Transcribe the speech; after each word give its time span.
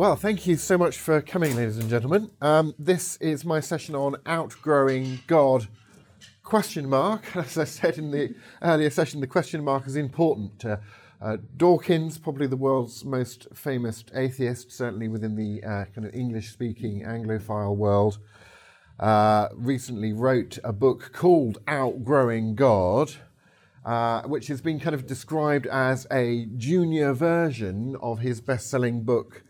Well, 0.00 0.16
thank 0.16 0.46
you 0.46 0.56
so 0.56 0.78
much 0.78 0.96
for 0.96 1.20
coming, 1.20 1.54
ladies 1.54 1.76
and 1.76 1.90
gentlemen. 1.90 2.30
Um, 2.40 2.74
this 2.78 3.18
is 3.18 3.44
my 3.44 3.60
session 3.60 3.94
on 3.94 4.16
outgrowing 4.24 5.20
God. 5.26 5.68
Question 6.42 6.88
mark. 6.88 7.36
As 7.36 7.58
I 7.58 7.64
said 7.64 7.98
in 7.98 8.10
the 8.10 8.34
earlier 8.62 8.88
session, 8.88 9.20
the 9.20 9.26
question 9.26 9.62
mark 9.62 9.86
is 9.86 9.96
important. 9.96 10.64
Uh, 10.64 10.78
uh, 11.20 11.36
Dawkins, 11.54 12.16
probably 12.16 12.46
the 12.46 12.56
world's 12.56 13.04
most 13.04 13.48
famous 13.52 14.02
atheist, 14.14 14.72
certainly 14.72 15.06
within 15.06 15.36
the 15.36 15.62
uh, 15.62 15.84
kind 15.94 16.06
of 16.06 16.14
English-speaking 16.14 17.02
Anglophile 17.02 17.76
world, 17.76 18.20
uh, 19.00 19.48
recently 19.52 20.14
wrote 20.14 20.58
a 20.64 20.72
book 20.72 21.10
called 21.12 21.58
Outgrowing 21.68 22.54
God. 22.54 23.12
Uh, 23.84 24.22
which 24.22 24.46
has 24.46 24.60
been 24.62 24.78
kind 24.80 24.94
of 24.94 25.06
described 25.06 25.66
as 25.66 26.06
a 26.10 26.46
junior 26.56 27.14
version 27.14 27.96
of 28.02 28.18
his 28.18 28.40
best 28.40 28.68
selling 28.68 29.02
book, 29.02 29.42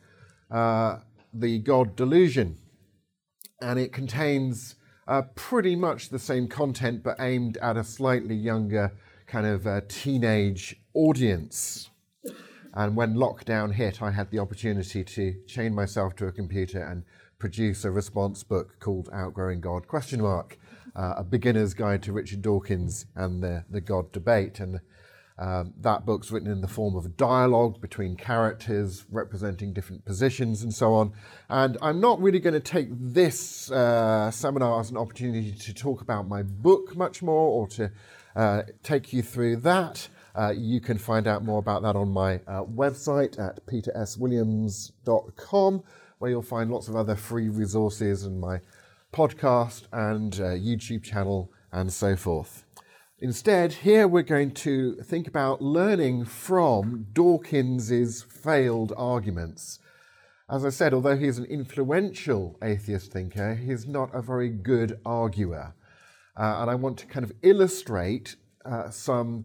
uh, 0.50 0.98
The 1.32 1.58
God 1.58 1.96
Delusion. 1.96 2.56
And 3.60 3.78
it 3.78 3.92
contains 3.92 4.76
uh, 5.06 5.22
pretty 5.34 5.76
much 5.76 6.08
the 6.08 6.18
same 6.18 6.48
content 6.48 7.02
but 7.02 7.16
aimed 7.18 7.56
at 7.58 7.76
a 7.76 7.84
slightly 7.84 8.34
younger 8.34 8.92
kind 9.26 9.46
of 9.46 9.66
uh, 9.66 9.80
teenage 9.88 10.76
audience. 10.94 11.90
And 12.74 12.96
when 12.96 13.14
lockdown 13.14 13.72
hit, 13.72 14.00
I 14.00 14.12
had 14.12 14.30
the 14.30 14.38
opportunity 14.38 15.02
to 15.02 15.34
chain 15.46 15.74
myself 15.74 16.14
to 16.16 16.26
a 16.26 16.32
computer 16.32 16.82
and 16.82 17.02
produce 17.38 17.84
a 17.84 17.90
response 17.90 18.44
book 18.44 18.78
called 18.78 19.08
Outgrowing 19.12 19.60
God 19.60 19.88
question 19.88 20.20
mark, 20.20 20.58
uh, 20.94 21.14
a 21.16 21.24
beginner's 21.24 21.74
guide 21.74 22.02
to 22.04 22.12
Richard 22.12 22.42
Dawkins 22.42 23.06
and 23.16 23.42
the, 23.42 23.64
the 23.70 23.80
God 23.80 24.12
debate. 24.12 24.60
And 24.60 24.80
um, 25.40 25.72
that 25.80 26.04
book's 26.04 26.30
written 26.30 26.50
in 26.50 26.60
the 26.60 26.68
form 26.68 26.94
of 26.94 27.06
a 27.06 27.08
dialogue 27.08 27.80
between 27.80 28.14
characters 28.14 29.06
representing 29.10 29.72
different 29.72 30.04
positions 30.04 30.62
and 30.62 30.74
so 30.74 30.92
on. 30.92 31.14
And 31.48 31.78
I'm 31.80 31.98
not 31.98 32.20
really 32.20 32.40
going 32.40 32.52
to 32.52 32.60
take 32.60 32.88
this 32.90 33.70
uh, 33.70 34.30
seminar 34.30 34.80
as 34.80 34.90
an 34.90 34.98
opportunity 34.98 35.52
to 35.52 35.72
talk 35.72 36.02
about 36.02 36.28
my 36.28 36.42
book 36.42 36.94
much 36.94 37.22
more 37.22 37.48
or 37.48 37.66
to 37.68 37.90
uh, 38.36 38.64
take 38.82 39.14
you 39.14 39.22
through 39.22 39.56
that. 39.56 40.08
Uh, 40.34 40.52
you 40.54 40.78
can 40.78 40.98
find 40.98 41.26
out 41.26 41.42
more 41.42 41.58
about 41.58 41.80
that 41.82 41.96
on 41.96 42.10
my 42.10 42.34
uh, 42.46 42.62
website 42.64 43.40
at 43.40 43.64
peterswilliams.com, 43.66 45.82
where 46.18 46.30
you'll 46.30 46.42
find 46.42 46.70
lots 46.70 46.88
of 46.88 46.96
other 46.96 47.16
free 47.16 47.48
resources 47.48 48.24
and 48.24 48.38
my 48.38 48.60
podcast 49.10 49.84
and 49.90 50.34
uh, 50.34 50.50
YouTube 50.50 51.02
channel 51.02 51.50
and 51.72 51.90
so 51.90 52.14
forth. 52.14 52.66
Instead, 53.22 53.70
here 53.74 54.08
we're 54.08 54.22
going 54.22 54.50
to 54.50 54.94
think 55.02 55.28
about 55.28 55.60
learning 55.60 56.24
from 56.24 57.06
Dawkins's 57.12 58.22
failed 58.22 58.94
arguments. 58.96 59.78
As 60.48 60.64
I 60.64 60.70
said, 60.70 60.94
although 60.94 61.18
he's 61.18 61.36
an 61.36 61.44
influential 61.44 62.56
atheist 62.62 63.12
thinker, 63.12 63.56
he's 63.56 63.86
not 63.86 64.08
a 64.14 64.22
very 64.22 64.48
good 64.48 64.98
arguer. 65.04 65.74
Uh, 66.34 66.60
and 66.60 66.70
I 66.70 66.74
want 66.76 66.96
to 67.00 67.06
kind 67.06 67.22
of 67.22 67.32
illustrate 67.42 68.36
uh, 68.64 68.88
some 68.88 69.44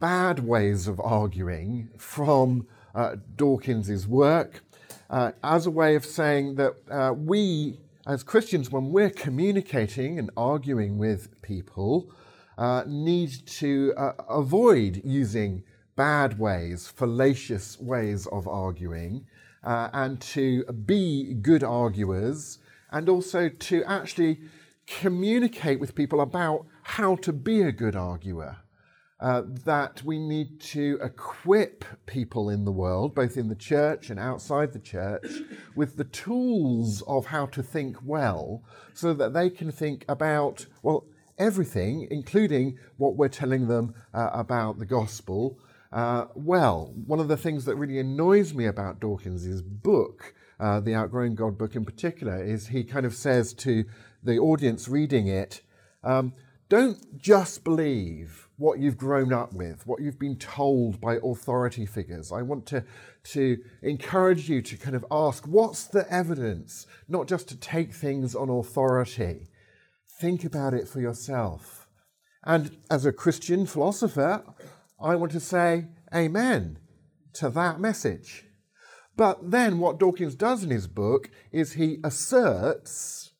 bad 0.00 0.40
ways 0.40 0.88
of 0.88 0.98
arguing 0.98 1.90
from 1.98 2.66
uh, 2.92 3.14
Dawkins's 3.36 4.04
work 4.08 4.64
uh, 5.10 5.30
as 5.44 5.66
a 5.66 5.70
way 5.70 5.94
of 5.94 6.04
saying 6.04 6.56
that 6.56 6.74
uh, 6.90 7.12
we, 7.16 7.78
as 8.04 8.24
Christians, 8.24 8.72
when 8.72 8.90
we're 8.90 9.10
communicating 9.10 10.18
and 10.18 10.28
arguing 10.36 10.98
with 10.98 11.40
people, 11.40 12.10
uh, 12.58 12.84
need 12.86 13.46
to 13.46 13.94
uh, 13.96 14.12
avoid 14.28 15.00
using 15.04 15.62
bad 15.96 16.38
ways, 16.38 16.88
fallacious 16.88 17.78
ways 17.80 18.26
of 18.28 18.48
arguing, 18.48 19.26
uh, 19.64 19.88
and 19.92 20.20
to 20.20 20.64
be 20.64 21.34
good 21.34 21.62
arguers, 21.62 22.58
and 22.90 23.08
also 23.08 23.48
to 23.48 23.84
actually 23.84 24.40
communicate 24.86 25.80
with 25.80 25.94
people 25.94 26.20
about 26.20 26.66
how 26.82 27.16
to 27.16 27.32
be 27.32 27.62
a 27.62 27.72
good 27.72 27.96
arguer. 27.96 28.56
Uh, 29.20 29.42
that 29.46 30.02
we 30.02 30.18
need 30.18 30.60
to 30.60 30.98
equip 31.00 31.84
people 32.06 32.50
in 32.50 32.64
the 32.64 32.72
world, 32.72 33.14
both 33.14 33.36
in 33.36 33.48
the 33.48 33.54
church 33.54 34.10
and 34.10 34.18
outside 34.18 34.72
the 34.72 34.80
church, 34.80 35.24
with 35.76 35.96
the 35.96 36.02
tools 36.02 37.02
of 37.02 37.26
how 37.26 37.46
to 37.46 37.62
think 37.62 37.96
well 38.04 38.64
so 38.94 39.14
that 39.14 39.32
they 39.32 39.48
can 39.48 39.70
think 39.70 40.04
about, 40.08 40.66
well, 40.82 41.04
everything, 41.38 42.06
including 42.10 42.78
what 42.96 43.16
we're 43.16 43.28
telling 43.28 43.68
them 43.68 43.94
uh, 44.14 44.30
about 44.32 44.78
the 44.78 44.86
gospel. 44.86 45.58
Uh, 45.92 46.26
well, 46.34 46.92
one 47.06 47.20
of 47.20 47.28
the 47.28 47.36
things 47.36 47.64
that 47.66 47.76
really 47.76 47.98
annoys 47.98 48.54
me 48.54 48.66
about 48.66 49.00
Dawkins' 49.00 49.60
book, 49.62 50.34
uh, 50.58 50.80
the 50.80 50.94
Outgrowing 50.94 51.34
God 51.34 51.58
book 51.58 51.76
in 51.76 51.84
particular, 51.84 52.42
is 52.42 52.68
he 52.68 52.84
kind 52.84 53.04
of 53.04 53.14
says 53.14 53.52
to 53.54 53.84
the 54.22 54.38
audience 54.38 54.88
reading 54.88 55.26
it, 55.26 55.60
um, 56.02 56.32
don't 56.68 57.18
just 57.18 57.64
believe 57.64 58.48
what 58.56 58.78
you've 58.78 58.96
grown 58.96 59.32
up 59.32 59.52
with, 59.52 59.86
what 59.86 60.00
you've 60.00 60.18
been 60.18 60.36
told 60.36 61.00
by 61.00 61.18
authority 61.22 61.84
figures. 61.84 62.32
I 62.32 62.40
want 62.40 62.64
to, 62.66 62.84
to 63.24 63.58
encourage 63.82 64.48
you 64.48 64.62
to 64.62 64.76
kind 64.78 64.96
of 64.96 65.04
ask, 65.10 65.46
what's 65.46 65.84
the 65.84 66.10
evidence? 66.10 66.86
Not 67.08 67.28
just 67.28 67.48
to 67.48 67.56
take 67.56 67.92
things 67.92 68.34
on 68.34 68.48
authority. 68.48 69.48
Think 70.22 70.44
about 70.44 70.72
it 70.72 70.86
for 70.86 71.00
yourself. 71.00 71.88
And 72.44 72.76
as 72.88 73.04
a 73.04 73.12
Christian 73.12 73.66
philosopher, 73.66 74.44
I 75.02 75.16
want 75.16 75.32
to 75.32 75.40
say 75.40 75.86
amen 76.14 76.78
to 77.32 77.50
that 77.50 77.80
message. 77.80 78.44
But 79.16 79.50
then 79.50 79.80
what 79.80 79.98
Dawkins 79.98 80.36
does 80.36 80.62
in 80.62 80.70
his 80.70 80.86
book 80.86 81.28
is 81.50 81.72
he 81.72 81.98
asserts, 82.04 83.32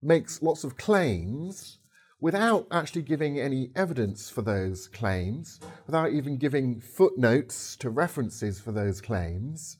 makes 0.00 0.42
lots 0.42 0.62
of 0.62 0.76
claims 0.76 1.78
without 2.20 2.68
actually 2.70 3.02
giving 3.02 3.40
any 3.40 3.72
evidence 3.74 4.30
for 4.30 4.42
those 4.42 4.86
claims, 4.86 5.58
without 5.86 6.12
even 6.12 6.38
giving 6.38 6.80
footnotes 6.80 7.74
to 7.78 7.90
references 7.90 8.60
for 8.60 8.70
those 8.70 9.00
claims. 9.00 9.76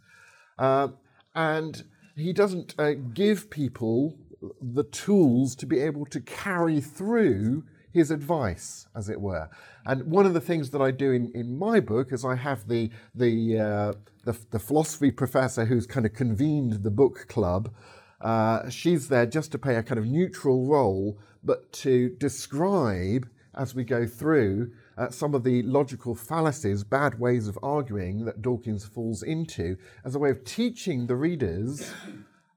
Uh, 0.59 0.89
and 1.37 1.85
he 2.17 2.33
doesn't 2.33 2.75
uh, 2.81 2.95
give 3.15 3.49
people 3.49 4.19
the 4.61 4.85
tools 4.85 5.55
to 5.57 5.67
be 5.67 5.81
able 5.81 6.07
to 6.07 6.21
carry 6.21 6.81
through 6.81 7.65
his 7.93 8.11
advice, 8.11 8.87
as 8.95 9.09
it 9.09 9.21
were. 9.21 9.49
And 9.87 10.05
one 10.05 10.27
of 10.27 10.35
the 10.35 10.41
things 10.41 10.71
that 10.71 10.83
I 10.83 10.91
do 10.91 11.13
in, 11.13 11.33
in 11.35 11.59
my 11.59 11.81
book 11.81 12.13
is 12.13 12.25
I 12.25 12.35
have 12.35 12.69
the, 12.69 12.91
the, 13.15 13.59
uh, 13.59 13.93
the, 14.25 14.39
the, 14.51 14.59
philosophy 14.59 15.11
professor 15.11 15.65
who's 15.65 15.87
kind 15.87 16.05
of 16.05 16.13
convened 16.13 16.85
the 16.85 16.91
book 16.91 17.27
club. 17.29 17.73
Uh, 18.21 18.69
she's 18.69 19.09
there 19.09 19.25
just 19.25 19.51
to 19.53 19.59
play 19.59 19.77
a 19.77 19.83
kind 19.83 19.99
of 19.99 20.07
neutral 20.07 20.67
role, 20.67 21.19
but 21.43 21.73
to 21.73 22.11
describe 22.19 23.27
as 23.55 23.75
we 23.75 23.85
go 23.85 24.07
through 24.07 24.71
uh, 24.99 25.09
some 25.09 25.35
of 25.35 25.43
the 25.43 25.63
logical 25.63 26.15
fallacies, 26.15 26.85
bad 26.85 27.19
ways 27.19 27.49
of 27.49 27.59
arguing 27.63 28.25
that 28.27 28.43
Dawkins 28.43 28.85
falls 28.85 29.23
into, 29.23 29.77
as 30.05 30.15
a 30.15 30.19
way 30.19 30.31
of 30.31 30.45
teaching 30.45 31.07
the 31.07 31.17
readers 31.17 31.91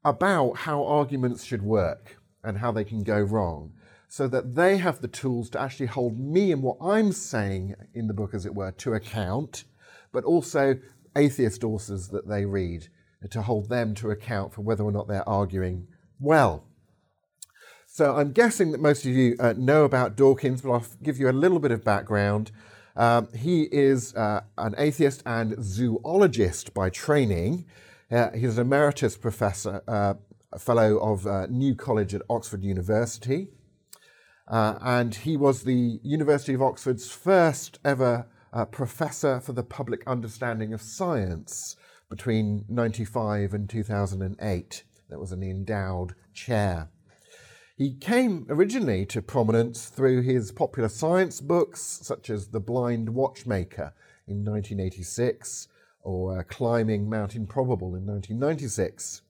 about 0.04 0.58
how 0.58 0.86
arguments 0.86 1.44
should 1.44 1.62
work 1.62 2.18
and 2.44 2.58
how 2.58 2.72
they 2.72 2.84
can 2.84 3.04
go 3.04 3.20
wrong, 3.20 3.74
so 4.08 4.28
that 4.28 4.56
they 4.56 4.78
have 4.78 5.02
the 5.02 5.08
tools 5.08 5.50
to 5.50 5.60
actually 5.60 5.86
hold 5.86 6.20
me 6.20 6.52
and 6.52 6.64
what 6.64 6.78
I'm 6.82 7.12
saying 7.12 7.76
in 7.94 8.08
the 8.08 8.14
book, 8.14 8.34
as 8.34 8.46
it 8.46 8.56
were, 8.56 8.72
to 8.72 8.94
account, 8.94 9.66
but 10.12 10.24
also 10.24 10.80
atheist 11.16 11.64
authors 11.64 12.08
that 12.10 12.28
they 12.28 12.46
read 12.46 12.88
to 13.30 13.42
hold 13.42 13.70
them 13.70 13.94
to 13.96 14.10
account 14.10 14.54
for 14.54 14.62
whether 14.62 14.84
or 14.84 14.92
not 14.92 15.08
they're 15.08 15.28
arguing 15.28 15.88
well. 16.20 16.64
So 17.86 18.16
I'm 18.16 18.32
guessing 18.32 18.72
that 18.72 18.80
most 18.80 19.06
of 19.06 19.12
you 19.12 19.36
uh, 19.40 19.54
know 19.58 19.84
about 19.84 20.16
Dawkins, 20.16 20.62
but 20.62 20.72
I'll 20.72 20.86
give 21.04 21.20
you 21.20 21.30
a 21.30 21.34
little 21.34 21.60
bit 21.60 21.72
of 21.72 21.84
background. 21.84 22.52
Um, 22.96 23.28
he 23.36 23.64
is 23.64 24.16
uh, 24.16 24.42
an 24.58 24.76
atheist 24.78 25.24
and 25.26 25.56
zoologist 25.64 26.74
by 26.74 26.90
training. 26.90 27.66
Uh, 28.12 28.32
he's 28.32 28.58
an 28.58 28.66
emeritus 28.66 29.16
professor, 29.18 29.84
uh, 29.88 30.16
a 30.52 30.58
fellow 30.58 30.98
of 30.98 31.28
uh, 31.28 31.46
New 31.46 31.76
College 31.76 32.16
at 32.16 32.24
Oxford 32.28 32.64
University. 32.64 33.50
Uh, 34.48 34.80
and 34.82 35.14
he 35.14 35.38
was 35.38 35.64
the 35.64 36.00
University 36.02 36.56
of 36.56 36.62
Oxford's 36.62 37.12
first 37.12 37.78
ever 37.86 38.26
uh, 38.52 38.66
professor 38.66 39.40
for 39.40 39.54
the 39.54 39.62
public 39.62 40.02
understanding 40.08 40.74
of 40.74 40.82
science 40.82 41.76
between 42.10 42.66
95 42.68 43.54
and 43.54 43.70
2008. 43.70 44.84
That 45.10 45.20
was 45.20 45.32
an 45.32 45.44
endowed 45.44 46.16
chair. 46.34 46.90
He 47.78 47.94
came 47.94 48.48
originally 48.50 49.06
to 49.06 49.22
prominence 49.22 49.86
through 49.86 50.24
his 50.24 50.52
popular 50.52 50.90
science 50.90 51.42
books, 51.42 52.00
such 52.02 52.32
as 52.32 52.48
The 52.48 52.60
Blind 52.60 53.10
Watchmaker 53.10 53.94
in 54.28 54.44
1986 54.44 55.68
or 56.10 56.40
uh, 56.40 56.44
Climbing 56.44 57.08
Mount 57.08 57.36
Improbable 57.36 57.94
in 57.96 58.04
1996. 58.08 59.22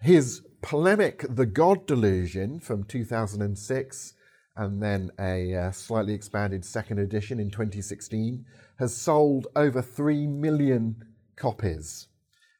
His 0.00 0.42
polemic 0.60 1.24
The 1.28 1.46
God 1.46 1.86
Delusion 1.86 2.58
from 2.58 2.82
2006 2.82 4.14
and 4.56 4.82
then 4.82 5.12
a 5.20 5.54
uh, 5.54 5.70
slightly 5.70 6.14
expanded 6.14 6.64
second 6.64 6.98
edition 6.98 7.38
in 7.38 7.48
2016 7.48 8.44
has 8.80 8.96
sold 8.96 9.46
over 9.54 9.80
3 9.80 10.26
million 10.26 10.96
copies. 11.36 12.08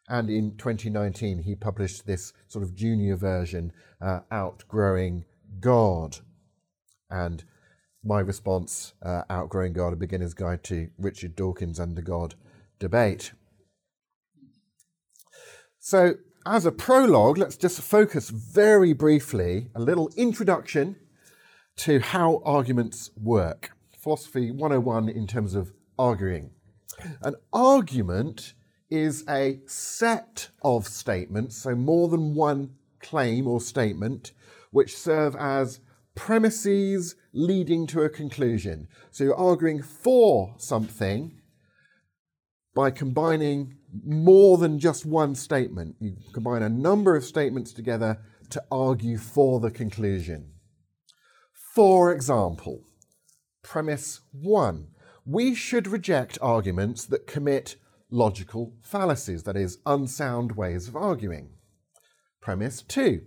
And 0.08 0.30
in 0.30 0.56
2019, 0.56 1.42
he 1.42 1.56
published 1.56 2.06
this 2.06 2.32
sort 2.46 2.62
of 2.62 2.76
junior 2.76 3.16
version, 3.16 3.72
uh, 4.00 4.20
Outgrowing 4.30 5.24
God. 5.58 6.18
And 7.10 7.42
my 8.04 8.20
response, 8.20 8.94
uh, 9.02 9.22
Outgrowing 9.28 9.72
God, 9.72 9.92
a 9.92 9.96
beginner's 9.96 10.34
guide 10.34 10.62
to 10.64 10.88
Richard 10.98 11.34
Dawkins 11.34 11.80
and 11.80 11.96
the 11.96 12.02
God 12.02 12.36
debate. 12.78 13.32
So, 15.78 16.14
as 16.46 16.64
a 16.64 16.72
prologue, 16.72 17.38
let's 17.38 17.56
just 17.56 17.80
focus 17.80 18.30
very 18.30 18.92
briefly 18.92 19.68
a 19.74 19.80
little 19.80 20.10
introduction 20.16 20.96
to 21.76 22.00
how 22.00 22.42
arguments 22.44 23.10
work. 23.16 23.70
Philosophy 23.98 24.50
101 24.50 25.08
in 25.08 25.26
terms 25.26 25.54
of 25.54 25.72
arguing. 25.98 26.50
An 27.22 27.34
argument 27.52 28.54
is 28.90 29.24
a 29.28 29.60
set 29.66 30.48
of 30.62 30.86
statements, 30.86 31.56
so 31.56 31.74
more 31.74 32.08
than 32.08 32.34
one 32.34 32.70
claim 33.00 33.46
or 33.46 33.60
statement, 33.60 34.32
which 34.70 34.96
serve 34.96 35.36
as 35.36 35.80
premises 36.14 37.14
leading 37.32 37.86
to 37.86 38.02
a 38.02 38.08
conclusion. 38.08 38.88
So 39.10 39.24
you're 39.24 39.36
arguing 39.36 39.82
for 39.82 40.54
something 40.58 41.37
by 42.74 42.90
combining 42.90 43.76
more 44.04 44.58
than 44.58 44.78
just 44.78 45.06
one 45.06 45.34
statement. 45.34 45.96
You 46.00 46.16
combine 46.32 46.62
a 46.62 46.68
number 46.68 47.16
of 47.16 47.24
statements 47.24 47.72
together 47.72 48.18
to 48.50 48.62
argue 48.70 49.18
for 49.18 49.60
the 49.60 49.70
conclusion. 49.70 50.52
For 51.74 52.12
example, 52.12 52.84
premise 53.62 54.20
one 54.32 54.88
we 55.24 55.54
should 55.54 55.86
reject 55.86 56.38
arguments 56.40 57.04
that 57.04 57.26
commit 57.26 57.76
logical 58.10 58.72
fallacies, 58.80 59.42
that 59.42 59.58
is, 59.58 59.76
unsound 59.84 60.52
ways 60.52 60.88
of 60.88 60.96
arguing. 60.96 61.50
Premise 62.40 62.80
two 62.82 63.22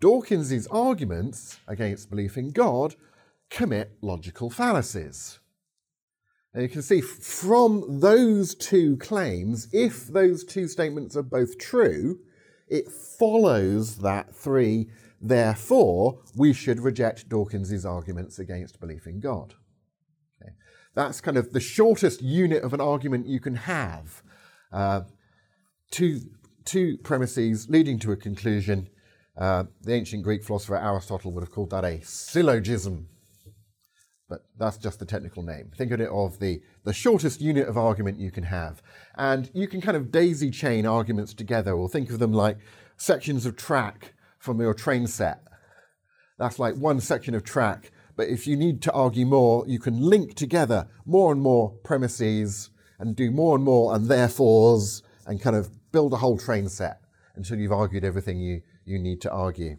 Dawkins's 0.00 0.66
arguments 0.66 1.58
against 1.68 2.10
belief 2.10 2.36
in 2.36 2.50
God 2.50 2.96
commit 3.50 3.96
logical 4.02 4.50
fallacies. 4.50 5.38
And 6.54 6.62
you 6.62 6.68
can 6.68 6.82
see 6.82 7.00
from 7.00 7.98
those 8.00 8.54
two 8.54 8.96
claims, 8.98 9.68
if 9.72 10.06
those 10.06 10.44
two 10.44 10.68
statements 10.68 11.16
are 11.16 11.22
both 11.22 11.58
true, 11.58 12.20
it 12.68 12.90
follows 12.90 13.98
that 13.98 14.34
three, 14.34 14.88
therefore, 15.20 16.20
we 16.36 16.52
should 16.52 16.78
reject 16.78 17.28
Dawkins's 17.28 17.84
arguments 17.84 18.38
against 18.38 18.78
belief 18.78 19.06
in 19.08 19.18
God. 19.18 19.54
Okay. 20.40 20.52
That's 20.94 21.20
kind 21.20 21.36
of 21.36 21.52
the 21.52 21.60
shortest 21.60 22.22
unit 22.22 22.62
of 22.62 22.72
an 22.72 22.80
argument 22.80 23.26
you 23.26 23.40
can 23.40 23.56
have. 23.56 24.22
Uh, 24.72 25.02
two, 25.90 26.20
two 26.64 26.98
premises 26.98 27.68
leading 27.68 27.98
to 27.98 28.12
a 28.12 28.16
conclusion. 28.16 28.88
Uh, 29.36 29.64
the 29.82 29.92
ancient 29.92 30.22
Greek 30.22 30.44
philosopher 30.44 30.76
Aristotle 30.76 31.32
would 31.32 31.42
have 31.42 31.50
called 31.50 31.70
that 31.70 31.84
a 31.84 32.00
syllogism 32.02 33.08
but 34.28 34.44
that's 34.58 34.78
just 34.78 34.98
the 34.98 35.04
technical 35.04 35.42
name. 35.42 35.70
Think 35.76 35.92
of 35.92 36.00
it 36.00 36.08
of 36.08 36.38
the, 36.38 36.60
the 36.84 36.92
shortest 36.92 37.40
unit 37.40 37.68
of 37.68 37.76
argument 37.76 38.18
you 38.18 38.30
can 38.30 38.44
have. 38.44 38.82
And 39.16 39.50
you 39.54 39.68
can 39.68 39.80
kind 39.80 39.96
of 39.96 40.10
daisy 40.10 40.50
chain 40.50 40.86
arguments 40.86 41.34
together, 41.34 41.72
or 41.72 41.88
think 41.88 42.10
of 42.10 42.18
them 42.18 42.32
like 42.32 42.58
sections 42.96 43.46
of 43.46 43.56
track 43.56 44.14
from 44.38 44.60
your 44.60 44.74
train 44.74 45.06
set. 45.06 45.42
That's 46.38 46.58
like 46.58 46.74
one 46.76 47.00
section 47.00 47.34
of 47.34 47.44
track. 47.44 47.90
But 48.16 48.28
if 48.28 48.46
you 48.46 48.56
need 48.56 48.80
to 48.82 48.92
argue 48.92 49.26
more, 49.26 49.64
you 49.66 49.78
can 49.78 50.00
link 50.00 50.34
together 50.34 50.88
more 51.04 51.32
and 51.32 51.40
more 51.40 51.70
premises 51.84 52.70
and 52.98 53.16
do 53.16 53.30
more 53.30 53.56
and 53.56 53.64
more 53.64 53.94
and 53.94 54.08
therefores 54.08 55.02
and 55.26 55.40
kind 55.40 55.56
of 55.56 55.70
build 55.90 56.12
a 56.12 56.16
whole 56.16 56.38
train 56.38 56.68
set 56.68 57.00
until 57.34 57.58
you've 57.58 57.72
argued 57.72 58.04
everything 58.04 58.38
you, 58.38 58.62
you 58.84 58.98
need 58.98 59.20
to 59.22 59.30
argue. 59.30 59.76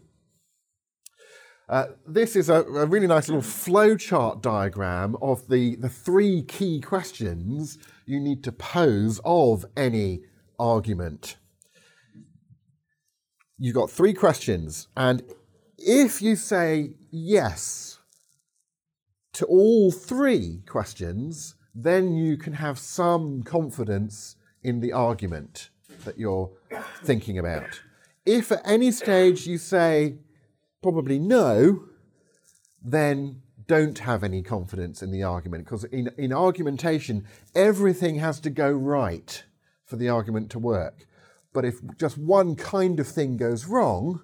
Uh, 1.68 1.86
this 2.06 2.36
is 2.36 2.48
a, 2.48 2.62
a, 2.62 2.86
really 2.86 3.08
nice 3.08 3.28
little 3.28 3.42
flowchart 3.42 4.40
diagram 4.40 5.16
of 5.20 5.48
the, 5.48 5.74
the 5.76 5.88
three 5.88 6.42
key 6.42 6.80
questions 6.80 7.76
you 8.04 8.20
need 8.20 8.44
to 8.44 8.52
pose 8.52 9.20
of 9.24 9.64
any 9.76 10.20
argument. 10.60 11.36
You've 13.58 13.74
got 13.74 13.90
three 13.90 14.14
questions, 14.14 14.86
and 14.96 15.24
if 15.76 16.22
you 16.22 16.36
say 16.36 16.94
yes 17.10 17.98
to 19.32 19.44
all 19.46 19.90
three 19.90 20.62
questions, 20.68 21.56
then 21.74 22.14
you 22.14 22.36
can 22.36 22.52
have 22.52 22.78
some 22.78 23.42
confidence 23.42 24.36
in 24.62 24.80
the 24.80 24.92
argument 24.92 25.70
that 26.04 26.16
you're 26.16 26.50
thinking 27.02 27.38
about. 27.38 27.80
If 28.24 28.52
at 28.52 28.62
any 28.64 28.92
stage 28.92 29.46
you 29.46 29.58
say 29.58 30.18
probably 30.86 31.18
no, 31.18 31.82
then 32.80 33.42
don't 33.66 33.98
have 33.98 34.22
any 34.22 34.40
confidence 34.40 35.02
in 35.02 35.10
the 35.10 35.24
argument 35.24 35.64
because 35.64 35.82
in, 35.82 36.08
in 36.16 36.32
argumentation, 36.32 37.26
everything 37.56 38.14
has 38.14 38.38
to 38.38 38.50
go 38.50 38.70
right 38.70 39.42
for 39.84 39.96
the 39.96 40.08
argument 40.08 40.48
to 40.48 40.60
work. 40.60 41.08
But 41.52 41.64
if 41.64 41.80
just 41.98 42.16
one 42.16 42.54
kind 42.54 43.00
of 43.00 43.08
thing 43.08 43.36
goes 43.36 43.66
wrong, 43.66 44.20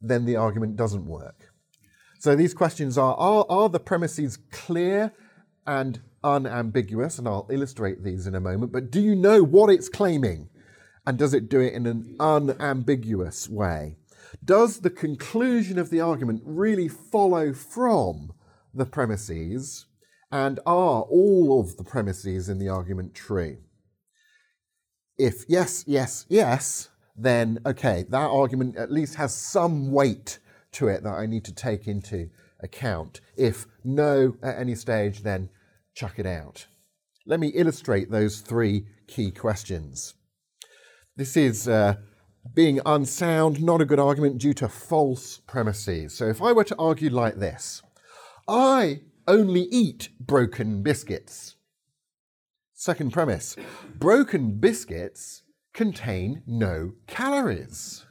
then 0.00 0.26
the 0.26 0.36
argument 0.36 0.76
doesn't 0.76 1.06
work. 1.06 1.50
So 2.20 2.36
these 2.36 2.54
questions 2.54 2.96
are 2.96 3.16
are, 3.16 3.44
are 3.48 3.68
the 3.68 3.80
premises 3.80 4.38
clear 4.52 5.12
and 5.66 6.00
unambiguous? 6.22 7.18
And 7.18 7.26
I'll 7.26 7.48
illustrate 7.50 8.04
these 8.04 8.28
in 8.28 8.36
a 8.36 8.40
moment. 8.40 8.70
But 8.70 8.92
do 8.92 9.00
you 9.00 9.16
know 9.16 9.42
what 9.42 9.70
it's 9.70 9.88
claiming? 9.88 10.50
And 11.04 11.18
does 11.18 11.34
it 11.34 11.48
do 11.48 11.58
it 11.58 11.72
in 11.72 11.88
an 11.88 12.14
unambiguous 12.20 13.48
way? 13.48 13.96
Does 14.44 14.80
the 14.80 14.90
conclusion 14.90 15.78
of 15.78 15.90
the 15.90 16.00
argument 16.00 16.42
really 16.44 16.88
follow 16.88 17.52
from 17.52 18.32
the 18.72 18.86
premises? 18.86 19.86
And 20.32 20.60
are 20.64 21.02
all 21.02 21.60
of 21.60 21.76
the 21.76 21.84
premises 21.84 22.48
in 22.48 22.58
the 22.58 22.68
argument 22.68 23.14
true? 23.14 23.58
If 25.18 25.44
yes, 25.48 25.84
yes, 25.86 26.24
yes, 26.28 26.88
then 27.16 27.58
okay, 27.66 28.04
that 28.08 28.30
argument 28.30 28.76
at 28.76 28.92
least 28.92 29.16
has 29.16 29.34
some 29.34 29.92
weight 29.92 30.38
to 30.72 30.88
it 30.88 31.02
that 31.02 31.14
I 31.14 31.26
need 31.26 31.44
to 31.46 31.54
take 31.54 31.88
into 31.88 32.30
account. 32.62 33.20
If 33.36 33.66
no 33.84 34.36
at 34.42 34.58
any 34.58 34.74
stage, 34.74 35.22
then 35.22 35.50
chuck 35.94 36.18
it 36.18 36.26
out. 36.26 36.66
Let 37.26 37.40
me 37.40 37.48
illustrate 37.48 38.10
those 38.10 38.40
three 38.40 38.86
key 39.06 39.30
questions. 39.30 40.14
This 41.16 41.36
is 41.36 41.68
uh, 41.68 41.96
being 42.54 42.80
unsound, 42.86 43.62
not 43.62 43.80
a 43.80 43.84
good 43.84 44.00
argument 44.00 44.38
due 44.38 44.54
to 44.54 44.68
false 44.68 45.38
premises. 45.46 46.16
So 46.16 46.26
if 46.26 46.42
I 46.42 46.52
were 46.52 46.64
to 46.64 46.76
argue 46.78 47.10
like 47.10 47.36
this, 47.36 47.82
I 48.48 49.02
only 49.28 49.62
eat 49.62 50.08
broken 50.18 50.82
biscuits. 50.82 51.56
Second 52.74 53.12
premise 53.12 53.56
broken 53.98 54.58
biscuits 54.58 55.42
contain 55.74 56.42
no 56.46 56.92
calories. 57.06 58.04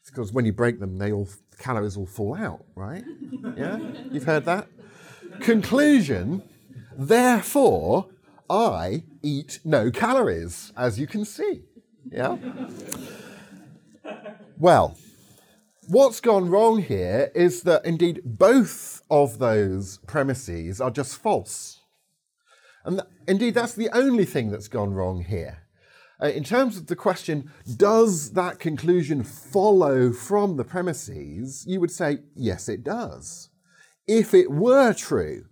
It's 0.00 0.10
because 0.10 0.32
when 0.32 0.44
you 0.44 0.52
break 0.52 0.78
them, 0.78 0.98
they 0.98 1.10
all 1.12 1.28
calories 1.58 1.96
all 1.96 2.06
fall 2.06 2.36
out, 2.36 2.64
right? 2.74 3.04
Yeah? 3.56 3.78
You've 4.10 4.24
heard 4.24 4.44
that? 4.44 4.68
Conclusion 5.40 6.42
therefore, 6.96 8.08
I 8.50 9.04
eat 9.22 9.60
no 9.64 9.90
calories, 9.90 10.72
as 10.76 11.00
you 11.00 11.06
can 11.06 11.24
see. 11.24 11.62
Yeah? 12.10 12.36
Well, 14.58 14.96
what's 15.86 16.20
gone 16.20 16.48
wrong 16.48 16.80
here 16.80 17.30
is 17.34 17.62
that 17.62 17.84
indeed 17.84 18.22
both 18.24 19.02
of 19.10 19.38
those 19.38 19.98
premises 20.06 20.80
are 20.80 20.90
just 20.90 21.18
false. 21.18 21.80
And 22.82 23.00
th- 23.00 23.08
indeed, 23.28 23.52
that's 23.52 23.74
the 23.74 23.90
only 23.92 24.24
thing 24.24 24.50
that's 24.50 24.68
gone 24.68 24.94
wrong 24.94 25.24
here. 25.24 25.58
Uh, 26.22 26.28
in 26.28 26.42
terms 26.42 26.78
of 26.78 26.86
the 26.86 26.96
question, 26.96 27.50
does 27.76 28.32
that 28.32 28.58
conclusion 28.58 29.22
follow 29.22 30.10
from 30.10 30.56
the 30.56 30.64
premises? 30.64 31.66
You 31.66 31.78
would 31.80 31.90
say, 31.90 32.20
yes, 32.34 32.66
it 32.66 32.82
does. 32.82 33.50
If 34.06 34.32
it 34.32 34.50
were 34.50 34.94
true 34.94 35.44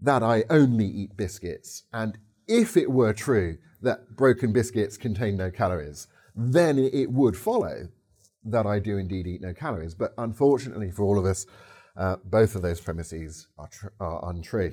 that 0.00 0.22
I 0.22 0.44
only 0.48 0.86
eat 0.86 1.18
biscuits, 1.18 1.82
and 1.92 2.16
if 2.48 2.78
it 2.78 2.90
were 2.90 3.12
true 3.12 3.58
that 3.82 4.16
broken 4.16 4.54
biscuits 4.54 4.96
contain 4.96 5.36
no 5.36 5.50
calories, 5.50 6.06
then 6.34 6.78
it 6.78 7.12
would 7.12 7.36
follow 7.36 7.88
that 8.46 8.66
I 8.66 8.78
do 8.78 8.98
indeed 8.98 9.26
eat 9.26 9.42
no 9.42 9.52
calories. 9.52 9.94
But 9.94 10.14
unfortunately 10.18 10.90
for 10.90 11.04
all 11.04 11.18
of 11.18 11.24
us, 11.24 11.46
uh, 11.96 12.16
both 12.24 12.54
of 12.54 12.62
those 12.62 12.80
premises 12.80 13.48
are, 13.58 13.68
tr- 13.68 13.88
are 14.00 14.28
untrue. 14.28 14.72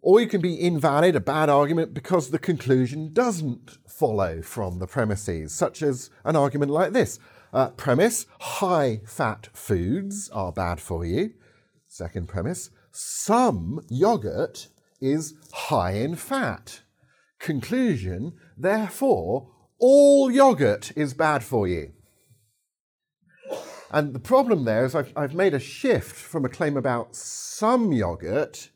Or 0.00 0.20
you 0.20 0.28
can 0.28 0.40
be 0.40 0.54
invalid, 0.54 1.16
a 1.16 1.20
bad 1.20 1.48
argument, 1.48 1.92
because 1.92 2.30
the 2.30 2.38
conclusion 2.38 3.12
doesn't 3.12 3.78
follow 3.88 4.40
from 4.40 4.78
the 4.78 4.86
premises, 4.86 5.52
such 5.52 5.82
as 5.82 6.10
an 6.24 6.36
argument 6.36 6.70
like 6.70 6.92
this. 6.92 7.18
Uh, 7.52 7.70
premise 7.70 8.26
high 8.38 9.00
fat 9.04 9.48
foods 9.52 10.30
are 10.30 10.52
bad 10.52 10.80
for 10.80 11.04
you. 11.04 11.32
Second 11.88 12.28
premise 12.28 12.70
some 12.98 13.80
yogurt 13.90 14.68
is 15.02 15.34
high 15.52 15.92
in 15.92 16.16
fat. 16.16 16.80
Conclusion 17.38 18.32
therefore, 18.56 19.50
all 19.78 20.30
yogurt 20.30 20.92
is 20.96 21.14
bad 21.14 21.44
for 21.44 21.68
you. 21.68 21.92
And 23.90 24.14
the 24.14 24.20
problem 24.20 24.64
there 24.64 24.84
is 24.84 24.94
I've, 24.94 25.12
I've 25.16 25.34
made 25.34 25.54
a 25.54 25.60
shift 25.60 26.14
from 26.14 26.44
a 26.44 26.48
claim 26.48 26.76
about 26.76 27.14
some 27.14 27.92
yogurt 27.92 28.70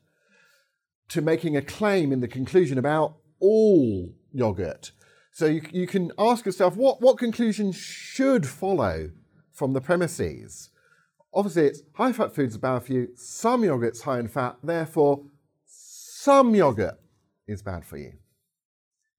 to 1.08 1.20
making 1.20 1.56
a 1.56 1.62
claim 1.62 2.12
in 2.12 2.20
the 2.20 2.28
conclusion 2.28 2.78
about 2.78 3.16
all 3.40 4.14
yogurt. 4.32 4.92
So 5.32 5.46
you, 5.46 5.62
you 5.72 5.86
can 5.86 6.12
ask 6.18 6.46
yourself 6.46 6.76
what, 6.76 7.00
what 7.00 7.18
conclusion 7.18 7.72
should 7.72 8.46
follow 8.46 9.10
from 9.52 9.72
the 9.72 9.80
premises? 9.80 10.70
Obviously, 11.32 11.66
it's 11.66 11.82
high 11.94 12.12
fat 12.12 12.34
foods 12.34 12.56
are 12.56 12.60
bad 12.60 12.82
for 12.84 12.92
you, 12.92 13.08
some 13.14 13.64
yogurt's 13.64 14.02
high 14.02 14.20
in 14.20 14.28
fat, 14.28 14.56
therefore, 14.62 15.24
some 15.66 16.54
yogurt 16.54 17.00
is 17.46 17.62
bad 17.62 17.84
for 17.84 17.96
you 17.96 18.12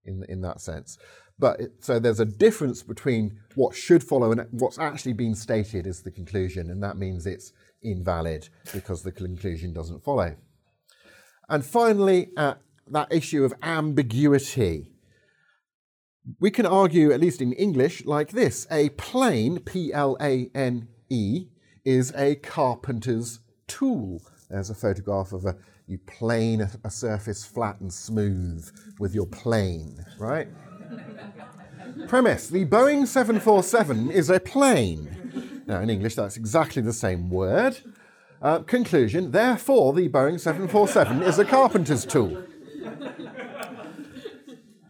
in, 0.06 0.24
in 0.30 0.42
that 0.42 0.62
sense. 0.62 0.98
But 1.42 1.60
it, 1.60 1.72
so 1.80 1.98
there's 1.98 2.20
a 2.20 2.26
difference 2.26 2.84
between 2.84 3.40
what 3.56 3.76
should 3.76 4.04
follow 4.04 4.32
and 4.32 4.46
what's 4.52 4.78
actually 4.78 5.14
been 5.14 5.34
stated 5.34 5.88
as 5.88 6.04
the 6.04 6.12
conclusion, 6.12 6.70
and 6.70 6.82
that 6.84 6.98
means 6.98 7.26
it's 7.26 7.52
invalid 7.82 8.48
because 8.72 9.02
the 9.02 9.12
conclusion 9.12 9.74
doesn't 9.74 10.04
follow. 10.04 10.36
And 11.50 11.66
finally, 11.66 12.30
uh, 12.38 12.54
that 12.92 13.12
issue 13.12 13.44
of 13.44 13.54
ambiguity. 13.64 14.92
We 16.40 16.52
can 16.52 16.68
argue, 16.68 17.12
at 17.12 17.20
least 17.20 17.42
in 17.42 17.54
English, 17.54 18.06
like 18.06 18.32
this 18.32 18.68
a 18.70 18.90
plane, 18.90 19.60
P 19.62 19.92
L 19.92 20.16
A 20.22 20.52
N 20.54 20.88
E, 21.10 21.48
is 21.84 22.14
a 22.16 22.36
carpenter's 22.36 23.40
tool. 23.68 24.22
There's 24.48 24.70
a 24.70 24.76
photograph 24.76 25.34
of 25.34 25.46
a 25.46 25.56
you 25.88 25.98
plane 25.98 26.70
a 26.84 26.92
surface 26.92 27.44
flat 27.44 27.82
and 27.82 27.92
smooth 27.92 28.70
with 29.00 29.16
your 29.16 29.26
plane, 29.26 30.06
right? 30.20 30.48
Premise 32.08 32.48
The 32.50 32.66
Boeing 32.66 33.08
747 33.08 34.12
is 34.12 34.30
a 34.30 34.40
plane. 34.40 35.64
Now, 35.68 35.82
in 35.82 35.90
English, 35.90 36.16
that's 36.16 36.38
exactly 36.38 36.82
the 36.82 36.94
same 36.94 37.30
word. 37.30 37.78
Uh, 38.42 38.60
conclusion, 38.60 39.32
therefore, 39.32 39.94
the 39.94 40.10
Boeing 40.10 40.40
747 40.40 41.22
is 41.24 41.40
a 41.40 41.46
carpenter's 41.46 42.06
tool. 42.06 42.44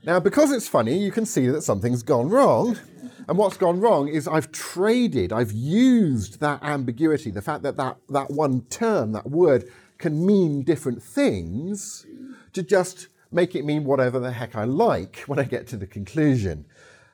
Now, 0.04 0.20
because 0.20 0.52
it's 0.52 0.68
funny, 0.68 0.98
you 0.98 1.12
can 1.12 1.26
see 1.26 1.48
that 1.48 1.62
something's 1.62 2.02
gone 2.02 2.30
wrong. 2.30 2.80
And 3.28 3.38
what's 3.38 3.58
gone 3.58 3.80
wrong 3.80 4.08
is 4.08 4.28
I've 4.28 4.52
traded, 4.52 5.32
I've 5.32 5.52
used 5.52 6.40
that 6.40 6.64
ambiguity, 6.64 7.30
the 7.30 7.42
fact 7.42 7.64
that 7.64 7.78
that, 7.78 7.98
that 8.10 8.32
one 8.32 8.62
term, 8.70 9.12
that 9.12 9.30
word, 9.30 9.72
can 10.00 10.26
mean 10.26 10.64
different 10.64 11.04
things, 11.04 12.06
to 12.54 12.64
just 12.64 13.08
make 13.32 13.56
it 13.56 13.66
mean 13.66 13.84
whatever 13.84 14.20
the 14.20 14.32
heck 14.32 14.56
I 14.56 14.66
like 14.66 15.20
when 15.28 15.40
I 15.40 15.44
get 15.44 15.68
to 15.68 15.78
the 15.78 15.88
conclusion. 15.88 16.66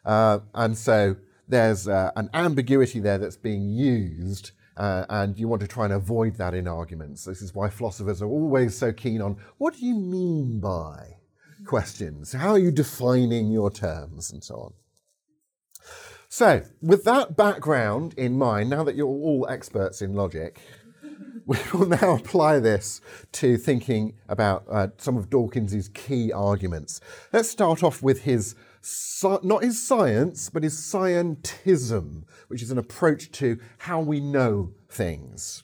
Uh, 0.05 0.39
and 0.53 0.77
so 0.77 1.15
there's 1.47 1.87
uh, 1.87 2.11
an 2.15 2.29
ambiguity 2.33 2.99
there 2.99 3.17
that's 3.17 3.37
being 3.37 3.69
used 3.69 4.51
uh, 4.77 5.05
and 5.09 5.39
you 5.39 5.47
want 5.47 5.61
to 5.61 5.67
try 5.67 5.85
and 5.85 5.93
avoid 5.93 6.35
that 6.35 6.53
in 6.53 6.67
arguments. 6.67 7.25
This 7.25 7.41
is 7.41 7.55
why 7.55 7.69
philosophers 7.69 8.21
are 8.21 8.29
always 8.29 8.77
so 8.77 8.93
keen 8.93 9.21
on 9.21 9.37
what 9.57 9.75
do 9.75 9.85
you 9.85 9.95
mean 9.95 10.59
by 10.59 11.17
questions? 11.65 12.33
How 12.33 12.51
are 12.51 12.59
you 12.59 12.71
defining 12.71 13.51
your 13.51 13.71
terms 13.71 14.31
and 14.31 14.43
so 14.43 14.55
on? 14.55 14.73
So, 16.29 16.63
with 16.81 17.05
that 17.05 17.37
background 17.37 18.13
in 18.17 18.37
mind, 18.37 18.69
now 18.69 18.83
that 18.83 18.95
you're 18.95 19.07
all 19.07 19.47
experts 19.49 20.01
in 20.01 20.13
logic, 20.13 20.59
we 21.47 21.57
will 21.73 21.87
now 21.87 22.15
apply 22.15 22.59
this 22.59 22.99
to 23.31 23.57
thinking 23.57 24.13
about 24.27 24.65
uh, 24.69 24.87
some 24.97 25.15
of 25.15 25.29
Dawkins's 25.29 25.87
key 25.87 26.29
arguments. 26.29 26.99
Let's 27.31 27.49
start 27.49 27.83
off 27.83 28.03
with 28.03 28.23
his 28.23 28.53
not 29.23 29.63
his 29.63 29.81
science, 29.81 30.49
but 30.49 30.63
his 30.63 30.75
scientism, 30.75 32.23
which 32.49 32.61
is 32.61 32.69
an 32.69 32.77
approach 32.77 33.31
to 33.31 33.59
how 33.79 34.01
we 34.01 34.19
know 34.19 34.73
things. 34.89 35.63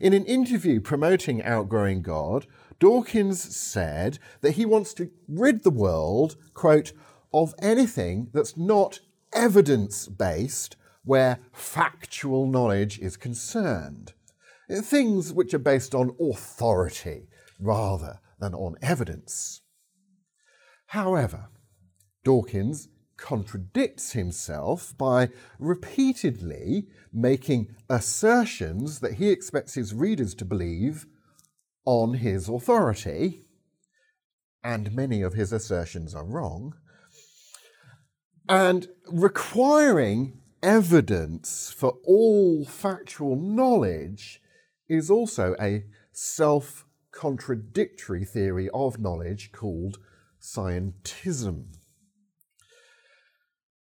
In 0.00 0.14
an 0.14 0.24
interview 0.24 0.80
promoting 0.80 1.42
Outgrowing 1.42 2.00
God, 2.00 2.46
Dawkins 2.78 3.54
said 3.54 4.18
that 4.40 4.52
he 4.52 4.64
wants 4.64 4.94
to 4.94 5.10
rid 5.28 5.64
the 5.64 5.70
world, 5.70 6.36
quote, 6.54 6.92
of 7.32 7.54
anything 7.60 8.28
that's 8.32 8.56
not 8.56 9.00
evidence 9.34 10.08
based 10.08 10.76
where 11.04 11.40
factual 11.52 12.46
knowledge 12.46 12.98
is 12.98 13.18
concerned. 13.18 14.14
Things 14.70 15.32
which 15.32 15.52
are 15.52 15.58
based 15.58 15.94
on 15.94 16.16
authority 16.20 17.28
rather 17.58 18.20
than 18.38 18.54
on 18.54 18.76
evidence. 18.80 19.62
However, 20.86 21.48
Dawkins 22.24 22.88
contradicts 23.16 24.12
himself 24.12 24.96
by 24.96 25.28
repeatedly 25.58 26.86
making 27.12 27.74
assertions 27.88 29.00
that 29.00 29.14
he 29.14 29.30
expects 29.30 29.74
his 29.74 29.92
readers 29.92 30.34
to 30.36 30.44
believe 30.44 31.06
on 31.84 32.14
his 32.14 32.48
authority, 32.48 33.46
and 34.62 34.94
many 34.94 35.20
of 35.22 35.34
his 35.34 35.52
assertions 35.52 36.14
are 36.14 36.24
wrong, 36.24 36.74
and 38.48 38.88
requiring 39.06 40.40
evidence 40.62 41.74
for 41.76 41.98
all 42.04 42.64
factual 42.64 43.36
knowledge 43.36 44.40
is 44.90 45.10
also 45.10 45.54
a 45.60 45.84
self 46.12 46.84
contradictory 47.12 48.24
theory 48.24 48.68
of 48.74 48.98
knowledge 48.98 49.52
called 49.52 49.98
scientism. 50.40 51.66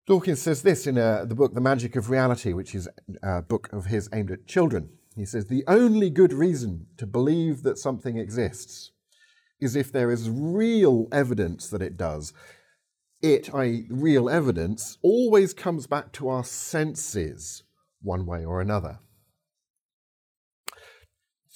Dawkins 0.07 0.41
says 0.41 0.61
this 0.63 0.87
in 0.87 0.97
uh, 0.97 1.25
the 1.25 1.35
book 1.35 1.53
The 1.53 1.61
Magic 1.61 1.95
of 1.95 2.09
Reality, 2.09 2.53
which 2.53 2.73
is 2.73 2.87
a 3.21 3.41
book 3.41 3.69
of 3.71 3.85
his 3.85 4.09
aimed 4.13 4.31
at 4.31 4.47
children. 4.47 4.89
He 5.15 5.25
says, 5.25 5.45
The 5.45 5.63
only 5.67 6.09
good 6.09 6.33
reason 6.33 6.87
to 6.97 7.05
believe 7.05 7.63
that 7.63 7.77
something 7.77 8.17
exists 8.17 8.91
is 9.59 9.75
if 9.75 9.91
there 9.91 10.09
is 10.09 10.29
real 10.29 11.07
evidence 11.11 11.67
that 11.67 11.81
it 11.81 11.97
does. 11.97 12.33
It, 13.21 13.53
i.e., 13.53 13.85
real 13.89 14.29
evidence, 14.29 14.97
always 15.03 15.53
comes 15.53 15.87
back 15.87 16.13
to 16.13 16.29
our 16.29 16.43
senses, 16.43 17.63
one 18.01 18.25
way 18.25 18.45
or 18.45 18.61
another. 18.61 18.99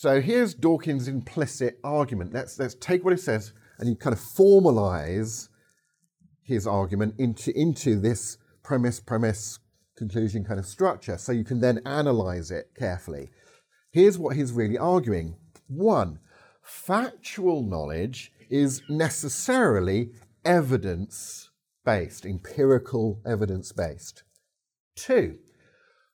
So 0.04 0.20
here's 0.20 0.54
Dawkins' 0.54 1.08
implicit 1.08 1.80
argument. 1.82 2.34
Let's, 2.34 2.60
let's 2.60 2.76
take 2.76 3.06
what 3.06 3.14
he 3.14 3.18
says 3.18 3.54
and 3.80 3.88
you 3.88 3.96
kind 3.96 4.14
of 4.14 4.20
formalize 4.20 5.48
his 6.42 6.68
argument 6.68 7.16
into, 7.20 7.58
into 7.58 7.98
this 7.98 8.38
premise, 8.64 9.00
premise, 9.00 9.60
conclusion 9.96 10.44
kind 10.44 10.60
of 10.60 10.66
structure 10.66 11.18
so 11.18 11.32
you 11.32 11.46
can 11.46 11.62
then 11.62 11.80
analyze 11.86 12.52
it 12.52 12.72
carefully. 12.78 13.30
Here's 13.92 14.18
what 14.18 14.36
he's 14.36 14.52
really 14.52 14.78
arguing. 14.78 15.38
One, 15.68 16.20
factual 16.62 17.64
knowledge 17.64 18.34
is 18.50 18.82
necessarily 18.90 20.10
evidence 20.44 21.50
based, 21.86 22.26
empirical 22.26 23.22
evidence 23.26 23.72
based. 23.72 24.24
Two, 24.98 25.38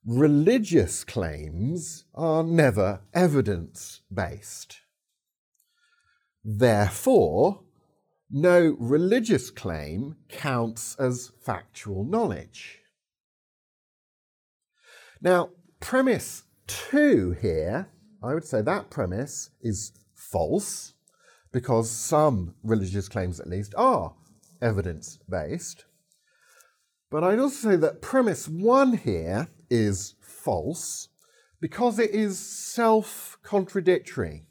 religious 0.06 1.04
claims 1.04 2.06
are 2.16 2.44
never 2.44 3.02
evidence 3.14 4.02
based. 4.14 4.82
Therefore, 6.44 7.62
no 8.32 8.76
religious 8.80 9.50
claim 9.50 10.16
counts 10.30 10.96
as 10.96 11.32
factual 11.42 12.04
knowledge. 12.04 12.80
Now, 15.22 15.50
premise 15.80 16.44
two 16.68 17.36
here, 17.42 17.90
I 18.24 18.34
would 18.34 18.46
say 18.46 18.62
that 18.62 18.90
premise 18.90 19.50
is 19.62 19.92
false 20.14 20.94
because 21.52 21.90
some 21.90 22.56
religious 22.64 23.10
claims, 23.10 23.40
at 23.40 23.48
least, 23.48 23.74
are 23.76 24.14
evidence 24.62 25.20
based. 25.30 25.86
But 27.10 27.24
I'd 27.24 27.40
also 27.40 27.72
say 27.72 27.76
that 27.78 28.02
premise 28.02 28.48
one 28.48 28.94
here 28.98 29.50
is 29.70 30.16
false 30.20 31.10
because 31.62 32.00
it 32.00 32.12
is 32.12 32.40
self 32.40 33.38
contradictory. 33.44 34.46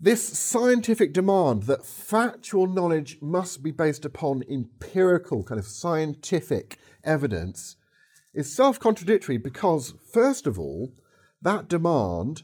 This 0.00 0.22
scientific 0.38 1.12
demand 1.12 1.64
that 1.64 1.86
factual 1.86 2.66
knowledge 2.66 3.18
must 3.22 3.62
be 3.62 3.70
based 3.70 4.04
upon 4.04 4.42
empirical, 4.50 5.42
kind 5.44 5.58
of 5.58 5.66
scientific 5.66 6.78
evidence 7.02 7.76
is 8.34 8.54
self 8.54 8.78
contradictory 8.80 9.38
because, 9.38 9.94
first 10.12 10.46
of 10.46 10.58
all, 10.58 10.92
that 11.40 11.68
demand 11.68 12.42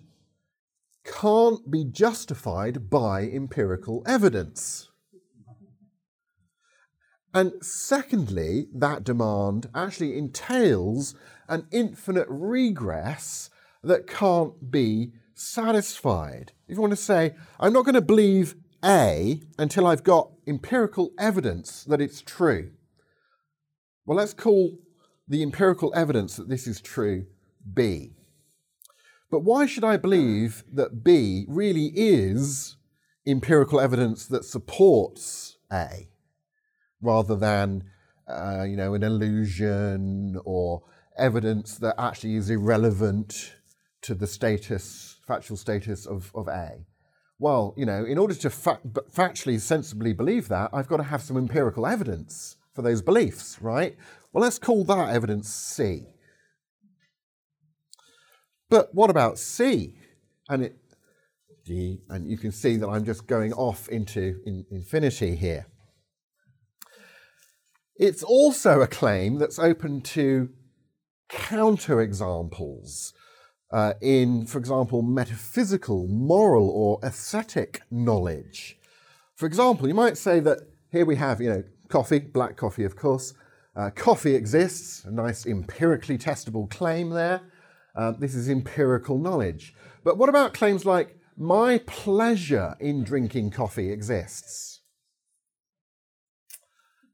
can't 1.05 1.71
be 1.71 1.85
justified 1.85 2.89
by 2.89 3.23
empirical 3.23 4.03
evidence. 4.07 4.90
And 7.33 7.53
secondly, 7.63 8.67
that 8.75 9.05
demand 9.05 9.69
actually 9.75 10.19
entails 10.19 11.15
an 11.49 11.67
infinite 11.71 12.27
regress 12.29 13.51
that 13.83 14.07
can't 14.07 14.71
be 14.71 15.13
satisfied. 15.35 16.53
If 16.69 16.77
you 16.77 16.81
want 16.81 16.93
to 16.93 16.97
say, 16.97 17.35
I'm 17.59 17.73
not 17.73 17.85
going 17.85 17.95
to 17.95 18.01
believe 18.01 18.57
A 18.85 19.41
until 19.59 19.87
I've 19.87 20.05
got 20.05 20.31
empirical 20.47 21.13
evidence 21.19 21.85
that 21.85 22.01
it's 22.01 22.21
true. 22.21 22.73
Well, 24.05 24.19
let's 24.19 24.35
call 24.35 24.79
the 25.29 25.43
empirical 25.43 25.93
evidence 25.95 26.37
that 26.37 26.49
this 26.49 26.67
is 26.67 26.81
true 26.81 27.27
B. 27.73 28.11
But 29.31 29.45
why 29.45 29.67
should 29.67 29.85
I 29.85 29.97
believe 29.97 30.65
that 30.73 31.05
B 31.05 31.45
really 31.49 31.93
is 31.95 32.77
empirical 33.25 33.79
evidence 33.79 34.27
that 34.27 34.45
supports 34.45 35.57
A 35.73 36.10
rather 37.02 37.37
than, 37.37 37.85
uh, 38.28 38.62
you 38.62 38.76
know, 38.76 38.95
an 38.95 39.02
illusion 39.02 40.38
or 40.45 40.83
evidence 41.16 41.76
that 41.78 41.95
actually 41.99 42.37
is 42.37 42.50
irrelevant 42.50 43.54
to 44.02 44.14
the 44.14 44.26
status, 44.26 45.16
factual 45.26 45.57
status 45.57 46.07
of, 46.07 46.30
of 46.35 46.49
A? 46.49 46.87
Well, 47.38 47.75
you 47.76 47.87
know, 47.87 48.04
in 48.04 48.19
order 48.19 48.35
to 48.35 48.50
fa- 48.50 48.80
factually, 49.14 49.59
sensibly 49.61 50.12
believe 50.12 50.49
that, 50.49 50.71
I've 50.73 50.88
got 50.88 50.99
to 50.99 51.04
have 51.04 51.23
some 51.23 51.37
empirical 51.37 51.87
evidence 51.87 52.57
for 52.75 52.83
those 52.83 53.02
beliefs, 53.02 53.59
right? 53.61 53.97
Well, 54.33 54.42
let's 54.42 54.59
call 54.59 54.85
that 54.85 55.09
evidence 55.09 55.49
C. 55.49 56.07
But 58.69 58.95
what 58.95 59.11
about 59.11 59.38
C? 59.38 59.97
And 60.49 60.64
it, 60.64 60.76
D, 61.64 62.00
and 62.09 62.30
you 62.30 62.38
can 62.38 62.52
see 62.52 62.76
that 62.76 62.88
I'm 62.88 63.04
just 63.04 63.26
going 63.26 63.52
off 63.52 63.88
into 63.88 64.40
in, 64.47 64.64
infinity 64.71 65.35
here. 65.35 65.66
It's 68.00 68.23
also 68.23 68.80
a 68.80 68.87
claim 68.87 69.37
that's 69.37 69.59
open 69.59 70.00
to 70.16 70.49
counterexamples 71.30 73.12
uh, 73.71 73.92
in, 74.00 74.47
for 74.47 74.57
example, 74.57 75.02
metaphysical, 75.02 76.07
moral, 76.09 76.71
or 76.71 76.99
aesthetic 77.02 77.83
knowledge. 77.90 78.78
For 79.35 79.45
example, 79.45 79.87
you 79.87 79.92
might 79.92 80.16
say 80.16 80.40
that 80.40 80.61
here 80.90 81.04
we 81.04 81.16
have, 81.16 81.42
you 81.42 81.50
know, 81.50 81.62
coffee, 81.88 82.21
black 82.21 82.57
coffee, 82.57 82.85
of 82.85 82.97
course. 82.97 83.35
Uh, 83.76 83.90
coffee 83.90 84.35
exists, 84.35 85.04
a 85.04 85.11
nice 85.11 85.45
empirically 85.45 86.16
testable 86.16 86.71
claim 86.71 87.11
there. 87.11 87.42
Uh, 87.95 88.12
this 88.12 88.35
is 88.35 88.49
empirical 88.49 89.19
knowledge. 89.19 89.75
But 90.04 90.16
what 90.16 90.30
about 90.30 90.54
claims 90.54 90.87
like, 90.87 91.19
my 91.37 91.76
pleasure 91.87 92.76
in 92.80 93.04
drinking 93.04 93.50
coffee 93.50 93.92
exists? 93.92 94.80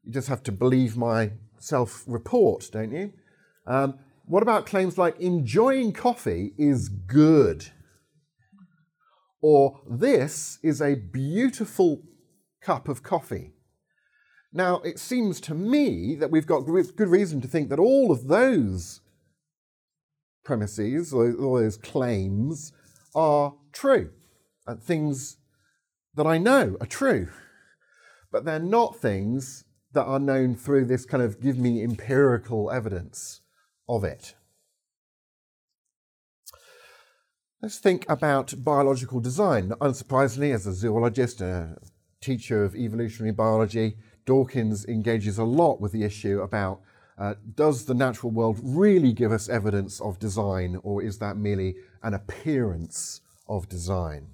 You 0.07 0.13
just 0.13 0.29
have 0.29 0.43
to 0.43 0.53
believe 0.53 0.95
my 0.95 1.31
self 1.59 2.05
report, 2.07 2.69
don't 2.71 2.93
you? 2.93 3.11
Um, 3.65 3.99
what 4.25 4.41
about 4.41 4.65
claims 4.65 4.97
like, 4.97 5.19
enjoying 5.19 5.91
coffee 5.91 6.53
is 6.57 6.87
good? 6.87 7.65
Or, 9.41 9.81
this 9.85 10.59
is 10.63 10.81
a 10.81 10.95
beautiful 10.95 12.03
cup 12.61 12.87
of 12.87 13.03
coffee. 13.03 13.51
Now, 14.53 14.79
it 14.79 14.97
seems 14.97 15.41
to 15.41 15.53
me 15.53 16.15
that 16.15 16.31
we've 16.31 16.47
got 16.47 16.61
good 16.61 17.09
reason 17.09 17.41
to 17.41 17.47
think 17.49 17.67
that 17.67 17.77
all 17.77 18.09
of 18.09 18.29
those 18.29 19.01
premises, 20.45 21.11
all 21.11 21.55
those 21.55 21.75
claims, 21.75 22.71
are 23.13 23.55
true. 23.73 24.11
And 24.65 24.81
things 24.81 25.35
that 26.15 26.25
I 26.25 26.37
know 26.37 26.77
are 26.79 26.87
true. 26.87 27.27
But 28.31 28.45
they're 28.45 28.57
not 28.57 29.01
things 29.01 29.65
that 29.97 30.05
are 30.05 30.19
known 30.19 30.55
through 30.55 30.85
this 30.85 31.07
kind 31.07 31.23
of 31.23 31.41
give 31.41 31.57
me 31.57 31.81
empirical 31.81 32.69
evidence 32.69 33.41
of 33.89 34.03
it. 34.03 34.35
Let's 37.63 37.79
think 37.79 38.05
about 38.07 38.63
biological 38.63 39.19
design. 39.19 39.69
Unsurprisingly, 39.81 40.53
as 40.53 40.67
a 40.67 40.73
zoologist 40.73 41.41
a 41.41 41.77
teacher 42.21 42.63
of 42.63 42.75
evolutionary 42.75 43.33
biology, 43.33 43.95
Dawkins 44.27 44.85
engages 44.85 45.39
a 45.39 45.43
lot 45.43 45.81
with 45.81 45.93
the 45.93 46.03
issue 46.03 46.41
about 46.41 46.81
uh, 47.17 47.33
does 47.55 47.85
the 47.85 47.95
natural 47.95 48.31
world 48.31 48.59
really 48.61 49.13
give 49.13 49.31
us 49.31 49.49
evidence 49.49 49.99
of 49.99 50.19
design, 50.19 50.79
or 50.83 51.01
is 51.01 51.17
that 51.17 51.37
merely 51.37 51.75
an 52.03 52.13
appearance 52.13 53.21
of 53.49 53.67
design? 53.67 54.27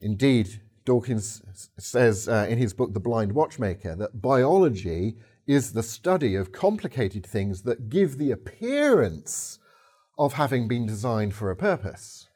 Indeed, 0.00 0.60
Dawkins 0.88 1.42
says 1.76 2.30
uh, 2.30 2.46
in 2.48 2.56
his 2.56 2.72
book, 2.72 2.94
The 2.94 2.98
Blind 2.98 3.32
Watchmaker, 3.32 3.94
that 3.96 4.22
biology 4.22 5.18
is 5.46 5.74
the 5.74 5.82
study 5.82 6.34
of 6.34 6.50
complicated 6.50 7.26
things 7.26 7.60
that 7.64 7.90
give 7.90 8.16
the 8.16 8.30
appearance 8.30 9.58
of 10.18 10.32
having 10.32 10.66
been 10.66 10.86
designed 10.86 11.34
for 11.34 11.50
a 11.50 11.56
purpose. 11.56 12.28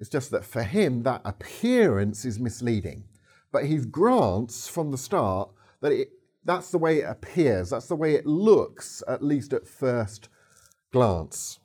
It's 0.00 0.10
just 0.10 0.32
that 0.32 0.44
for 0.44 0.64
him, 0.64 1.04
that 1.04 1.22
appearance 1.24 2.24
is 2.24 2.40
misleading. 2.40 3.04
But 3.52 3.66
he 3.66 3.76
grants 3.76 4.66
from 4.66 4.90
the 4.90 4.98
start 4.98 5.48
that 5.82 5.92
it 5.92 6.08
that's 6.44 6.72
the 6.72 6.78
way 6.78 6.98
it 6.98 7.08
appears, 7.08 7.70
that's 7.70 7.86
the 7.86 7.94
way 7.94 8.16
it 8.16 8.26
looks, 8.26 9.04
at 9.06 9.22
least 9.22 9.52
at 9.52 9.68
first 9.68 10.28
glance. 10.90 11.60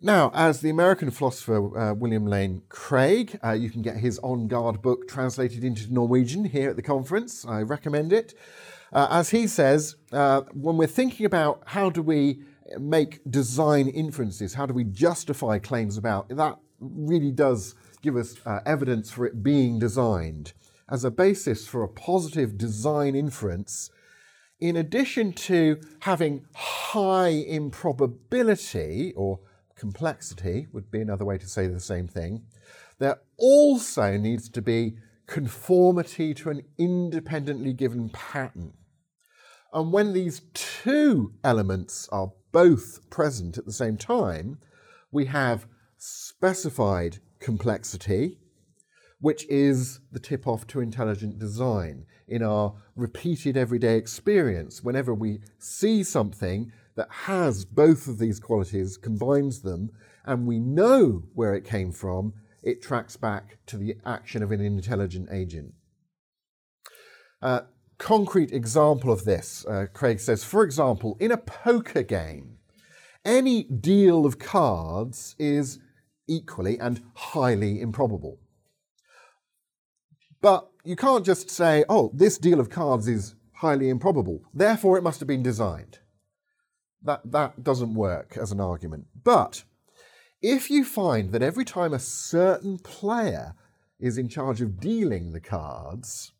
Now, 0.00 0.30
as 0.32 0.60
the 0.60 0.70
American 0.70 1.10
philosopher 1.10 1.76
uh, 1.76 1.92
William 1.92 2.24
Lane 2.24 2.62
Craig, 2.68 3.36
uh, 3.42 3.50
you 3.50 3.68
can 3.68 3.82
get 3.82 3.96
his 3.96 4.20
On 4.20 4.46
Guard 4.46 4.80
book 4.80 5.08
translated 5.08 5.64
into 5.64 5.92
Norwegian 5.92 6.44
here 6.44 6.70
at 6.70 6.76
the 6.76 6.82
conference. 6.82 7.44
I 7.44 7.62
recommend 7.62 8.12
it. 8.12 8.32
Uh, 8.92 9.08
as 9.10 9.30
he 9.30 9.48
says, 9.48 9.96
uh, 10.12 10.42
when 10.52 10.76
we're 10.76 10.86
thinking 10.86 11.26
about 11.26 11.64
how 11.66 11.90
do 11.90 12.00
we 12.00 12.44
make 12.78 13.20
design 13.28 13.88
inferences, 13.88 14.54
how 14.54 14.66
do 14.66 14.72
we 14.72 14.84
justify 14.84 15.58
claims 15.58 15.96
about 15.96 16.28
that, 16.28 16.58
really 16.78 17.32
does 17.32 17.74
give 18.00 18.14
us 18.14 18.36
uh, 18.46 18.60
evidence 18.64 19.10
for 19.10 19.26
it 19.26 19.42
being 19.42 19.80
designed 19.80 20.52
as 20.88 21.02
a 21.02 21.10
basis 21.10 21.66
for 21.66 21.82
a 21.82 21.88
positive 21.88 22.56
design 22.56 23.16
inference, 23.16 23.90
in 24.60 24.76
addition 24.76 25.32
to 25.32 25.80
having 26.02 26.46
high 26.54 27.28
improbability 27.28 29.12
or 29.16 29.40
complexity, 29.78 30.66
would 30.72 30.90
be 30.90 31.00
another 31.00 31.24
way 31.24 31.38
to 31.38 31.46
say 31.46 31.66
the 31.66 31.80
same 31.80 32.08
thing, 32.08 32.42
there 32.98 33.20
also 33.36 34.16
needs 34.16 34.48
to 34.50 34.60
be 34.60 34.96
conformity 35.26 36.34
to 36.34 36.50
an 36.50 36.62
independently 36.78 37.72
given 37.72 38.08
pattern. 38.10 38.72
And 39.72 39.92
when 39.92 40.12
these 40.12 40.42
two 40.54 41.34
elements 41.44 42.08
are 42.10 42.32
both 42.52 43.08
present 43.10 43.58
at 43.58 43.66
the 43.66 43.72
same 43.72 43.96
time, 43.96 44.58
we 45.12 45.26
have 45.26 45.66
specified 45.98 47.18
complexity 47.38 48.38
which 49.20 49.46
is 49.48 50.00
the 50.12 50.20
tip 50.20 50.46
off 50.46 50.66
to 50.68 50.80
intelligent 50.80 51.38
design 51.38 52.06
in 52.26 52.42
our 52.42 52.74
repeated 52.94 53.56
everyday 53.56 53.96
experience. 53.96 54.82
Whenever 54.82 55.12
we 55.12 55.40
see 55.58 56.02
something 56.02 56.72
that 56.98 57.08
has 57.10 57.64
both 57.64 58.08
of 58.08 58.18
these 58.18 58.40
qualities, 58.40 58.96
combines 58.96 59.62
them, 59.62 59.88
and 60.26 60.48
we 60.48 60.58
know 60.58 61.22
where 61.32 61.54
it 61.54 61.64
came 61.64 61.92
from, 61.92 62.34
it 62.60 62.82
tracks 62.82 63.16
back 63.16 63.56
to 63.66 63.76
the 63.76 63.94
action 64.04 64.42
of 64.42 64.50
an 64.50 64.60
intelligent 64.60 65.28
agent. 65.30 65.72
Uh, 67.40 67.60
concrete 67.98 68.50
example 68.50 69.12
of 69.12 69.24
this, 69.24 69.64
uh, 69.66 69.86
Craig 69.92 70.18
says, 70.18 70.42
for 70.42 70.64
example, 70.64 71.16
in 71.20 71.30
a 71.30 71.36
poker 71.36 72.02
game, 72.02 72.58
any 73.24 73.62
deal 73.62 74.26
of 74.26 74.40
cards 74.40 75.36
is 75.38 75.78
equally 76.26 76.80
and 76.80 77.00
highly 77.14 77.80
improbable. 77.80 78.40
But 80.40 80.68
you 80.84 80.96
can't 80.96 81.24
just 81.24 81.48
say, 81.48 81.84
oh, 81.88 82.10
this 82.12 82.38
deal 82.38 82.58
of 82.58 82.70
cards 82.70 83.06
is 83.06 83.36
highly 83.54 83.88
improbable, 83.88 84.42
therefore 84.52 84.98
it 84.98 85.04
must 85.04 85.20
have 85.20 85.28
been 85.28 85.44
designed. 85.44 86.00
That, 87.02 87.20
that 87.30 87.62
doesn't 87.62 87.94
work 87.94 88.36
as 88.36 88.52
an 88.52 88.60
argument. 88.60 89.06
But 89.22 89.64
if 90.42 90.70
you 90.70 90.84
find 90.84 91.32
that 91.32 91.42
every 91.42 91.64
time 91.64 91.92
a 91.92 91.98
certain 91.98 92.78
player 92.78 93.54
is 93.98 94.18
in 94.18 94.28
charge 94.28 94.60
of 94.60 94.80
dealing 94.80 95.32
the 95.32 95.40
cards, 95.40 96.32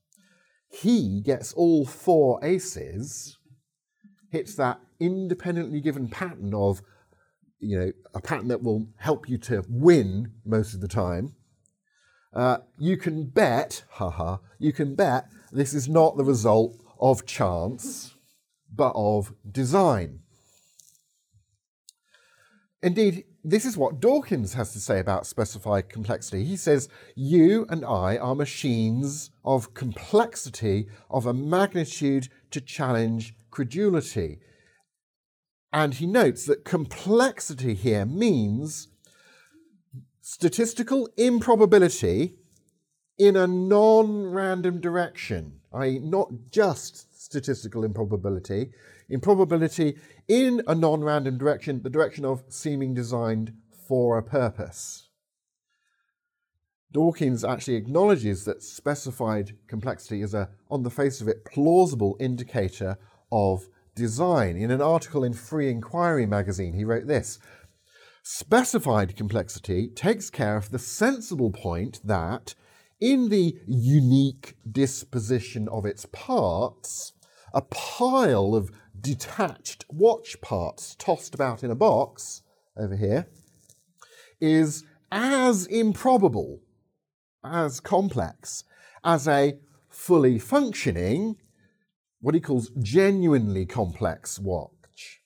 he 0.70 1.20
gets 1.20 1.52
all 1.52 1.86
four 1.86 2.44
aces, 2.44 3.38
hits 4.30 4.54
that 4.56 4.80
independently 5.00 5.80
given 5.80 6.08
pattern 6.08 6.52
of, 6.54 6.82
you 7.60 7.78
know, 7.78 7.92
a 8.14 8.20
pattern 8.20 8.48
that 8.48 8.62
will 8.62 8.88
help 8.98 9.28
you 9.28 9.38
to 9.38 9.64
win 9.68 10.32
most 10.44 10.74
of 10.74 10.80
the 10.80 10.88
time. 10.88 11.34
Uh, 12.34 12.58
you 12.78 12.96
can 12.96 13.24
bet, 13.24 13.84
haha, 13.90 14.36
you 14.58 14.72
can 14.72 14.94
bet 14.94 15.26
this 15.50 15.72
is 15.72 15.88
not 15.88 16.16
the 16.16 16.24
result 16.24 16.76
of 17.00 17.26
chance, 17.26 18.14
but 18.72 18.92
of 18.94 19.32
design. 19.50 20.20
Indeed, 22.82 23.24
this 23.42 23.64
is 23.64 23.76
what 23.76 24.00
Dawkins 24.00 24.54
has 24.54 24.72
to 24.72 24.80
say 24.80 25.00
about 25.00 25.26
specified 25.26 25.88
complexity. 25.88 26.44
He 26.44 26.56
says, 26.56 26.88
You 27.16 27.66
and 27.68 27.84
I 27.84 28.16
are 28.16 28.34
machines 28.34 29.30
of 29.44 29.74
complexity 29.74 30.86
of 31.10 31.26
a 31.26 31.34
magnitude 31.34 32.28
to 32.52 32.60
challenge 32.60 33.34
credulity. 33.50 34.38
And 35.72 35.94
he 35.94 36.06
notes 36.06 36.46
that 36.46 36.64
complexity 36.64 37.74
here 37.74 38.06
means 38.06 38.88
statistical 40.20 41.08
improbability 41.16 42.36
in 43.18 43.36
a 43.36 43.48
non 43.48 44.26
random 44.26 44.80
direction, 44.80 45.60
i.e., 45.72 45.98
not 45.98 46.28
just 46.50 47.20
statistical 47.20 47.82
improbability, 47.82 48.70
improbability 49.08 49.96
in 50.26 50.62
a 50.66 50.74
non 50.74 51.02
random 51.02 51.38
direction, 51.38 51.82
the 51.82 51.90
direction 51.90 52.24
of 52.24 52.44
seeming 52.48 52.94
designed 52.94 53.54
for 53.88 54.18
a 54.18 54.22
purpose. 54.22 55.08
Dawkins 56.90 57.44
actually 57.44 57.76
acknowledges 57.76 58.44
that 58.44 58.62
specified 58.62 59.56
complexity 59.66 60.22
is 60.22 60.32
a, 60.32 60.48
on 60.70 60.82
the 60.82 60.90
face 60.90 61.20
of 61.20 61.28
it, 61.28 61.44
plausible 61.44 62.16
indicator 62.18 62.96
of 63.30 63.68
design. 63.94 64.56
In 64.56 64.70
an 64.70 64.80
article 64.80 65.22
in 65.22 65.34
Free 65.34 65.70
Inquiry 65.70 66.24
magazine, 66.24 66.72
he 66.72 66.84
wrote 66.84 67.06
this 67.06 67.38
Specified 68.22 69.16
complexity 69.16 69.88
takes 69.88 70.30
care 70.30 70.56
of 70.56 70.70
the 70.70 70.78
sensible 70.78 71.50
point 71.50 72.00
that, 72.04 72.54
in 73.00 73.28
the 73.28 73.58
unique 73.66 74.56
disposition 74.70 75.68
of 75.68 75.86
its 75.86 76.06
parts, 76.06 77.12
a 77.54 77.62
pile 77.62 78.54
of 78.54 78.70
detached 79.00 79.84
watch 79.88 80.40
parts 80.40 80.94
tossed 80.98 81.34
about 81.34 81.62
in 81.62 81.70
a 81.70 81.74
box 81.74 82.42
over 82.76 82.96
here 82.96 83.26
is 84.40 84.84
as 85.10 85.66
improbable, 85.66 86.60
as 87.44 87.80
complex 87.80 88.64
as 89.04 89.26
a 89.26 89.58
fully 89.88 90.38
functioning, 90.38 91.36
what 92.20 92.34
he 92.34 92.40
calls 92.40 92.70
genuinely 92.80 93.64
complex 93.66 94.38
watch. 94.38 95.22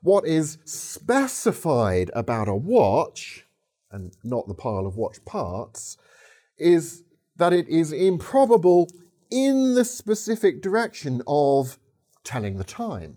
What 0.00 0.26
is 0.26 0.58
specified 0.64 2.10
about 2.14 2.48
a 2.48 2.54
watch, 2.54 3.46
and 3.90 4.12
not 4.22 4.46
the 4.46 4.54
pile 4.54 4.86
of 4.86 4.96
watch 4.96 5.24
parts, 5.24 5.96
is 6.56 7.02
that 7.36 7.52
it 7.52 7.68
is 7.68 7.92
improbable 7.92 8.88
in 9.30 9.74
the 9.74 9.84
specific 9.84 10.62
direction 10.62 11.22
of 11.26 11.78
telling 12.28 12.58
the 12.58 12.64
time. 12.64 13.16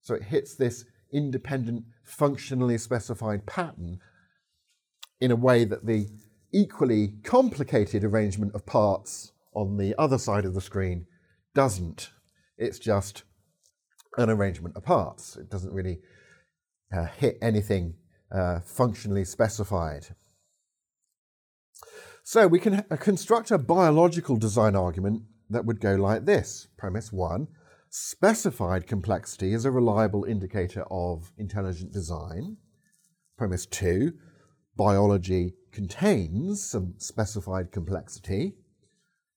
So 0.00 0.14
it 0.14 0.22
hits 0.24 0.54
this 0.54 0.86
independent, 1.12 1.84
functionally 2.04 2.78
specified 2.78 3.44
pattern 3.46 3.98
in 5.20 5.30
a 5.30 5.36
way 5.36 5.64
that 5.66 5.84
the 5.84 6.08
equally 6.54 7.14
complicated 7.22 8.02
arrangement 8.02 8.54
of 8.54 8.64
parts 8.64 9.32
on 9.54 9.76
the 9.76 9.94
other 9.98 10.16
side 10.16 10.46
of 10.46 10.54
the 10.54 10.60
screen 10.60 11.06
doesn't. 11.54 12.10
It's 12.56 12.78
just 12.78 13.24
an 14.16 14.30
arrangement 14.30 14.74
of 14.74 14.84
parts. 14.84 15.36
It 15.36 15.50
doesn't 15.50 15.74
really 15.74 15.98
uh, 16.96 17.04
hit 17.18 17.36
anything 17.42 17.94
uh, 18.34 18.60
functionally 18.60 19.26
specified. 19.26 20.06
So 22.24 22.46
we 22.46 22.58
can 22.58 22.84
construct 23.00 23.50
a 23.50 23.58
biological 23.58 24.36
design 24.36 24.76
argument 24.76 25.24
that 25.50 25.66
would 25.66 25.80
go 25.80 25.94
like 25.96 26.24
this. 26.24 26.68
Premise 26.78 27.12
one 27.12 27.48
specified 27.92 28.86
complexity 28.86 29.52
is 29.52 29.66
a 29.66 29.70
reliable 29.70 30.24
indicator 30.24 30.82
of 30.90 31.30
intelligent 31.36 31.92
design. 31.92 32.56
Premise 33.36 33.66
two 33.66 34.14
biology 34.78 35.52
contains 35.72 36.64
some 36.64 36.94
specified 36.96 37.70
complexity. 37.70 38.54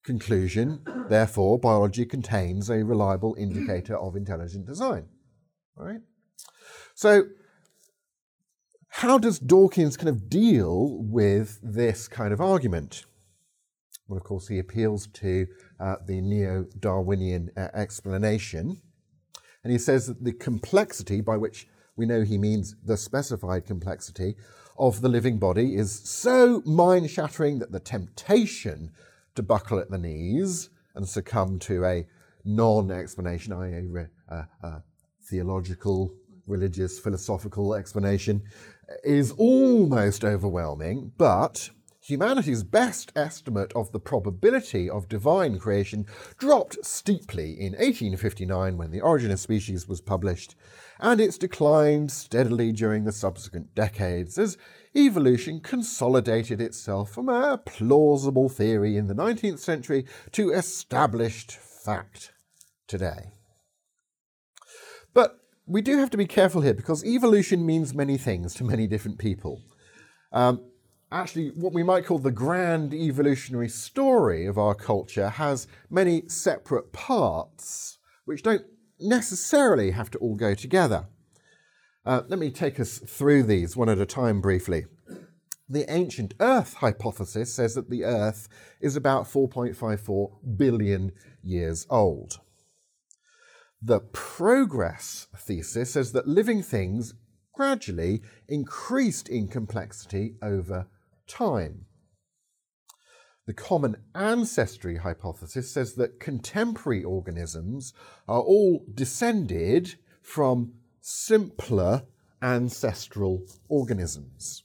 Conclusion 0.06 0.82
therefore, 1.10 1.60
biology 1.60 2.06
contains 2.06 2.70
a 2.70 2.86
reliable 2.86 3.36
indicator 3.38 3.98
of 3.98 4.16
intelligent 4.16 4.66
design. 4.66 5.06
Right? 5.76 6.00
So, 6.94 7.24
how 8.88 9.18
does 9.18 9.38
Dawkins 9.38 9.98
kind 9.98 10.08
of 10.08 10.30
deal 10.30 11.00
with 11.02 11.60
this 11.62 12.08
kind 12.08 12.32
of 12.32 12.40
argument? 12.40 13.04
Well, 14.08 14.18
of 14.18 14.24
course, 14.24 14.48
he 14.48 14.60
appeals 14.60 15.08
to 15.08 15.48
uh, 15.80 15.96
the 16.06 16.22
neo 16.22 16.66
Darwinian 16.80 17.50
uh, 17.58 17.68
explanation. 17.74 18.82
And 19.64 19.72
he 19.72 19.80
says 19.80 20.06
that 20.08 20.24
the 20.24 20.34
complexity, 20.34 21.22
by 21.22 21.38
which 21.38 21.68
we 21.96 22.06
know 22.06 22.22
he 22.22 22.38
means 22.38 22.76
the 22.84 22.98
specified 22.98 23.66
complexity, 23.66 24.36
of 24.78 25.02
the 25.02 25.10
living 25.10 25.40
body 25.40 25.76
is 25.76 25.92
so 26.08 26.62
mind 26.66 27.10
shattering 27.10 27.60
that 27.60 27.72
the 27.72 27.80
temptation 27.80 28.92
to 29.36 29.42
buckle 29.42 29.80
at 29.80 29.90
the 29.90 29.98
knees 29.98 30.70
and 30.96 31.08
succumb 31.08 31.60
to 31.60 31.86
a 31.86 32.06
non 32.44 32.92
explanation, 32.92 33.54
i.e., 33.54 34.06
a, 34.30 34.48
a 34.62 34.84
theological 35.24 36.14
religious, 36.48 37.00
philosophical 37.00 37.74
explanation 37.74 38.44
is 39.04 39.32
almost 39.32 40.24
overwhelming, 40.24 41.12
but 41.18 41.70
humanity's 42.06 42.62
best 42.62 43.12
estimate 43.16 43.74
of 43.74 43.92
the 43.92 44.00
probability 44.00 44.88
of 44.88 45.10
divine 45.10 45.58
creation 45.58 46.06
dropped 46.38 46.78
steeply 46.86 47.54
in 47.54 47.72
1859 47.74 48.78
when 48.78 48.92
The 48.92 49.02
Origin 49.02 49.32
of 49.32 49.40
Species 49.40 49.88
was 49.88 50.02
published, 50.02 50.56
and 51.00 51.20
it's 51.20 51.40
declined 51.40 52.12
steadily 52.12 52.72
during 52.72 53.06
the 53.06 53.12
subsequent 53.12 53.74
decades 53.74 54.38
as 54.38 54.56
evolution 54.96 55.60
consolidated 55.60 56.62
itself 56.62 57.10
from 57.10 57.28
a 57.28 57.58
plausible 57.58 58.50
theory 58.50 58.98
in 58.98 59.08
the 59.08 59.16
19th 59.16 59.60
century 59.60 60.06
to 60.32 60.52
established 60.52 61.54
fact 61.54 62.34
today. 62.88 63.32
But 65.16 65.40
we 65.66 65.82
do 65.82 65.98
have 65.98 66.12
to 66.12 66.18
be 66.18 66.28
careful 66.28 66.62
here 66.62 66.76
because 66.76 67.04
evolution 67.04 67.66
means 67.66 67.96
many 67.96 68.18
things 68.18 68.54
to 68.56 68.64
many 68.64 68.86
different 68.86 69.18
people. 69.18 69.64
Um, 70.32 70.62
actually, 71.20 71.50
what 71.50 71.74
we 71.74 71.84
might 71.84 72.06
call 72.06 72.20
the 72.20 72.32
grand 72.32 72.94
evolutionary 72.94 73.70
story 73.70 74.46
of 74.46 74.58
our 74.58 74.76
culture 74.76 75.30
has 75.30 75.68
many 75.90 76.24
separate 76.28 76.92
parts 76.92 77.98
which 78.26 78.44
don't 78.44 78.66
necessarily 79.00 79.92
have 79.92 80.12
to 80.12 80.18
all 80.18 80.36
go 80.36 80.54
together. 80.54 81.08
Uh, 82.06 82.22
let 82.28 82.40
me 82.40 82.52
take 82.52 82.80
us 82.80 83.00
through 83.00 83.44
these 83.44 83.76
one 83.76 83.90
at 83.90 84.00
a 84.00 84.06
time 84.06 84.42
briefly. 84.42 84.86
The 85.68 85.92
ancient 85.92 86.36
Earth 86.40 86.76
hypothesis 86.76 87.54
says 87.54 87.74
that 87.74 87.90
the 87.90 88.04
Earth 88.04 88.48
is 88.80 88.96
about 88.96 89.26
4.54 89.26 90.58
billion 90.58 91.12
years 91.42 91.88
old. 91.90 92.40
The 93.82 94.00
progress 94.00 95.28
thesis 95.36 95.92
says 95.92 96.12
that 96.12 96.28
living 96.28 96.62
things 96.62 97.14
gradually 97.54 98.22
increased 98.48 99.30
in 99.30 99.48
complexity 99.48 100.36
over 100.42 100.88
time. 101.28 101.86
The 103.48 103.54
common 103.54 103.98
ancestry 104.16 104.98
hypothesis 104.98 105.72
says 105.72 105.94
that 105.96 106.20
contemporary 106.20 107.04
organisms 107.04 107.94
are 108.28 108.42
all 108.42 108.84
descended 108.92 109.96
from 110.22 110.74
simpler 111.00 112.04
ancestral 112.42 113.46
organisms. 113.70 114.64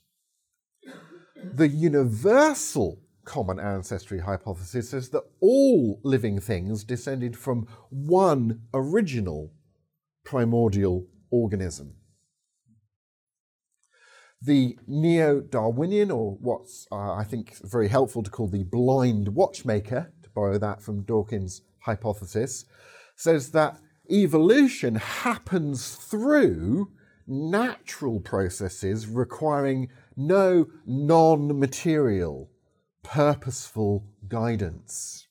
The 1.43 1.67
universal 1.67 3.01
common 3.23 3.59
ancestry 3.59 4.19
hypothesis 4.19 4.89
says 4.89 5.09
that 5.09 5.23
all 5.39 5.99
living 6.03 6.39
things 6.39 6.83
descended 6.83 7.37
from 7.37 7.67
one 7.89 8.61
original 8.73 9.53
primordial 10.23 11.07
organism. 11.29 11.95
The 14.41 14.77
neo 14.87 15.39
Darwinian, 15.39 16.09
or 16.09 16.37
what's 16.41 16.87
uh, 16.91 17.13
I 17.13 17.23
think 17.23 17.57
very 17.63 17.87
helpful 17.87 18.23
to 18.23 18.31
call 18.31 18.47
the 18.47 18.63
blind 18.63 19.29
watchmaker, 19.29 20.11
to 20.23 20.29
borrow 20.31 20.57
that 20.57 20.81
from 20.81 21.03
Dawkins' 21.03 21.61
hypothesis, 21.79 22.65
says 23.15 23.51
that 23.51 23.79
evolution 24.09 24.95
happens 24.95 25.95
through 25.95 26.91
natural 27.27 28.19
processes 28.19 29.07
requiring 29.07 29.89
no 30.17 30.67
non 30.85 31.59
material, 31.59 32.49
purposeful 33.03 34.05
guidance. 34.27 35.27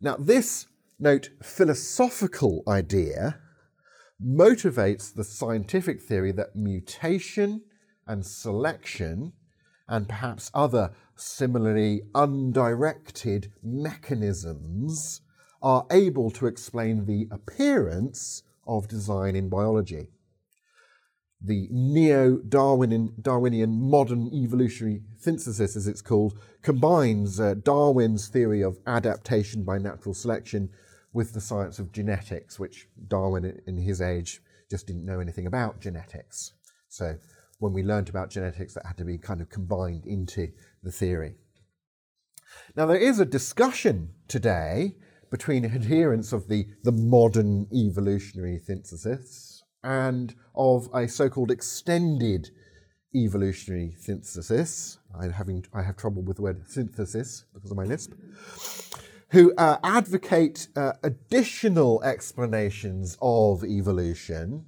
Now, 0.00 0.16
this, 0.16 0.66
note, 0.98 1.30
philosophical 1.42 2.62
idea 2.68 3.40
motivates 4.24 5.12
the 5.12 5.24
scientific 5.24 6.00
theory 6.00 6.32
that 6.32 6.56
mutation 6.56 7.62
and 8.08 8.26
selection 8.26 9.32
and 9.86 10.08
perhaps 10.08 10.50
other 10.52 10.90
similarly 11.16 12.02
undirected 12.14 13.52
mechanisms 13.62 15.20
are 15.62 15.86
able 15.90 16.30
to 16.30 16.46
explain 16.46 17.06
the 17.06 17.28
appearance 17.30 18.42
of 18.66 18.88
design 18.88 19.34
in 19.34 19.48
biology. 19.48 20.08
The 21.40 21.68
neo 21.70 22.38
Darwinian 22.38 23.80
modern 23.80 24.28
evolutionary 24.34 25.02
synthesis, 25.16 25.76
as 25.76 25.86
it's 25.86 26.02
called, 26.02 26.38
combines 26.62 27.38
uh, 27.38 27.54
Darwin's 27.54 28.28
theory 28.28 28.62
of 28.62 28.78
adaptation 28.86 29.62
by 29.64 29.78
natural 29.78 30.14
selection 30.14 30.70
with 31.12 31.32
the 31.32 31.40
science 31.40 31.78
of 31.78 31.92
genetics, 31.92 32.58
which 32.58 32.88
Darwin 33.06 33.60
in 33.66 33.76
his 33.78 34.00
age 34.00 34.40
just 34.68 34.86
didn't 34.86 35.06
know 35.06 35.20
anything 35.20 35.46
about 35.46 35.80
genetics. 35.80 36.52
So 36.88 37.16
when 37.58 37.72
we 37.72 37.82
learned 37.82 38.08
about 38.08 38.30
genetics, 38.30 38.74
that 38.74 38.86
had 38.86 38.96
to 38.98 39.04
be 39.04 39.18
kind 39.18 39.40
of 39.40 39.48
combined 39.48 40.06
into 40.06 40.48
the 40.82 40.92
theory. 40.92 41.34
Now, 42.76 42.86
there 42.86 42.96
is 42.96 43.20
a 43.20 43.24
discussion 43.24 44.10
today 44.26 44.96
between 45.30 45.64
adherents 45.64 46.32
of 46.32 46.48
the, 46.48 46.66
the 46.84 46.92
modern 46.92 47.66
evolutionary 47.72 48.58
synthesis 48.58 49.62
and 49.82 50.34
of 50.54 50.88
a 50.94 51.06
so 51.06 51.28
called 51.28 51.50
extended 51.50 52.50
evolutionary 53.14 53.94
synthesis. 53.98 54.98
I, 55.18 55.28
having, 55.28 55.64
I 55.74 55.82
have 55.82 55.96
trouble 55.96 56.22
with 56.22 56.36
the 56.36 56.42
word 56.42 56.62
synthesis 56.68 57.44
because 57.52 57.70
of 57.70 57.76
my 57.76 57.84
lisp 57.84 58.12
who 59.30 59.54
uh, 59.56 59.76
advocate 59.84 60.68
uh, 60.74 60.92
additional 61.02 62.02
explanations 62.02 63.16
of 63.20 63.62
evolution, 63.64 64.64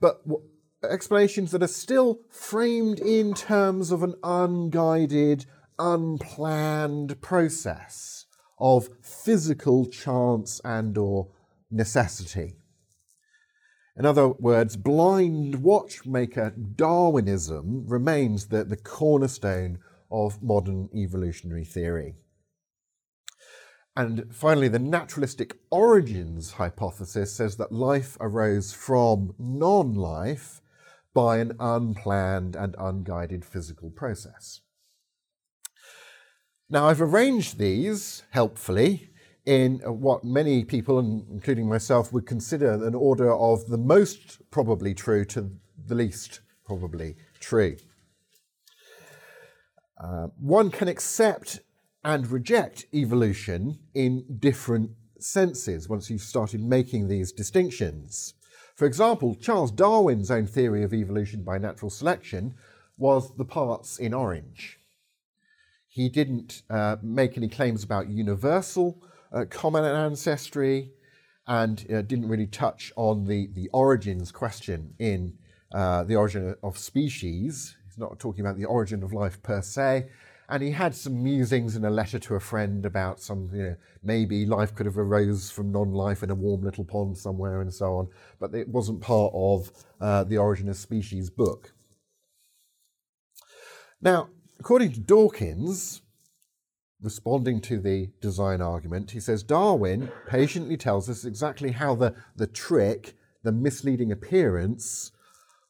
but 0.00 0.22
w- 0.26 0.46
explanations 0.82 1.50
that 1.50 1.62
are 1.62 1.66
still 1.66 2.20
framed 2.30 3.00
in 3.00 3.34
terms 3.34 3.90
of 3.90 4.02
an 4.02 4.14
unguided, 4.22 5.46
unplanned 5.78 7.20
process 7.20 8.26
of 8.58 8.88
physical 9.02 9.86
chance 9.86 10.60
and 10.64 10.96
or 10.96 11.28
necessity. 11.70 12.54
In 13.96 14.06
other 14.06 14.28
words, 14.28 14.76
blind 14.76 15.62
watchmaker 15.62 16.50
Darwinism 16.50 17.84
remains 17.86 18.46
the, 18.46 18.62
the 18.62 18.76
cornerstone 18.76 19.80
of 20.10 20.42
modern 20.42 20.88
evolutionary 20.94 21.64
theory. 21.64 22.14
And 23.96 24.32
finally, 24.32 24.68
the 24.68 24.78
naturalistic 24.78 25.56
origins 25.70 26.52
hypothesis 26.52 27.34
says 27.34 27.56
that 27.56 27.72
life 27.72 28.16
arose 28.20 28.72
from 28.72 29.34
non 29.38 29.94
life 29.94 30.60
by 31.18 31.38
an 31.38 31.52
unplanned 31.58 32.54
and 32.54 32.76
unguided 32.78 33.44
physical 33.44 33.90
process. 33.90 34.60
Now, 36.70 36.86
I've 36.86 37.02
arranged 37.02 37.58
these 37.58 38.22
helpfully 38.30 39.10
in 39.44 39.80
what 39.80 40.22
many 40.22 40.64
people, 40.64 41.00
including 41.00 41.68
myself, 41.68 42.12
would 42.12 42.24
consider 42.24 42.70
an 42.86 42.94
order 42.94 43.34
of 43.34 43.66
the 43.66 43.76
most 43.76 44.48
probably 44.52 44.94
true 44.94 45.24
to 45.24 45.50
the 45.88 45.96
least 45.96 46.38
probably 46.64 47.16
true. 47.40 47.76
Uh, 50.00 50.28
one 50.38 50.70
can 50.70 50.86
accept 50.86 51.58
and 52.04 52.30
reject 52.30 52.86
evolution 52.94 53.80
in 53.92 54.24
different 54.38 54.92
senses 55.18 55.88
once 55.88 56.10
you've 56.10 56.20
started 56.20 56.60
making 56.62 57.08
these 57.08 57.32
distinctions. 57.32 58.34
For 58.78 58.86
example, 58.86 59.34
Charles 59.34 59.72
Darwin's 59.72 60.30
own 60.30 60.46
theory 60.46 60.84
of 60.84 60.94
evolution 60.94 61.42
by 61.42 61.58
natural 61.58 61.90
selection 61.90 62.54
was 62.96 63.34
the 63.34 63.44
parts 63.44 63.98
in 63.98 64.14
orange. 64.14 64.78
He 65.88 66.08
didn't 66.08 66.62
uh, 66.70 66.94
make 67.02 67.36
any 67.36 67.48
claims 67.48 67.82
about 67.82 68.08
universal 68.08 69.02
uh, 69.32 69.46
common 69.50 69.84
ancestry 69.84 70.92
and 71.48 71.84
uh, 71.92 72.02
didn't 72.02 72.28
really 72.28 72.46
touch 72.46 72.92
on 72.94 73.24
the, 73.24 73.48
the 73.52 73.68
origins 73.72 74.30
question 74.30 74.94
in 75.00 75.36
uh, 75.74 76.04
the 76.04 76.14
origin 76.14 76.54
of 76.62 76.78
species. 76.78 77.76
He's 77.84 77.98
not 77.98 78.20
talking 78.20 78.42
about 78.42 78.58
the 78.58 78.66
origin 78.66 79.02
of 79.02 79.12
life 79.12 79.42
per 79.42 79.60
se, 79.60 80.08
and 80.48 80.62
he 80.62 80.70
had 80.70 80.94
some 80.94 81.22
musings 81.22 81.76
in 81.76 81.84
a 81.84 81.90
letter 81.90 82.18
to 82.18 82.34
a 82.34 82.40
friend 82.40 82.86
about 82.86 83.20
some, 83.20 83.50
you 83.52 83.62
know, 83.62 83.76
maybe 84.02 84.46
life 84.46 84.74
could 84.74 84.86
have 84.86 84.96
arose 84.96 85.50
from 85.50 85.70
non-life 85.70 86.22
in 86.22 86.30
a 86.30 86.34
warm 86.34 86.62
little 86.62 86.84
pond 86.84 87.18
somewhere 87.18 87.60
and 87.60 87.72
so 87.72 87.96
on, 87.96 88.08
but 88.40 88.54
it 88.54 88.68
wasn't 88.68 89.00
part 89.00 89.30
of 89.34 89.70
uh, 90.00 90.24
the 90.24 90.38
Origin 90.38 90.68
of 90.70 90.76
Species 90.76 91.28
book. 91.28 91.74
Now, 94.00 94.30
according 94.58 94.92
to 94.92 95.00
Dawkins, 95.00 96.00
responding 97.02 97.60
to 97.62 97.78
the 97.78 98.10
design 98.22 98.62
argument, 98.62 99.10
he 99.10 99.20
says 99.20 99.42
Darwin 99.42 100.10
patiently 100.26 100.78
tells 100.78 101.10
us 101.10 101.26
exactly 101.26 101.72
how 101.72 101.94
the, 101.94 102.14
the 102.36 102.46
trick, 102.46 103.14
the 103.42 103.52
misleading 103.52 104.10
appearance 104.10 105.12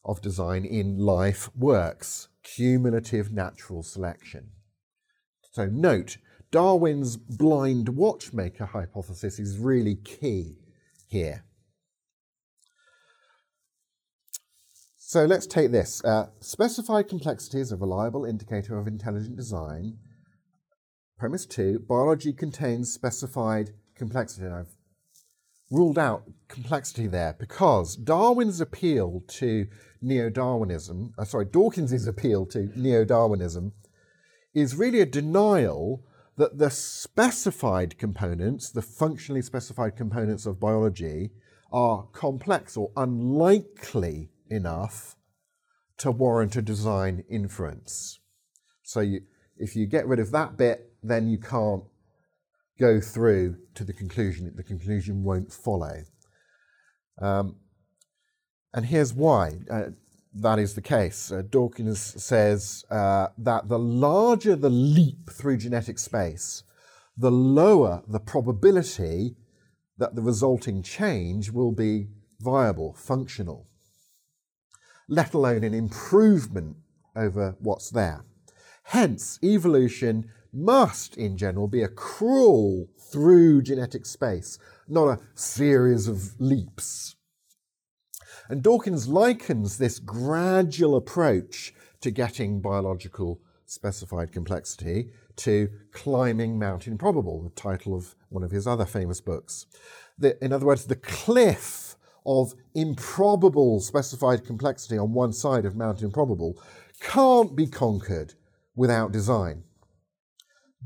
of 0.04 0.22
design 0.22 0.64
in 0.64 0.98
life 0.98 1.50
works 1.56 2.28
cumulative 2.44 3.32
natural 3.32 3.82
selection. 3.82 4.50
So 5.58 5.66
note, 5.66 6.18
Darwin's 6.52 7.16
blind 7.16 7.88
watchmaker 7.88 8.66
hypothesis 8.66 9.40
is 9.40 9.58
really 9.58 9.96
key 9.96 10.58
here. 11.08 11.42
So 14.96 15.24
let's 15.24 15.48
take 15.48 15.72
this. 15.72 16.00
Uh, 16.04 16.26
specified 16.38 17.08
complexity 17.08 17.58
is 17.58 17.72
a 17.72 17.76
reliable 17.76 18.24
indicator 18.24 18.78
of 18.78 18.86
intelligent 18.86 19.34
design. 19.34 19.98
Premise 21.18 21.44
two, 21.46 21.80
biology 21.88 22.32
contains 22.32 22.92
specified 22.92 23.70
complexity. 23.96 24.46
And 24.46 24.54
I've 24.54 24.76
ruled 25.72 25.98
out 25.98 26.22
complexity 26.46 27.08
there 27.08 27.34
because 27.36 27.96
Darwin's 27.96 28.60
appeal 28.60 29.24
to 29.26 29.66
neo-Darwinism, 30.00 31.14
uh, 31.18 31.24
sorry, 31.24 31.46
Dawkins's 31.46 32.06
appeal 32.06 32.46
to 32.46 32.70
neo-Darwinism 32.76 33.72
is 34.54 34.76
really 34.76 35.00
a 35.00 35.06
denial 35.06 36.04
that 36.37 36.58
the 36.58 36.70
specified 36.70 37.98
components, 37.98 38.70
the 38.70 38.82
functionally 38.82 39.42
specified 39.42 39.96
components 39.96 40.46
of 40.46 40.61
biology, 40.61 41.30
are 41.72 42.06
complex 42.12 42.76
or 42.76 42.90
unlikely 42.96 44.30
enough 44.48 45.16
to 45.98 46.11
warrant 46.11 46.56
a 46.56 46.62
design 46.62 47.24
inference. 47.28 48.20
So 48.82 49.00
you, 49.00 49.20
if 49.56 49.76
you 49.76 49.87
get 49.87 50.06
rid 50.06 50.20
of 50.20 50.30
that 50.30 50.56
bit, 50.56 50.92
then 51.02 51.28
you 51.28 51.38
can't 51.38 51.82
go 52.78 53.00
through 53.00 53.56
to 53.74 53.84
the 53.84 53.92
conclusion. 53.92 54.52
The 54.56 54.62
conclusion 54.62 55.24
won't 55.24 55.52
follow. 55.52 56.04
Um, 57.20 57.56
and 58.72 58.87
here's 58.87 59.12
why. 59.12 59.58
Uh, 59.70 59.90
that 60.34 60.58
is 60.58 60.74
the 60.74 60.82
case. 60.82 61.32
Uh, 61.32 61.42
Dawkins 61.48 62.22
says 62.22 62.84
uh, 62.90 63.28
that 63.38 63.68
the 63.68 63.78
larger 63.78 64.56
the 64.56 64.70
leap 64.70 65.30
through 65.30 65.58
genetic 65.58 65.98
space, 65.98 66.62
the 67.16 67.30
lower 67.30 68.02
the 68.06 68.20
probability 68.20 69.36
that 69.96 70.14
the 70.14 70.22
resulting 70.22 70.82
change 70.82 71.50
will 71.50 71.72
be 71.72 72.06
viable, 72.40 72.94
functional, 72.94 73.66
let 75.08 75.34
alone 75.34 75.64
an 75.64 75.74
improvement 75.74 76.76
over 77.16 77.56
what's 77.58 77.90
there. 77.90 78.24
Hence, 78.84 79.38
evolution 79.42 80.30
must, 80.52 81.16
in 81.16 81.36
general, 81.36 81.68
be 81.68 81.82
a 81.82 81.88
crawl 81.88 82.88
through 83.10 83.62
genetic 83.62 84.06
space, 84.06 84.58
not 84.86 85.08
a 85.08 85.20
series 85.34 86.08
of 86.08 86.40
leaps. 86.40 87.16
And 88.48 88.62
Dawkins 88.62 89.08
likens 89.08 89.76
this 89.76 89.98
gradual 89.98 90.96
approach 90.96 91.74
to 92.00 92.11
getting 92.11 92.61
biological 92.61 93.40
specified 93.66 94.32
complexity 94.32 95.11
to 95.37 95.68
Climbing 95.92 96.58
Mount 96.58 96.87
Improbable, 96.87 97.42
the 97.42 97.50
title 97.50 97.94
of 97.94 98.14
one 98.30 98.42
of 98.42 98.50
his 98.50 98.66
other 98.66 98.87
famous 98.87 99.20
books. 99.20 99.66
The, 100.16 100.42
in 100.42 100.52
other 100.52 100.66
words, 100.66 100.87
the 100.87 100.96
cliff 100.96 101.96
of 102.24 102.54
improbable 102.74 103.80
specified 103.80 104.44
complexity 104.44 104.98
on 104.98 105.12
one 105.12 105.32
side 105.32 105.64
of 105.64 105.76
Mount 105.76 106.02
Improbable 106.02 106.61
can't 107.00 107.54
be 107.54 107.66
conquered 107.66 108.34
without 108.74 109.12
design. 109.12 109.64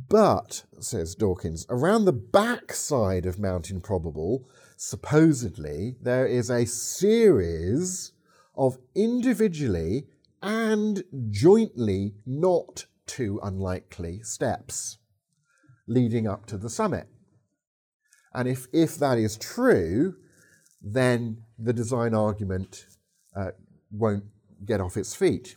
But, 0.08 0.64
says 0.80 1.14
Dawkins, 1.14 1.66
around 1.68 2.04
the 2.04 2.12
back 2.12 2.72
side 2.72 3.26
of 3.26 3.38
Mount 3.38 3.70
Improbable, 3.70 4.48
supposedly, 4.82 5.94
there 6.02 6.26
is 6.26 6.50
a 6.50 6.66
series 6.66 8.10
of 8.56 8.78
individually 8.96 10.08
and 10.42 11.04
jointly 11.30 12.14
not 12.26 12.86
too 13.06 13.38
unlikely 13.44 14.20
steps 14.24 14.98
leading 15.86 16.26
up 16.26 16.46
to 16.46 16.58
the 16.58 16.68
summit. 16.68 17.06
And 18.34 18.48
if, 18.48 18.66
if 18.72 18.96
that 18.96 19.18
is 19.18 19.36
true, 19.36 20.16
then 20.82 21.44
the 21.56 21.72
design 21.72 22.12
argument 22.12 22.86
uh, 23.36 23.52
won't 23.92 24.24
get 24.66 24.80
off 24.80 24.96
its 24.96 25.14
feet. 25.14 25.54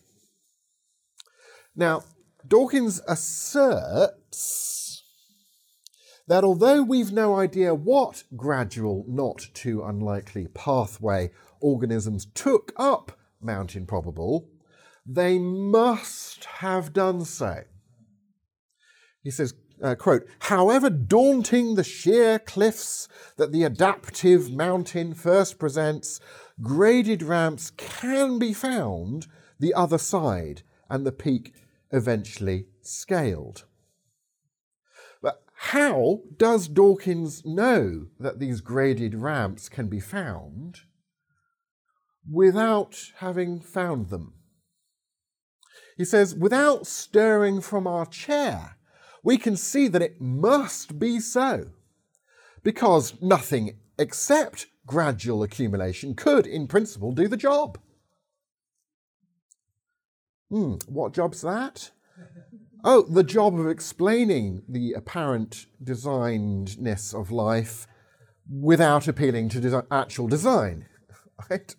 Now, 1.75 2.03
Dawkins 2.47 3.01
asserts 3.07 4.84
that 6.27 6.43
although 6.43 6.81
we've 6.81 7.11
no 7.11 7.35
idea 7.35 7.73
what 7.73 8.23
gradual, 8.35 9.05
not 9.07 9.47
too 9.53 9.83
unlikely 9.83 10.47
pathway 10.47 11.31
organisms 11.61 12.27
took 12.33 12.73
up 12.77 13.17
Mount 13.41 13.75
Improbable, 13.75 14.49
they 15.05 15.37
must 15.37 16.45
have 16.45 16.93
done 16.93 17.23
so. 17.25 17.63
He 19.23 19.29
says, 19.29 19.53
uh, 19.83 19.95
quote, 19.95 20.25
however 20.39 20.89
daunting 20.89 21.75
the 21.75 21.83
sheer 21.83 22.39
cliffs 22.39 23.07
that 23.37 23.51
the 23.51 23.63
adaptive 23.63 24.51
mountain 24.51 25.13
first 25.13 25.59
presents, 25.59 26.19
graded 26.61 27.21
ramps 27.21 27.71
can 27.71 28.39
be 28.39 28.53
found 28.53 29.27
the 29.59 29.73
other 29.73 29.97
side 29.97 30.63
and 30.89 31.05
the 31.05 31.11
peak 31.11 31.53
eventually 31.91 32.67
scaled. 32.81 33.65
How 35.69 36.21
does 36.37 36.67
Dawkins 36.67 37.43
know 37.43 38.05
that 38.19 38.37
these 38.37 38.61
graded 38.61 39.15
ramps 39.15 39.67
can 39.67 39.87
be 39.87 39.99
found 39.99 40.81
without 42.31 43.11
having 43.17 43.61
found 43.61 44.09
them? 44.09 44.35
He 45.97 46.05
says, 46.05 46.35
without 46.35 46.85
stirring 46.85 47.61
from 47.61 47.87
our 47.87 48.05
chair, 48.05 48.77
we 49.23 49.39
can 49.39 49.57
see 49.57 49.87
that 49.87 50.03
it 50.03 50.21
must 50.21 50.99
be 50.99 51.19
so, 51.19 51.71
because 52.61 53.19
nothing 53.19 53.79
except 53.97 54.67
gradual 54.85 55.41
accumulation 55.41 56.13
could, 56.13 56.45
in 56.45 56.67
principle, 56.67 57.11
do 57.11 57.27
the 57.27 57.37
job. 57.37 57.79
Hmm, 60.51 60.75
what 60.87 61.13
job's 61.13 61.41
that? 61.41 61.89
Oh, 62.87 63.01
the 63.01 63.23
job 63.23 63.59
of 63.59 63.67
explaining 63.67 64.61
the 64.69 64.93
apparent 64.93 65.65
designedness 65.83 67.19
of 67.19 67.31
life 67.31 67.87
without 68.47 69.07
appealing 69.07 69.49
to 69.49 69.85
actual 69.89 70.27
design. 70.27 70.85
Right? 71.49 71.75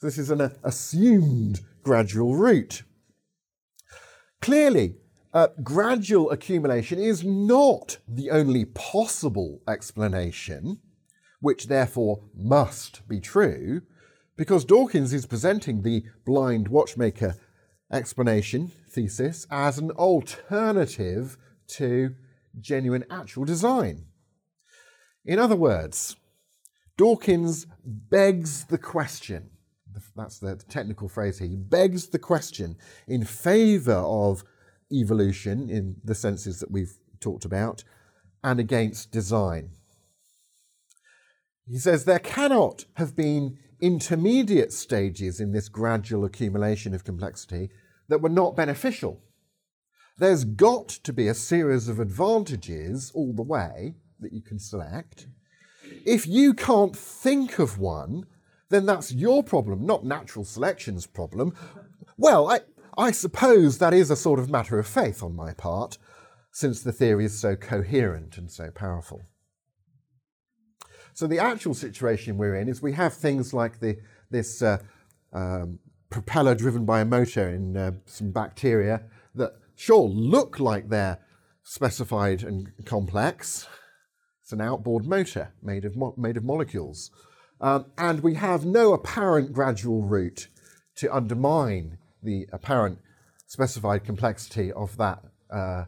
This 0.00 0.18
is 0.18 0.30
an 0.30 0.40
uh, 0.40 0.48
assumed 0.64 1.60
gradual 1.84 2.34
route. 2.34 2.82
Clearly, 4.40 4.96
uh, 5.32 5.48
gradual 5.62 6.30
accumulation 6.30 6.98
is 6.98 7.22
not 7.22 7.98
the 8.08 8.30
only 8.30 8.64
possible 8.64 9.60
explanation, 9.68 10.80
which 11.40 11.68
therefore 11.68 12.24
must 12.34 13.06
be 13.06 13.20
true, 13.20 13.82
because 14.36 14.64
Dawkins 14.64 15.12
is 15.12 15.26
presenting 15.26 15.82
the 15.82 16.02
blind 16.24 16.66
watchmaker 16.66 17.36
explanation 17.92 18.72
thesis 18.88 19.46
as 19.50 19.78
an 19.78 19.90
alternative 19.92 21.36
to 21.68 22.14
genuine 22.60 23.04
actual 23.10 23.44
design. 23.44 24.06
In 25.24 25.38
other 25.38 25.56
words, 25.56 26.16
Dawkins 26.96 27.66
begs 27.84 28.64
the 28.64 28.78
question. 28.78 29.50
That's 30.16 30.38
the 30.38 30.56
technical 30.56 31.08
phrase 31.08 31.38
here. 31.38 31.48
He 31.48 31.56
begs 31.56 32.08
the 32.08 32.18
question 32.18 32.76
in 33.06 33.24
favor 33.24 33.92
of 33.92 34.44
evolution 34.90 35.70
in 35.70 35.96
the 36.02 36.14
senses 36.14 36.60
that 36.60 36.70
we've 36.70 36.98
talked 37.20 37.44
about 37.44 37.84
and 38.42 38.58
against 38.58 39.10
design. 39.12 39.70
He 41.66 41.78
says 41.78 42.04
there 42.04 42.18
cannot 42.18 42.84
have 42.94 43.14
been 43.14 43.58
intermediate 43.80 44.72
stages 44.72 45.40
in 45.40 45.52
this 45.52 45.68
gradual 45.68 46.24
accumulation 46.24 46.94
of 46.94 47.04
complexity 47.04 47.70
that 48.12 48.20
were 48.20 48.28
not 48.28 48.54
beneficial. 48.54 49.22
There's 50.18 50.44
got 50.44 50.88
to 50.88 51.14
be 51.14 51.28
a 51.28 51.34
series 51.34 51.88
of 51.88 51.98
advantages 51.98 53.10
all 53.14 53.32
the 53.32 53.42
way 53.42 53.94
that 54.20 54.34
you 54.34 54.42
can 54.42 54.58
select. 54.58 55.28
If 56.04 56.26
you 56.26 56.52
can't 56.52 56.94
think 56.94 57.58
of 57.58 57.78
one, 57.78 58.26
then 58.68 58.84
that's 58.84 59.12
your 59.12 59.42
problem, 59.42 59.86
not 59.86 60.04
natural 60.04 60.44
selection's 60.44 61.06
problem. 61.06 61.54
Well, 62.18 62.50
I, 62.50 62.60
I 62.98 63.12
suppose 63.12 63.78
that 63.78 63.94
is 63.94 64.10
a 64.10 64.16
sort 64.16 64.38
of 64.38 64.50
matter 64.50 64.78
of 64.78 64.86
faith 64.86 65.22
on 65.22 65.34
my 65.34 65.54
part, 65.54 65.96
since 66.50 66.82
the 66.82 66.92
theory 66.92 67.24
is 67.24 67.40
so 67.40 67.56
coherent 67.56 68.36
and 68.36 68.50
so 68.50 68.70
powerful. 68.70 69.22
So 71.14 71.26
the 71.26 71.38
actual 71.38 71.72
situation 71.72 72.36
we're 72.36 72.56
in 72.56 72.68
is 72.68 72.82
we 72.82 72.92
have 72.92 73.14
things 73.14 73.54
like 73.54 73.80
the, 73.80 73.96
this 74.30 74.60
uh, 74.60 74.78
um, 75.32 75.78
propeller 76.12 76.54
driven 76.54 76.84
by 76.84 77.00
a 77.00 77.04
motor 77.04 77.48
in 77.48 77.76
uh, 77.76 77.92
some 78.04 78.30
bacteria 78.30 79.02
that 79.34 79.54
sure 79.74 80.08
look 80.08 80.60
like 80.60 80.88
they're 80.88 81.18
specified 81.64 82.42
and 82.42 82.70
complex. 82.84 83.66
It's 84.42 84.52
an 84.52 84.60
outboard 84.60 85.06
motor 85.06 85.54
made 85.62 85.84
of, 85.84 85.96
mo- 85.96 86.14
made 86.16 86.36
of 86.36 86.44
molecules. 86.44 87.10
Um, 87.60 87.86
and 87.96 88.20
we 88.20 88.34
have 88.34 88.64
no 88.64 88.92
apparent 88.92 89.52
gradual 89.52 90.02
route 90.02 90.48
to 90.96 91.14
undermine 91.14 91.98
the 92.22 92.46
apparent 92.52 92.98
specified 93.46 94.04
complexity 94.04 94.70
of 94.72 94.96
that 94.98 95.22
uh, 95.50 95.84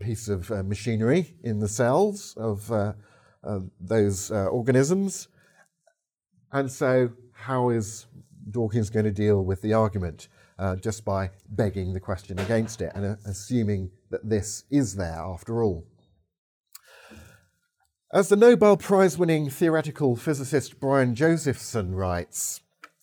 piece 0.00 0.28
of 0.28 0.50
uh, 0.50 0.62
machinery 0.62 1.34
in 1.42 1.60
the 1.60 1.68
cells 1.68 2.34
of 2.36 2.70
uh, 2.70 2.92
those 3.80 4.30
uh, 4.30 4.46
organisms. 4.46 5.28
And 6.52 6.70
so, 6.70 7.12
how 7.32 7.70
is 7.70 8.06
Dawkins 8.50 8.90
going 8.90 9.04
to 9.04 9.12
deal 9.12 9.44
with 9.44 9.62
the 9.62 9.72
argument 9.72 10.28
uh, 10.58 10.76
just 10.76 11.04
by 11.04 11.30
begging 11.48 11.92
the 11.92 12.00
question 12.00 12.38
against 12.38 12.80
it 12.80 12.92
and 12.94 13.04
uh, 13.04 13.16
assuming 13.26 13.90
that 14.10 14.28
this 14.28 14.64
is 14.70 14.96
there 14.96 15.18
after 15.18 15.62
all. 15.62 15.84
As 18.12 18.28
the 18.28 18.36
Nobel 18.36 18.76
Prize 18.76 19.16
winning 19.16 19.48
theoretical 19.48 20.16
physicist 20.16 20.78
Brian 20.78 21.14
Josephson 21.14 21.94
writes, 21.94 22.60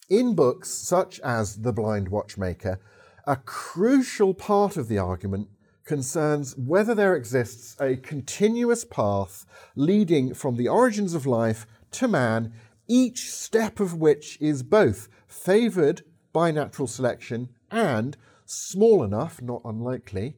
in 0.09 0.35
books 0.35 0.69
such 0.69 1.19
as 1.21 1.61
The 1.61 1.73
Blind 1.73 2.09
Watchmaker, 2.09 2.79
a 3.25 3.35
crucial 3.35 4.33
part 4.33 4.77
of 4.77 4.87
the 4.87 4.97
argument 4.97 5.49
concerns 5.85 6.55
whether 6.55 6.93
there 6.93 7.15
exists 7.15 7.75
a 7.79 7.95
continuous 7.95 8.85
path 8.85 9.45
leading 9.75 10.33
from 10.33 10.55
the 10.55 10.67
origins 10.67 11.13
of 11.15 11.25
life 11.25 11.65
to 11.91 12.07
man, 12.07 12.53
each 12.87 13.31
step 13.31 13.79
of 13.79 13.95
which 13.95 14.37
is 14.39 14.61
both 14.63 15.09
favoured 15.29 16.01
by 16.33 16.51
natural 16.51 16.87
selection 16.87 17.49
and 17.71 18.17
small 18.45 19.03
enough, 19.03 19.41
not 19.41 19.61
unlikely, 19.63 20.35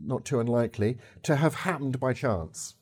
not 0.00 0.24
too 0.24 0.38
unlikely, 0.38 0.98
to 1.22 1.36
have 1.36 1.54
happened 1.54 1.98
by 1.98 2.12
chance. 2.12 2.74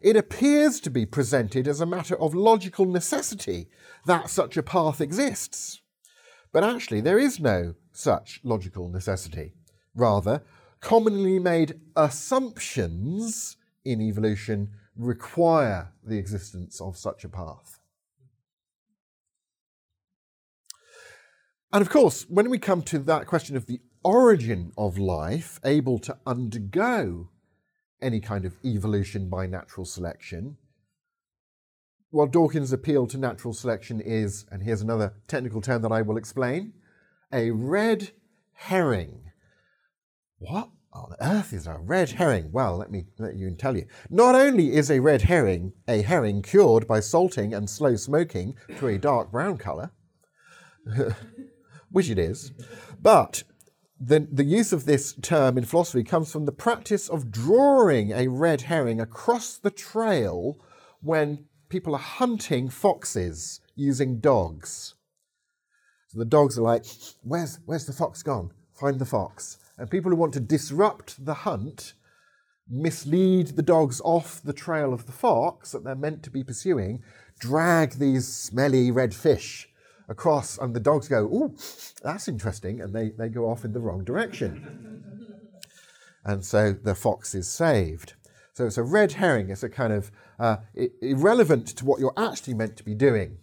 It 0.00 0.16
appears 0.16 0.80
to 0.80 0.90
be 0.90 1.04
presented 1.04 1.66
as 1.66 1.80
a 1.80 1.86
matter 1.86 2.18
of 2.20 2.34
logical 2.34 2.86
necessity 2.86 3.68
that 4.06 4.30
such 4.30 4.56
a 4.56 4.62
path 4.62 5.00
exists. 5.00 5.80
But 6.52 6.62
actually, 6.62 7.00
there 7.00 7.18
is 7.18 7.40
no 7.40 7.74
such 7.92 8.40
logical 8.44 8.88
necessity. 8.88 9.54
Rather, 9.94 10.42
commonly 10.80 11.40
made 11.40 11.80
assumptions 11.96 13.56
in 13.84 14.00
evolution 14.00 14.70
require 14.96 15.92
the 16.04 16.18
existence 16.18 16.80
of 16.80 16.96
such 16.96 17.24
a 17.24 17.28
path. 17.28 17.77
And 21.72 21.82
of 21.82 21.90
course, 21.90 22.24
when 22.28 22.48
we 22.48 22.58
come 22.58 22.82
to 22.82 22.98
that 23.00 23.26
question 23.26 23.56
of 23.56 23.66
the 23.66 23.80
origin 24.02 24.72
of 24.78 24.96
life, 24.96 25.60
able 25.64 25.98
to 26.00 26.16
undergo 26.26 27.28
any 28.00 28.20
kind 28.20 28.44
of 28.46 28.56
evolution 28.64 29.28
by 29.28 29.46
natural 29.46 29.84
selection, 29.84 30.56
well, 32.10 32.26
Dawkins' 32.26 32.72
appeal 32.72 33.06
to 33.08 33.18
natural 33.18 33.52
selection 33.52 34.00
is, 34.00 34.46
and 34.50 34.62
here's 34.62 34.80
another 34.80 35.12
technical 35.26 35.60
term 35.60 35.82
that 35.82 35.92
I 35.92 36.00
will 36.00 36.16
explain, 36.16 36.72
a 37.30 37.50
red 37.50 38.12
herring. 38.54 39.30
What 40.38 40.70
on 40.90 41.16
earth 41.20 41.52
is 41.52 41.66
a 41.66 41.76
red 41.76 42.12
herring? 42.12 42.50
Well, 42.50 42.78
let 42.78 42.90
me 42.90 43.04
let 43.18 43.36
you 43.36 43.50
tell 43.50 43.76
you. 43.76 43.84
Not 44.08 44.34
only 44.34 44.74
is 44.74 44.90
a 44.90 45.00
red 45.00 45.22
herring 45.22 45.74
a 45.86 46.00
herring 46.00 46.40
cured 46.40 46.86
by 46.86 47.00
salting 47.00 47.52
and 47.52 47.68
slow 47.68 47.94
smoking 47.96 48.56
to 48.78 48.88
a 48.88 48.96
dark 48.96 49.30
brown 49.30 49.58
colour, 49.58 49.90
which 51.90 52.10
it 52.10 52.18
is. 52.18 52.52
But 53.00 53.44
the, 54.00 54.26
the 54.30 54.44
use 54.44 54.72
of 54.72 54.84
this 54.84 55.14
term 55.22 55.58
in 55.58 55.64
philosophy 55.64 56.04
comes 56.04 56.30
from 56.30 56.44
the 56.44 56.52
practice 56.52 57.08
of 57.08 57.30
drawing 57.30 58.12
a 58.12 58.28
red 58.28 58.62
herring 58.62 59.00
across 59.00 59.56
the 59.56 59.70
trail 59.70 60.56
when 61.00 61.46
people 61.68 61.94
are 61.94 62.00
hunting 62.00 62.68
foxes 62.68 63.60
using 63.74 64.20
dogs. 64.20 64.94
So 66.08 66.18
the 66.18 66.24
dogs 66.24 66.58
are 66.58 66.62
like, 66.62 66.86
where's, 67.22 67.58
where's 67.66 67.86
the 67.86 67.92
fox 67.92 68.22
gone? 68.22 68.50
Find 68.74 68.98
the 68.98 69.04
fox. 69.04 69.58
And 69.76 69.90
people 69.90 70.10
who 70.10 70.16
want 70.16 70.32
to 70.34 70.40
disrupt 70.40 71.24
the 71.24 71.34
hunt 71.34 71.94
mislead 72.70 73.48
the 73.48 73.62
dogs 73.62 74.00
off 74.04 74.42
the 74.42 74.52
trail 74.52 74.92
of 74.92 75.06
the 75.06 75.12
fox 75.12 75.72
that 75.72 75.84
they're 75.84 75.94
meant 75.94 76.22
to 76.22 76.30
be 76.30 76.44
pursuing, 76.44 77.02
drag 77.38 77.94
these 77.94 78.28
smelly 78.28 78.90
red 78.90 79.14
fish 79.14 79.68
across, 80.08 80.58
and 80.58 80.74
the 80.74 80.80
dogs 80.80 81.08
go, 81.08 81.24
Ooh, 81.24 81.54
that's 82.02 82.28
interesting, 82.28 82.80
and 82.80 82.94
they, 82.94 83.10
they 83.10 83.28
go 83.28 83.48
off 83.48 83.64
in 83.64 83.72
the 83.72 83.80
wrong 83.80 84.04
direction. 84.04 85.04
and 86.24 86.44
so 86.44 86.72
the 86.72 86.94
fox 86.94 87.34
is 87.34 87.48
saved. 87.48 88.14
So 88.54 88.66
it's 88.66 88.78
a 88.78 88.82
red 88.82 89.12
herring, 89.12 89.50
it's 89.50 89.62
a 89.62 89.68
kind 89.68 89.92
of 89.92 90.10
uh, 90.38 90.56
irrelevant 91.00 91.68
to 91.68 91.84
what 91.84 92.00
you're 92.00 92.14
actually 92.16 92.54
meant 92.54 92.76
to 92.78 92.84
be 92.84 92.94
doing. 92.94 93.38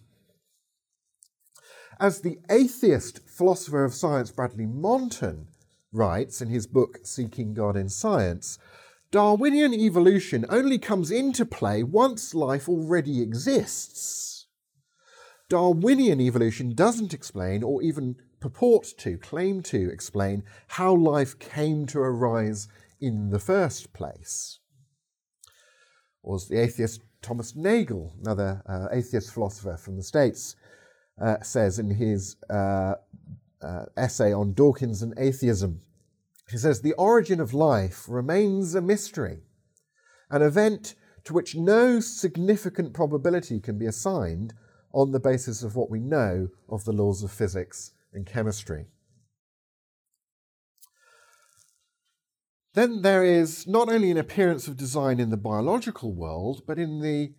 As 1.98 2.20
the 2.20 2.38
atheist 2.50 3.20
philosopher 3.26 3.84
of 3.84 3.94
science 3.94 4.30
Bradley 4.30 4.66
Monton 4.66 5.48
writes 5.92 6.42
in 6.42 6.48
his 6.48 6.66
book 6.66 6.98
Seeking 7.04 7.54
God 7.54 7.76
in 7.76 7.88
Science, 7.88 8.58
Darwinian 9.10 9.72
evolution 9.72 10.44
only 10.50 10.78
comes 10.78 11.10
into 11.10 11.46
play 11.46 11.82
once 11.82 12.34
life 12.34 12.68
already 12.68 13.22
exists. 13.22 14.35
Darwinian 15.48 16.20
evolution 16.20 16.74
doesn't 16.74 17.14
explain, 17.14 17.62
or 17.62 17.82
even 17.82 18.16
purport 18.40 18.86
to, 18.98 19.16
claim 19.18 19.62
to 19.62 19.90
explain, 19.90 20.42
how 20.68 20.94
life 20.94 21.38
came 21.38 21.86
to 21.86 22.00
arise 22.00 22.68
in 23.00 23.30
the 23.30 23.38
first 23.38 23.92
place. 23.92 24.58
Or 26.22 26.36
as 26.36 26.48
the 26.48 26.60
atheist 26.60 27.02
Thomas 27.22 27.54
Nagel, 27.54 28.12
another 28.20 28.62
uh, 28.68 28.88
atheist 28.90 29.32
philosopher 29.32 29.76
from 29.76 29.96
the 29.96 30.02
States, 30.02 30.56
uh, 31.20 31.36
says 31.42 31.78
in 31.78 31.90
his 31.90 32.36
uh, 32.50 32.94
uh 33.62 33.86
essay 33.96 34.32
on 34.32 34.52
Dawkins 34.52 35.02
and 35.02 35.14
atheism, 35.16 35.80
he 36.50 36.58
says, 36.58 36.80
The 36.80 36.92
origin 36.94 37.40
of 37.40 37.54
life 37.54 38.04
remains 38.08 38.74
a 38.74 38.80
mystery, 38.80 39.42
an 40.30 40.42
event 40.42 40.94
to 41.24 41.32
which 41.32 41.56
no 41.56 42.00
significant 42.00 42.94
probability 42.94 43.60
can 43.60 43.78
be 43.78 43.86
assigned 43.86 44.54
on 44.96 45.12
the 45.12 45.20
basis 45.20 45.62
of 45.62 45.76
what 45.76 45.90
we 45.90 46.00
know 46.00 46.48
of 46.70 46.86
the 46.86 46.92
laws 46.92 47.22
of 47.22 47.30
physics 47.30 47.92
and 48.14 48.24
chemistry. 48.24 48.86
Then 52.72 53.02
there 53.02 53.22
is 53.22 53.66
not 53.66 53.90
only 53.90 54.10
an 54.10 54.16
appearance 54.16 54.66
of 54.66 54.78
design 54.78 55.20
in 55.20 55.28
the 55.28 55.36
biological 55.36 56.14
world, 56.14 56.62
but 56.66 56.78
in 56.78 57.00
the, 57.00 57.34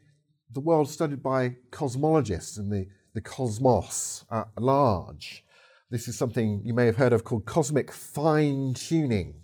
the 0.54 0.60
world 0.60 0.88
studied 0.88 1.24
by 1.24 1.56
cosmologists 1.72 2.60
and 2.60 2.72
the, 2.72 2.88
the 3.16 3.22
cosmos 3.22 4.24
at 4.32 4.50
large. 4.60 5.44
This 5.90 6.08
is 6.08 6.16
something 6.16 6.62
you 6.64 6.76
may 6.76 6.86
have 6.86 6.98
heard 6.98 7.14
of 7.14 7.24
called 7.24 7.46
cosmic 7.48 7.92
fine 7.92 8.76
tuning. 8.76 9.42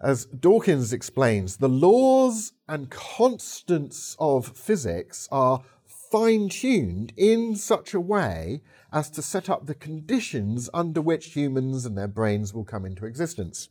As 0.00 0.26
Dawkins 0.26 0.92
explains, 0.92 1.56
the 1.56 1.68
laws 1.68 2.52
and 2.68 2.88
constants 2.88 4.14
of 4.20 4.56
physics 4.56 5.26
are 5.32 5.64
fine 6.10 6.48
tuned 6.48 7.12
in 7.16 7.56
such 7.56 7.94
a 7.94 8.00
way 8.00 8.62
as 8.92 9.10
to 9.10 9.22
set 9.22 9.50
up 9.50 9.66
the 9.66 9.74
conditions 9.74 10.70
under 10.72 11.00
which 11.00 11.34
humans 11.34 11.84
and 11.84 11.96
their 11.96 12.08
brains 12.08 12.54
will 12.54 12.64
come 12.64 12.84
into 12.84 13.06
existence. 13.06 13.68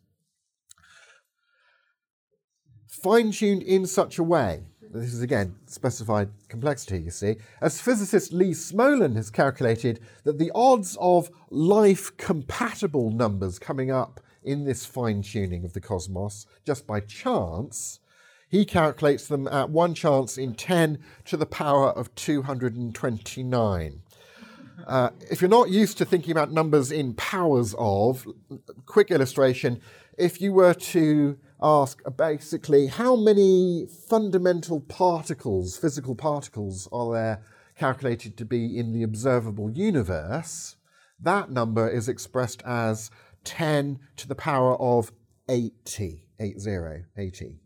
Fine 2.88 3.32
tuned 3.32 3.64
in 3.64 3.86
such 3.86 4.18
a 4.18 4.24
way 4.24 4.64
this 4.96 5.14
is 5.14 5.22
again 5.22 5.56
specified 5.66 6.30
complexity, 6.48 7.00
you 7.00 7.12
see. 7.12 7.36
As 7.62 7.82
physicist 7.82 8.32
Lee 8.32 8.52
Smolin 8.52 9.16
has 9.16 9.30
calculated 9.30 10.00
that 10.24 10.38
the 10.38 10.52
odds 10.56 10.98
of 11.00 11.30
life 11.50 12.16
compatible 12.18 13.12
numbers 13.12 13.60
coming 13.60 13.92
up 13.92 14.22
in 14.44 14.64
this 14.64 14.86
fine 14.86 15.22
tuning 15.22 15.66
of 15.66 15.74
the 15.74 15.82
cosmos 15.82 16.46
just 16.66 16.88
by 16.88 17.00
chance, 17.00 18.00
he 18.56 18.64
calculates 18.64 19.28
them 19.28 19.50
at 19.50 19.70
one 19.70 19.94
chance 19.94 20.38
in 20.38 20.54
10 20.54 20.98
to 21.26 21.36
the 21.36 21.46
power 21.46 21.90
of 21.90 22.16
229. 22.16 24.02
Uh, 24.88 25.10
if 25.30 25.42
you're 25.42 25.50
not 25.50 25.70
used 25.70 25.98
to 25.98 26.06
thinking 26.06 26.32
about 26.32 26.54
numbers 26.54 26.90
in 26.90 27.14
powers 27.16 27.76
of, 27.78 28.26
quick 28.86 29.12
illustration, 29.12 29.82
if 30.18 30.40
you 30.40 30.54
were 30.54 30.74
to 30.74 31.38
ask 31.62 32.02
basically 32.16 32.88
how 32.88 33.18
many 33.18 33.88
fundamental 34.08 34.80
particles, 34.80 35.78
physical 35.78 36.16
particles, 36.16 36.88
are 36.94 37.12
there 37.12 37.42
calculated 37.78 38.38
to 38.38 38.46
be 38.46 38.78
in 38.78 38.94
the 38.94 39.04
observable 39.04 39.70
universe, 39.70 40.78
that 41.20 41.52
number 41.52 41.90
is 41.90 42.08
expressed 42.08 42.64
as 42.66 43.12
10 43.44 44.00
to 44.16 44.30
the 44.30 44.36
power 44.36 44.76
of 44.78 45.12
80, 45.50 46.24
80, 46.40 47.04
80. 47.18 47.60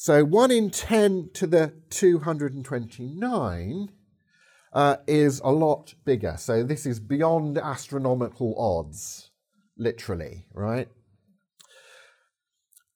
So 0.00 0.24
1 0.24 0.52
in 0.52 0.70
10 0.70 1.30
to 1.34 1.48
the 1.48 1.72
229 1.90 3.88
uh, 4.72 4.96
is 5.08 5.40
a 5.42 5.50
lot 5.50 5.94
bigger. 6.04 6.36
So 6.38 6.62
this 6.62 6.86
is 6.86 7.00
beyond 7.00 7.58
astronomical 7.58 8.54
odds, 8.56 9.32
literally, 9.76 10.46
right? 10.54 10.86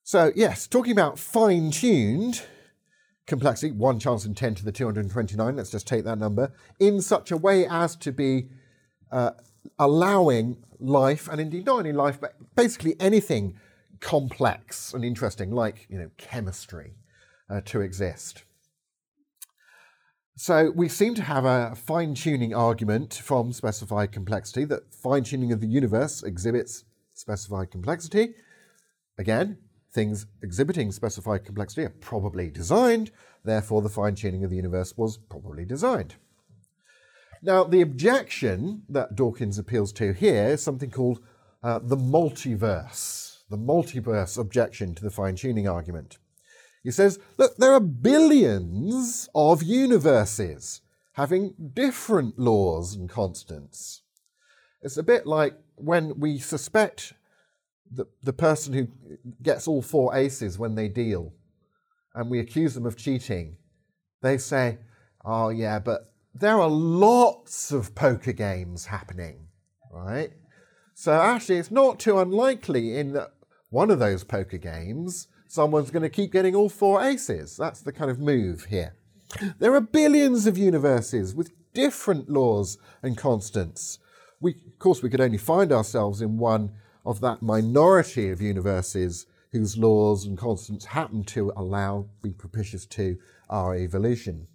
So, 0.05 0.30
yes, 0.36 0.68
talking 0.68 0.92
about 0.92 1.18
fine 1.18 1.72
tuned 1.72 2.42
complexity, 3.26 3.72
one 3.72 3.98
chance 3.98 4.24
in 4.24 4.36
10 4.36 4.55
to 4.55 4.64
the 4.64 4.70
229, 4.70 5.57
let's 5.57 5.72
just 5.72 5.88
take 5.88 6.05
that 6.05 6.18
number, 6.18 6.53
in 6.78 7.00
such 7.00 7.32
a 7.32 7.36
way 7.36 7.66
as 7.66 7.96
to 7.96 8.12
be 8.12 8.46
uh, 9.11 9.32
allowing 9.76 10.62
life, 10.78 11.28
and 11.28 11.40
indeed 11.40 11.66
not 11.66 11.78
only 11.78 11.92
life, 11.92 12.20
but 12.20 12.36
basically 12.55 12.94
anything 13.00 13.59
complex 14.03 14.92
and 14.92 15.05
interesting, 15.05 15.50
like 15.50 15.86
you 15.88 15.98
know, 15.98 16.11
chemistry, 16.18 16.92
uh, 17.48 17.62
to 17.64 17.80
exist. 17.80 18.44
So 20.36 20.70
we 20.74 20.88
seem 20.88 21.14
to 21.14 21.22
have 21.22 21.44
a 21.44 21.74
fine 21.74 22.14
tuning 22.14 22.55
argument 22.55 23.14
from 23.14 23.53
specified 23.53 24.12
complexity 24.12 24.64
that 24.66 24.92
fine 24.92 25.24
tuning 25.24 25.53
of 25.53 25.61
the 25.61 25.66
universe 25.66 26.22
exhibits 26.22 26.84
specified 27.14 27.70
complexity. 27.70 28.34
Again, 29.18 29.59
things 29.92 30.26
exhibiting 30.42 30.90
specified 30.90 31.44
complexity 31.44 31.84
are 31.84 31.90
probably 32.00 32.50
designed, 32.50 33.11
therefore, 33.44 33.82
the 33.82 33.88
fine 33.88 34.14
tuning 34.14 34.42
of 34.42 34.50
the 34.50 34.57
universe 34.57 34.94
was 34.96 35.18
probably 35.18 35.64
designed. 35.64 36.16
Now, 37.42 37.64
the 37.64 37.82
objection 37.82 38.82
that 38.88 39.14
Dawkins 39.14 39.59
appeals 39.59 39.92
to 39.94 40.12
here 40.12 40.46
is 40.46 40.62
something 40.62 40.90
called 40.90 41.20
uh, 41.62 41.80
the 41.82 41.96
multiverse, 41.96 43.32
the 43.53 43.59
multiverse 43.59 44.38
objection 44.38 44.94
to 44.94 45.05
the 45.05 45.11
fine 45.11 45.36
tuning 45.36 45.68
argument. 45.68 46.16
He 46.82 46.90
says, 46.90 47.20
look, 47.36 47.57
there 47.59 47.74
are 47.74 47.80
billions 47.80 49.28
of 49.34 49.62
universes 49.62 50.80
having 51.12 51.55
different 51.74 52.38
laws 52.38 52.94
and 52.94 53.11
constants. 53.11 54.03
It's 54.80 54.96
a 54.96 55.03
bit 55.03 55.26
like 55.26 55.55
when 55.76 56.18
we 56.18 56.38
suspect 56.38 57.12
the, 57.90 58.07
the 58.22 58.32
person 58.32 58.72
who 58.72 58.88
gets 59.42 59.68
all 59.68 59.82
four 59.82 60.16
aces 60.16 60.59
when 60.59 60.74
they 60.74 60.88
deal 60.88 61.34
and 62.14 62.30
we 62.30 62.40
accuse 62.40 62.72
them 62.74 62.86
of 62.86 62.96
cheating, 62.96 63.59
they 64.22 64.38
say, 64.38 64.78
oh, 65.26 65.50
yeah, 65.50 65.78
but 65.78 66.12
there 66.34 66.59
are 66.59 66.70
lots 66.70 67.70
of 67.70 67.94
poker 67.94 68.32
games 68.32 68.86
happening, 68.86 69.48
right? 69.90 70.32
So 70.94 71.12
actually, 71.12 71.59
it's 71.59 71.70
not 71.70 72.00
too 72.00 72.18
unlikely 72.18 72.96
in 72.96 73.12
that 73.12 73.32
one 73.73 73.91
of 73.91 73.99
those 73.99 74.23
poker 74.23 74.59
games, 74.59 75.29
someone's 75.49 75.91
going 75.91 76.03
to 76.03 76.11
keep 76.11 76.31
getting 76.31 76.55
all 76.55 76.68
four 76.68 77.03
aces. 77.03 77.57
That's 77.57 77.81
the 77.81 77.91
kind 77.91 78.11
of 78.11 78.20
move 78.20 78.66
here. 78.66 78.95
There 79.59 79.75
are 79.75 79.81
billions 79.81 80.47
of 80.47 80.59
universes 80.59 81.35
with 81.35 81.53
different 81.73 82.29
laws 82.29 82.77
and 83.03 83.16
constants. 83.16 83.99
We, 84.41 84.57
of 84.66 84.79
course, 84.79 85.03
we 85.03 85.09
could 85.09 85.23
only 85.23 85.39
find 85.39 85.73
ourselves 85.73 86.20
in 86.20 86.37
one 86.37 86.73
of 87.07 87.20
that 87.23 87.41
minority 87.41 88.31
of 88.31 88.43
universes 88.43 89.27
whose 89.53 89.79
laws 89.79 90.27
and 90.27 90.37
constants 90.37 90.85
happen 90.85 91.25
to 91.25 91.51
allow, 91.57 92.09
be 92.23 92.35
propitious 92.35 92.85
to 92.87 93.16
our 93.49 93.75
evolution. 93.75 94.49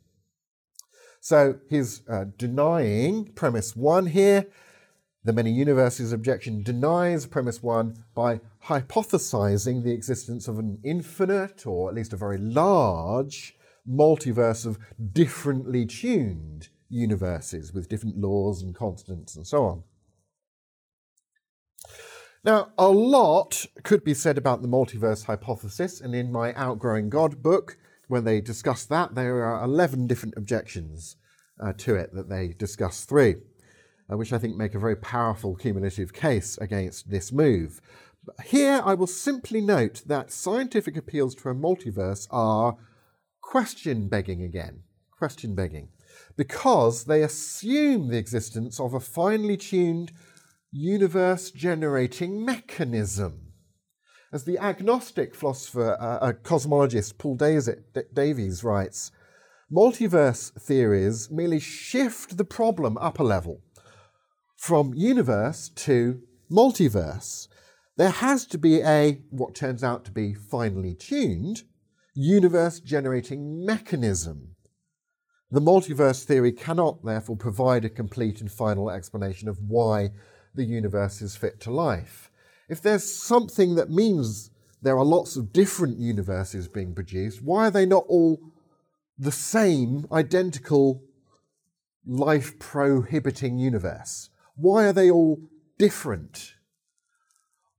So 1.22 1.60
he's 1.70 2.04
uh, 2.08 2.26
denying 2.38 3.32
premise 3.34 3.76
one 3.76 4.06
here. 4.06 4.46
The 5.24 5.34
many 5.34 5.52
universes 5.52 6.14
objection 6.14 6.64
denies 6.64 7.26
premise 7.26 7.62
one 7.62 8.06
by 8.16 8.40
hypothesizing 8.66 9.84
the 9.84 9.92
existence 9.92 10.48
of 10.48 10.60
an 10.60 10.80
infinite, 10.84 11.66
or 11.66 11.90
at 11.90 11.96
least 11.96 12.14
a 12.14 12.18
very 12.18 12.38
large, 12.38 13.56
multiverse 13.88 14.66
of 14.66 14.78
differently 15.14 15.86
tuned 15.86 16.70
universes 16.90 17.74
with 17.74 17.90
different 17.90 18.18
laws 18.18 18.62
and 18.62 18.76
constants 18.76 19.36
and 19.36 19.46
so 19.46 19.66
on. 19.66 19.84
Now, 22.44 22.72
a 22.78 22.88
lot 22.88 23.66
could 23.84 24.04
be 24.04 24.14
said 24.14 24.38
about 24.38 24.62
the 24.62 24.68
multiverse 24.68 25.26
hypothesis, 25.26 26.00
and 26.00 26.16
in 26.16 26.32
my 26.32 26.54
Outgrowing 26.54 27.10
God 27.10 27.42
book, 27.44 27.78
when 28.08 28.24
they 28.24 28.40
discuss 28.40 28.86
that, 28.86 29.16
there 29.16 29.44
are 29.44 29.64
11 29.64 30.08
different 30.08 30.36
objections 30.38 31.18
uh, 31.62 31.74
to 31.80 31.96
it 31.96 32.14
that 32.14 32.30
they 32.30 32.50
discuss 32.50 33.04
through. 33.04 33.42
Uh, 34.12 34.18
which 34.18 34.34
I 34.34 34.38
think 34.38 34.56
make 34.56 34.76
a 34.76 34.80
very 34.80 34.96
powerful 34.96 35.56
cumulative 35.56 36.14
case 36.14 36.58
against 36.58 37.10
this 37.10 37.32
move. 37.32 37.82
Here 38.46 38.82
I 38.84 38.94
will 38.94 39.08
simply 39.08 39.62
note 39.62 40.04
that 40.06 40.32
scientific 40.32 40.98
appeals 40.98 41.36
to 41.36 41.50
a 41.50 41.56
multiverse 41.56 42.28
are 42.32 42.78
question 43.42 44.10
begging 44.10 44.44
again. 44.44 44.82
Question 45.18 45.56
begging. 45.56 45.90
Because 46.36 47.06
they 47.06 47.24
assume 47.24 48.10
the 48.10 48.18
existence 48.18 48.80
of 48.80 48.94
a 48.94 49.00
finely 49.00 49.58
tuned 49.58 50.12
universe 50.72 51.52
generating 51.52 52.44
mechanism. 52.44 53.54
As 54.34 54.44
the 54.44 54.60
agnostic 54.60 55.34
philosopher, 55.34 55.98
uh, 56.00 56.34
cosmologist 56.44 57.18
Paul 57.18 57.36
Davies 57.36 58.64
writes, 58.64 59.12
multiverse 59.72 60.52
theories 60.62 61.32
merely 61.32 61.60
shift 61.60 62.38
the 62.38 62.46
problem 62.46 62.98
up 62.98 63.20
a 63.20 63.24
level 63.24 63.62
from 64.58 64.94
universe 64.96 65.70
to 65.70 66.22
multiverse. 66.52 67.48
There 67.96 68.10
has 68.10 68.46
to 68.48 68.58
be 68.58 68.82
a, 68.82 69.22
what 69.30 69.56
turns 69.56 69.84
out 69.84 70.04
to 70.06 70.12
be 70.12 70.34
finely 70.34 70.94
tuned, 70.94 71.64
universe 72.14 72.80
generating 72.80 73.66
mechanism. 73.66 74.56
The 75.50 75.62
multiverse 75.62 76.26
theory 76.26 76.52
cannot, 76.52 77.06
therefore, 77.06 77.38
provide 77.38 77.86
a 77.86 77.90
complete 77.90 78.42
and 78.42 78.52
final 78.52 78.90
explanation 78.90 79.48
of 79.48 79.60
why 79.60 80.10
the 80.54 80.66
universe 80.66 81.22
is 81.22 81.38
fit 81.38 81.62
to 81.62 81.72
life. 81.72 82.30
If 82.68 82.82
there's 82.82 83.10
something 83.10 83.76
that 83.76 83.90
means 83.90 84.50
there 84.82 84.98
are 84.98 85.06
lots 85.06 85.38
of 85.38 85.54
different 85.54 86.00
universes 86.00 86.68
being 86.68 86.94
produced, 86.94 87.42
why 87.42 87.68
are 87.68 87.72
they 87.72 87.86
not 87.86 88.06
all 88.08 88.40
the 89.18 89.32
same, 89.32 90.06
identical, 90.12 91.02
life 92.06 92.60
prohibiting 92.60 93.58
universe? 93.58 94.30
Why 94.58 94.86
are 94.86 94.94
they 94.94 95.10
all 95.12 95.40
different? 95.78 96.56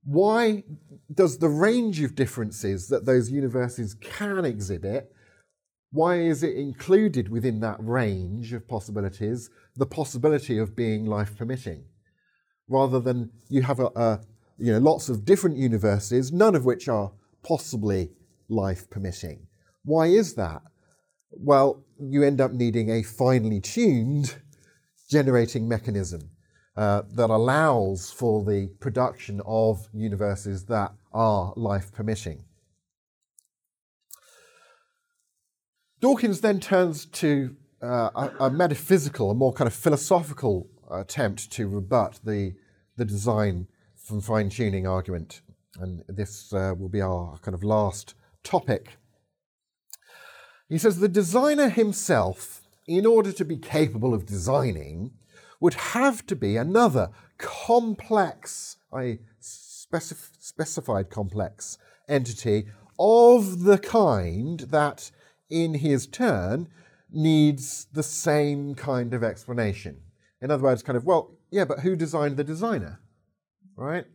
Why 0.04 0.62
does 1.12 1.38
the 1.38 1.48
range 1.48 2.00
of 2.02 2.14
differences 2.14 2.88
that 2.88 3.04
those 3.04 3.30
universes 3.30 3.94
can 3.94 4.44
exhibit, 4.44 5.12
why 5.90 6.20
is 6.20 6.42
it 6.42 6.56
included 6.56 7.28
within 7.28 7.60
that 7.60 7.78
range 7.80 8.52
of 8.52 8.68
possibilities 8.68 9.50
the 9.74 9.86
possibility 9.86 10.58
of 10.58 10.76
being 10.76 11.04
life 11.04 11.36
permitting? 11.36 11.84
Rather 12.68 13.00
than 13.00 13.30
you 13.48 13.62
have 13.62 13.80
a, 13.80 13.86
a 13.96 14.20
you 14.58 14.72
know, 14.72 14.78
lots 14.78 15.08
of 15.08 15.24
different 15.24 15.56
universes, 15.56 16.32
none 16.32 16.54
of 16.54 16.64
which 16.64 16.88
are 16.88 17.12
possibly 17.42 18.10
life 18.48 18.88
permitting. 18.90 19.46
Why 19.84 20.06
is 20.06 20.34
that? 20.34 20.62
Well, 21.30 21.84
you 21.98 22.22
end 22.22 22.40
up 22.40 22.52
needing 22.52 22.90
a 22.90 23.02
finely 23.02 23.60
tuned 23.60 24.36
generating 25.10 25.66
mechanism 25.66 26.30
uh, 26.78 27.02
that 27.10 27.28
allows 27.28 28.12
for 28.12 28.44
the 28.44 28.68
production 28.78 29.42
of 29.44 29.88
universes 29.92 30.66
that 30.66 30.92
are 31.12 31.52
life 31.56 31.90
permitting. 31.92 32.44
Dawkins 36.00 36.40
then 36.40 36.60
turns 36.60 37.04
to 37.06 37.56
uh, 37.82 38.10
a, 38.14 38.44
a, 38.44 38.50
metaphysical, 38.50 39.32
a 39.32 39.34
more 39.34 39.52
kind 39.52 39.66
of 39.66 39.74
philosophical 39.74 40.68
attempt 40.88 41.50
to 41.50 41.66
rebut 41.66 42.20
the, 42.22 42.54
the 42.96 43.04
design 43.04 43.66
from 43.96 44.20
fine 44.20 44.48
tuning 44.48 44.86
argument. 44.86 45.40
And 45.80 46.04
this 46.06 46.52
uh, 46.52 46.74
will 46.78 46.88
be 46.88 47.00
our 47.00 47.38
kind 47.38 47.56
of 47.56 47.64
last 47.64 48.14
topic. 48.44 48.98
He 50.68 50.78
says 50.78 51.00
the 51.00 51.08
designer 51.08 51.70
himself, 51.70 52.62
in 52.86 53.04
order 53.04 53.32
to 53.32 53.44
be 53.44 53.56
capable 53.56 54.14
of 54.14 54.26
designing, 54.26 55.10
would 55.60 55.74
have 55.74 56.26
to 56.26 56.36
be 56.36 56.56
another 56.56 57.10
complex, 57.38 58.76
I 58.92 59.20
specif- 59.40 60.36
specified 60.38 61.10
complex 61.10 61.78
entity 62.08 62.66
of 62.98 63.64
the 63.64 63.78
kind 63.78 64.60
that, 64.60 65.10
in 65.50 65.74
his 65.74 66.06
turn, 66.06 66.68
needs 67.10 67.86
the 67.92 68.02
same 68.02 68.74
kind 68.74 69.14
of 69.14 69.22
explanation. 69.22 70.00
In 70.40 70.50
other 70.50 70.64
words, 70.64 70.82
kind 70.82 70.96
of, 70.96 71.04
well, 71.04 71.32
yeah, 71.50 71.64
but 71.64 71.80
who 71.80 71.96
designed 71.96 72.36
the 72.36 72.44
designer? 72.44 73.00
right? 73.78 74.06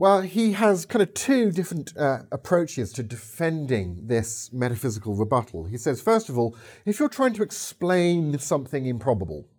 Well, 0.00 0.22
he 0.22 0.52
has 0.52 0.86
kind 0.86 1.02
of 1.02 1.12
two 1.12 1.52
different 1.52 1.94
uh, 1.94 2.20
approaches 2.32 2.90
to 2.94 3.02
defending 3.02 4.06
this 4.06 4.50
metaphysical 4.50 5.14
rebuttal. 5.14 5.66
He 5.66 5.76
says, 5.76 6.00
first 6.00 6.30
of 6.30 6.38
all, 6.38 6.56
if 6.86 6.98
you're 6.98 7.10
trying 7.10 7.34
to 7.34 7.42
explain 7.42 8.38
something 8.38 8.86
improbable, 8.86 9.50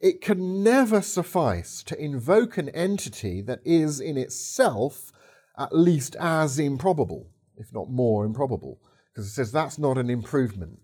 it 0.00 0.20
can 0.20 0.62
never 0.62 1.02
suffice 1.02 1.82
to 1.86 2.00
invoke 2.00 2.56
an 2.56 2.68
entity 2.68 3.42
that 3.42 3.58
is 3.64 3.98
in 3.98 4.16
itself 4.16 5.10
at 5.58 5.74
least 5.74 6.14
as 6.20 6.60
improbable, 6.60 7.32
if 7.56 7.74
not 7.74 7.90
more 7.90 8.24
improbable, 8.24 8.78
because 9.12 9.26
it 9.26 9.32
says 9.32 9.50
that's 9.50 9.76
not 9.76 9.98
an 9.98 10.08
improvement. 10.08 10.78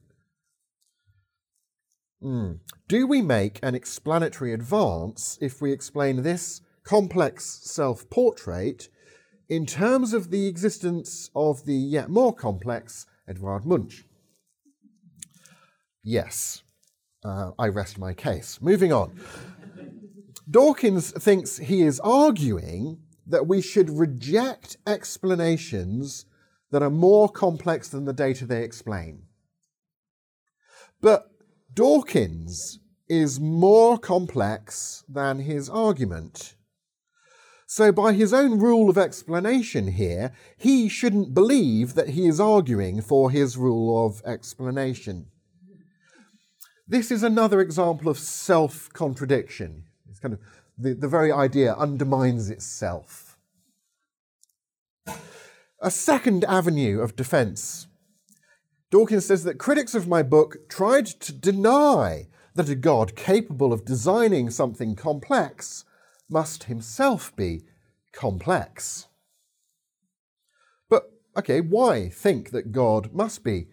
Mm. 2.21 2.59
Do 2.89 3.07
we 3.07 3.23
make 3.23 3.61
an 3.63 3.77
explanatory 3.77 4.53
advance 4.53 5.39
if 5.41 5.63
we 5.63 5.71
explain 5.71 6.25
this 6.25 6.63
complex 6.91 7.45
self 7.63 8.11
portrait 8.11 8.89
in 9.49 9.65
terms 9.65 10.13
of 10.13 10.33
the 10.33 10.49
existence 10.49 11.31
of 11.37 11.65
the 11.65 11.73
yet 11.73 12.09
more 12.11 12.35
complex 12.35 13.07
Edvard 13.29 13.65
Munch? 13.65 14.05
Yes. 16.03 16.65
Uh, 17.25 17.53
I 17.57 17.69
rest 17.69 17.97
my 17.97 18.13
case. 18.13 18.59
Moving 18.61 18.93
on. 18.93 19.21
Dawkins 20.51 21.13
thinks 21.13 21.59
he 21.59 21.83
is 21.83 22.01
arguing 22.01 22.99
that 23.25 23.47
we 23.47 23.63
should 23.63 23.89
reject 23.89 24.77
explanations 24.85 26.27
that 26.73 26.83
are 26.83 26.91
more 26.91 27.29
complex 27.29 27.89
than 27.89 28.05
the 28.05 28.13
data 28.13 28.47
they 28.47 28.65
explain. 28.65 29.23
But 31.01 31.31
Dawkins 31.73 32.81
is 33.09 33.39
more 33.39 33.97
complex 33.97 35.05
than 35.09 35.39
his 35.39 35.71
argument. 35.71 36.57
So, 37.73 37.93
by 37.93 38.15
his 38.15 38.33
own 38.33 38.59
rule 38.59 38.91
of 38.91 38.99
explanation 38.99 39.93
here, 39.93 40.33
he 40.57 40.89
shouldn't 40.89 41.35
believe 41.35 41.95
that 41.95 42.09
he 42.09 42.27
is 42.27 42.41
arguing 42.41 43.01
for 43.01 43.31
his 43.31 43.57
rule 43.57 44.05
of 44.05 44.21
explanation. 44.27 45.27
This 46.89 47.13
is 47.13 47.23
another 47.23 47.61
example 47.61 48.09
of 48.09 48.19
self 48.19 48.93
contradiction. 48.93 49.85
It's 50.09 50.19
kind 50.19 50.35
of 50.35 50.41
the, 50.77 50.95
the 50.95 51.07
very 51.07 51.31
idea 51.31 51.75
undermines 51.75 52.51
itself. 52.51 53.39
A 55.81 55.93
second 55.93 56.43
avenue 56.47 57.01
of 57.01 57.15
defense 57.15 57.87
Dawkins 58.91 59.27
says 59.27 59.45
that 59.45 59.59
critics 59.59 59.95
of 59.95 60.09
my 60.09 60.25
book 60.25 60.69
tried 60.69 61.07
to 61.07 61.33
deny 61.33 62.27
that 62.57 62.69
a 62.69 62.75
God 62.75 63.15
capable 63.15 63.73
of 63.73 63.85
designing 63.85 64.51
something 64.51 64.97
complex 64.97 65.85
must 66.31 66.65
himself 66.65 67.35
be 67.37 67.63
complex. 68.13 69.09
But, 70.89 71.11
okay, 71.37 71.61
why 71.61 72.09
think 72.09 72.51
that 72.51 72.73
God 72.73 73.13
must 73.13 73.45
be 73.45 73.69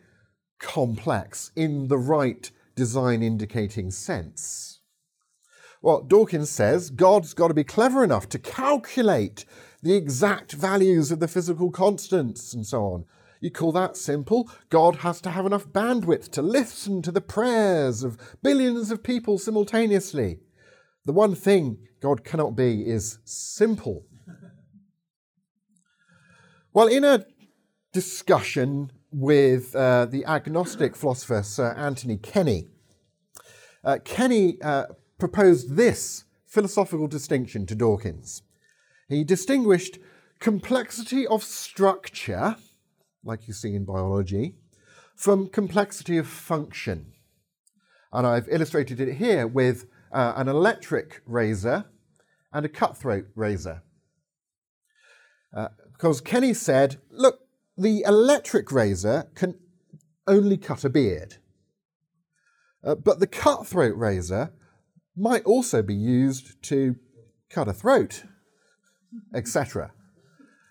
complex 0.60 1.51
in 1.55 1.88
the 1.88 1.97
right 1.97 2.49
design 2.76 3.24
indicating 3.24 3.91
sense? 3.91 4.80
Well, 5.82 6.01
Dawkins 6.01 6.49
says 6.49 6.89
God's 6.89 7.34
got 7.34 7.49
to 7.49 7.53
be 7.53 7.64
clever 7.64 8.03
enough 8.03 8.28
to 8.30 8.39
calculate 8.39 9.45
the 9.84 9.95
exact 9.95 10.53
values 10.53 11.12
of 11.12 11.20
the 11.20 11.28
physical 11.28 11.70
constants 11.70 12.53
and 12.53 12.66
so 12.66 12.84
on, 12.84 13.05
you 13.39 13.51
call 13.51 13.72
that 13.74 13.95
simple? 13.95 14.49
God 14.70 14.97
has 14.97 15.22
to 15.22 15.30
have 15.30 15.45
enough 15.45 15.68
bandwidth 15.68 16.32
to 16.32 16.41
listen 16.41 17.01
to 17.03 17.12
the 17.12 17.22
prayers 17.22 18.03
of 18.03 18.18
billions 18.41 18.89
of 18.89 19.03
people 19.03 19.38
simultaneously. 19.38 20.39
The 21.05 21.14
one 21.14 21.36
thing 21.36 21.78
God 22.02 22.24
cannot 22.24 22.56
be 22.56 22.88
is 22.88 23.20
simple. 23.26 24.06
well, 26.74 26.88
in 26.88 27.04
a 27.04 27.26
discussion 27.93 28.91
with 29.12 29.76
uh, 29.76 30.06
the 30.06 30.26
agnostic 30.26 30.95
philosopher 30.95 31.43
Sir 31.43 31.74
Anthony 31.74 32.18
Kenny, 32.18 32.68
uh, 33.84 33.98
Kenny 34.04 34.62
uh, 34.62 34.86
proposed 35.18 35.76
this 35.76 36.26
philosophical 36.45 37.08
distinction 37.08 37.66
to 37.66 37.76
Dawkins. 37.76 38.43
He 39.10 39.24
distinguished 39.24 40.00
complexity 40.39 41.26
of 41.26 41.43
structure 41.43 42.58
like 43.28 43.48
you 43.48 43.54
see 43.54 43.76
in 43.76 43.86
biology, 43.86 44.56
from 45.16 45.48
complexity 45.48 46.18
of 46.18 46.28
function. 46.28 47.14
And 48.14 48.26
I've 48.26 48.48
illustrated 48.50 49.00
it 49.00 49.16
here 49.16 49.45
with 49.45 49.86
uh, 50.12 50.34
an 50.36 50.47
electric 50.47 51.22
razor 51.26 51.86
and 52.53 52.66
a 52.66 52.70
cutthroat 52.70 53.26
razor. 53.36 53.84
Uh, 55.55 55.70
because 55.91 56.22
Kenny 56.22 56.53
said, 56.53 56.97
look, 57.10 57.39
the 57.78 58.03
electric 58.05 58.72
razor 58.72 59.30
can 59.36 59.55
only 60.28 60.58
cut 60.58 60.84
a 60.84 60.89
beard. 60.89 61.38
Uh, 62.84 62.95
but 62.95 63.20
the 63.20 63.28
cutthroat 63.28 63.97
razor 63.97 64.53
might 65.16 65.43
also 65.43 65.82
be 65.82 65.95
used 65.95 66.62
to 66.64 66.95
cut 67.49 67.68
a 67.68 67.74
throat, 67.74 68.24
etc. 69.34 69.91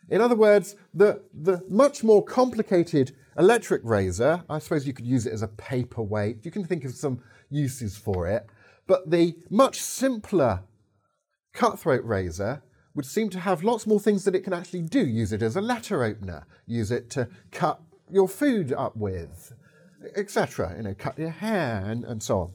In 0.08 0.20
other 0.20 0.36
words, 0.36 0.76
the, 0.94 1.22
the 1.34 1.62
much 1.68 2.04
more 2.04 2.24
complicated 2.24 3.16
electric 3.36 3.82
razor, 3.84 4.44
I 4.48 4.60
suppose 4.60 4.86
you 4.86 4.92
could 4.92 5.06
use 5.06 5.26
it 5.26 5.32
as 5.32 5.42
a 5.42 5.48
paperweight. 5.48 6.44
You 6.44 6.50
can 6.50 6.64
think 6.64 6.84
of 6.84 6.94
some 6.94 7.20
uses 7.50 7.96
for 7.96 8.28
it. 8.28 8.46
But 8.86 9.10
the 9.10 9.36
much 9.50 9.80
simpler 9.80 10.62
cutthroat 11.52 12.04
razor 12.04 12.62
would 12.94 13.06
seem 13.06 13.28
to 13.30 13.40
have 13.40 13.62
lots 13.62 13.86
more 13.86 14.00
things 14.00 14.24
that 14.24 14.34
it 14.34 14.44
can 14.44 14.52
actually 14.52 14.82
do. 14.82 15.06
Use 15.06 15.32
it 15.32 15.42
as 15.42 15.56
a 15.56 15.60
letter 15.60 16.02
opener, 16.02 16.46
use 16.66 16.90
it 16.90 17.10
to 17.10 17.28
cut 17.50 17.80
your 18.10 18.28
food 18.28 18.72
up 18.72 18.96
with, 18.96 19.52
etc. 20.16 20.74
You 20.76 20.82
know, 20.84 20.94
cut 20.94 21.18
your 21.18 21.30
hair 21.30 21.82
and, 21.84 22.04
and 22.04 22.22
so 22.22 22.38
on. 22.38 22.50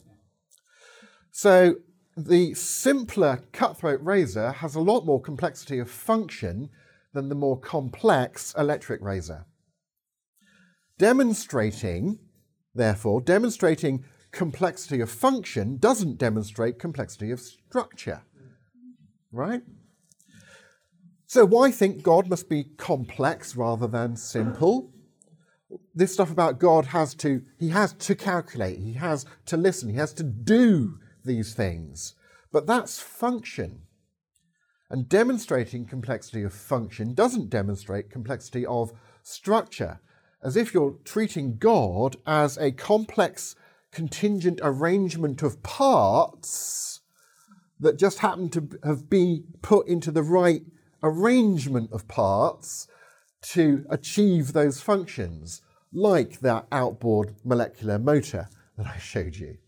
So 1.30 1.76
the 2.16 2.54
simpler 2.54 3.42
cutthroat 3.52 4.00
razor 4.02 4.52
has 4.52 4.74
a 4.74 4.80
lot 4.80 5.06
more 5.06 5.20
complexity 5.20 5.78
of 5.78 5.90
function 5.90 6.70
than 7.12 7.28
the 7.28 7.34
more 7.34 7.58
complex 7.58 8.54
electric 8.56 9.00
razor. 9.02 9.46
Demonstrating, 10.98 12.18
therefore, 12.74 13.20
demonstrating 13.20 14.04
complexity 14.32 15.00
of 15.00 15.10
function 15.10 15.76
doesn't 15.76 16.18
demonstrate 16.18 16.78
complexity 16.78 17.30
of 17.30 17.40
structure. 17.40 18.22
Right? 19.30 19.62
So, 21.26 21.46
why 21.46 21.70
think 21.70 22.02
God 22.02 22.28
must 22.28 22.48
be 22.48 22.64
complex 22.64 23.56
rather 23.56 23.86
than 23.86 24.16
simple? 24.16 24.92
This 25.94 26.12
stuff 26.12 26.30
about 26.30 26.58
God 26.58 26.86
has 26.86 27.14
to, 27.16 27.42
he 27.58 27.70
has 27.70 27.94
to 27.94 28.14
calculate, 28.14 28.78
he 28.78 28.94
has 28.94 29.24
to 29.46 29.56
listen, 29.56 29.88
he 29.88 29.96
has 29.96 30.12
to 30.14 30.22
do 30.22 30.98
these 31.24 31.54
things. 31.54 32.14
But 32.52 32.66
that's 32.66 33.00
function. 33.00 33.82
And 34.90 35.08
demonstrating 35.08 35.86
complexity 35.86 36.42
of 36.42 36.52
function 36.52 37.14
doesn't 37.14 37.48
demonstrate 37.48 38.10
complexity 38.10 38.66
of 38.66 38.92
structure, 39.22 40.00
as 40.42 40.54
if 40.54 40.74
you're 40.74 40.98
treating 41.04 41.56
God 41.56 42.16
as 42.26 42.58
a 42.58 42.72
complex 42.72 43.56
contingent 43.92 44.58
arrangement 44.62 45.42
of 45.42 45.62
parts 45.62 47.00
that 47.78 47.98
just 47.98 48.18
happen 48.20 48.48
to 48.48 48.68
have 48.84 49.08
been 49.10 49.44
put 49.60 49.86
into 49.86 50.10
the 50.10 50.22
right 50.22 50.62
arrangement 51.02 51.92
of 51.92 52.08
parts 52.08 52.86
to 53.42 53.84
achieve 53.90 54.52
those 54.52 54.80
functions, 54.80 55.62
like 55.92 56.40
that 56.40 56.66
outboard 56.72 57.34
molecular 57.44 57.98
motor 57.98 58.48
that 58.78 58.86
I 58.86 58.98
showed 58.98 59.36
you. 59.36 59.58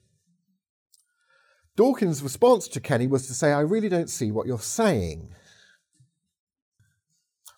Dawkins' 1.76 2.22
response 2.22 2.68
to 2.68 2.80
Kenny 2.80 3.08
was 3.08 3.26
to 3.26 3.34
say, 3.34 3.52
I 3.52 3.60
really 3.60 3.88
don't 3.88 4.08
see 4.08 4.30
what 4.30 4.46
you're 4.46 4.60
saying. 4.60 5.34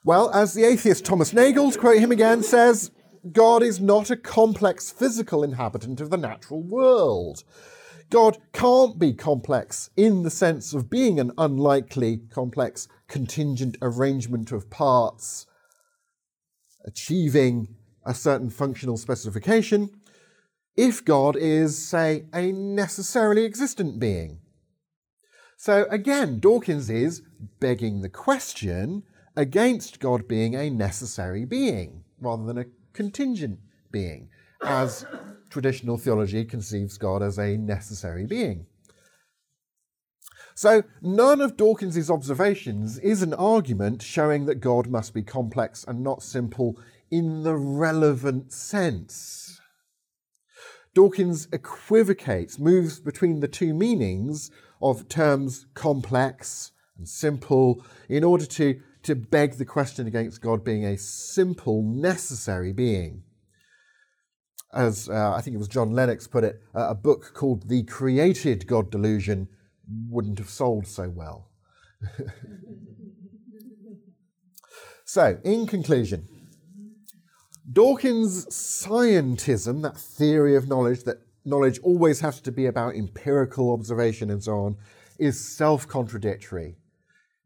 Well, 0.03 0.31
as 0.31 0.55
the 0.55 0.65
atheist 0.65 1.05
Thomas 1.05 1.35
Nagel, 1.35 1.71
to 1.71 1.79
quote 1.79 1.99
him 1.99 2.13
again, 2.13 2.43
says, 2.43 2.91
God 3.33 3.63
is 3.63 3.81
not 3.81 4.11
a 4.11 4.17
complex 4.17 4.91
physical 4.91 5.43
inhabitant 5.43 6.01
of 6.01 6.11
the 6.11 6.17
natural 6.17 6.63
world. 6.63 7.45
God 8.11 8.39
can't 8.53 8.99
be 8.99 9.13
complex 9.13 9.91
in 9.97 10.23
the 10.23 10.31
sense 10.31 10.73
of 10.73 10.91
being 10.91 11.19
an 11.19 11.33
unlikely, 11.37 12.19
complex, 12.31 12.89
contingent 13.09 13.77
arrangement 13.83 14.53
of 14.53 14.71
parts, 14.71 15.47
achieving 16.85 17.75
a 18.05 18.15
certain 18.15 18.51
functional 18.51 18.97
specification 18.97 19.91
if 20.77 21.05
God 21.05 21.37
is, 21.37 21.89
say, 21.89 22.27
a 22.33 22.53
necessarily 22.53 23.45
existent 23.45 23.99
being. 23.99 24.41
So 25.57 25.87
again, 25.91 26.39
Dawkins 26.39 26.91
is 26.91 27.23
begging 27.61 28.03
the 28.03 28.11
question 28.11 29.03
against 29.35 30.01
God 30.01 30.29
being 30.29 30.55
a 30.55 30.71
necessary 30.71 31.45
being 31.45 32.05
rather 32.21 32.45
than 32.45 32.59
a 32.59 32.67
contingent 32.97 33.61
being, 33.93 34.29
as 34.65 35.07
traditional 35.51 35.99
theology 35.99 36.45
conceives 36.45 36.99
God 36.99 37.23
as 37.23 37.39
a 37.39 37.57
necessary 37.57 38.27
being. 38.27 38.67
So, 40.55 40.83
none 41.03 41.43
of 41.43 41.59
Dawkins's 41.59 42.11
observations 42.11 42.99
is 42.99 43.21
an 43.23 43.35
argument 43.35 44.01
showing 44.01 44.47
that 44.47 44.57
God 44.57 44.89
must 44.89 45.13
be 45.13 45.23
complex 45.23 45.85
and 45.87 46.03
not 46.03 46.23
simple 46.23 46.81
in 47.11 47.43
the 47.43 47.55
relevant 47.55 48.53
sense. 48.53 49.61
Dawkins 50.95 51.47
equivocates, 51.53 52.59
moves 52.59 53.01
between 53.01 53.41
the 53.41 53.49
two 53.49 53.75
meanings 53.75 54.51
of 54.81 55.09
terms 55.11 55.67
complex 55.75 56.73
and 56.97 57.07
simple 57.07 57.85
in 58.09 58.25
order 58.25 58.47
to, 58.47 58.81
to 59.07 59.15
beg 59.15 59.55
the 59.55 59.65
question 59.65 60.07
against 60.07 60.41
God 60.41 60.65
being 60.65 60.85
a 60.85 60.99
simple, 60.99 61.83
necessary 61.83 62.73
being. 62.73 63.23
As 64.73 65.09
uh, 65.09 65.33
I 65.33 65.41
think 65.41 65.55
it 65.55 65.59
was 65.59 65.69
John 65.69 65.93
Lennox 65.93 66.27
put 66.27 66.45
it, 66.45 66.61
uh, 66.75 66.89
a 66.91 66.95
book 66.95 67.33
called 67.35 67.69
The 67.69 67.85
Created 67.85 68.67
God 68.67 68.91
Delusion 68.91 69.49
wouldn't 70.09 70.39
have 70.39 70.51
sold 70.51 70.87
so 70.87 71.09
well. 71.09 71.51
so, 75.05 75.39
in 75.45 75.67
conclusion, 75.67 76.29
Dawkins' 77.73 78.47
scientism, 78.47 79.83
that 79.83 79.97
theory 79.97 80.57
of 80.57 80.69
knowledge, 80.69 81.05
that 81.05 81.19
knowledge 81.45 81.79
always 81.81 82.21
has 82.21 82.41
to 82.41 82.53
be 82.53 82.67
about 82.67 82.97
empirical 82.97 83.73
observation 83.73 84.31
and 84.31 84.43
so 84.43 84.59
on, 84.59 84.77
is 85.19 85.41
self 85.41 85.89
contradictory. 85.89 86.77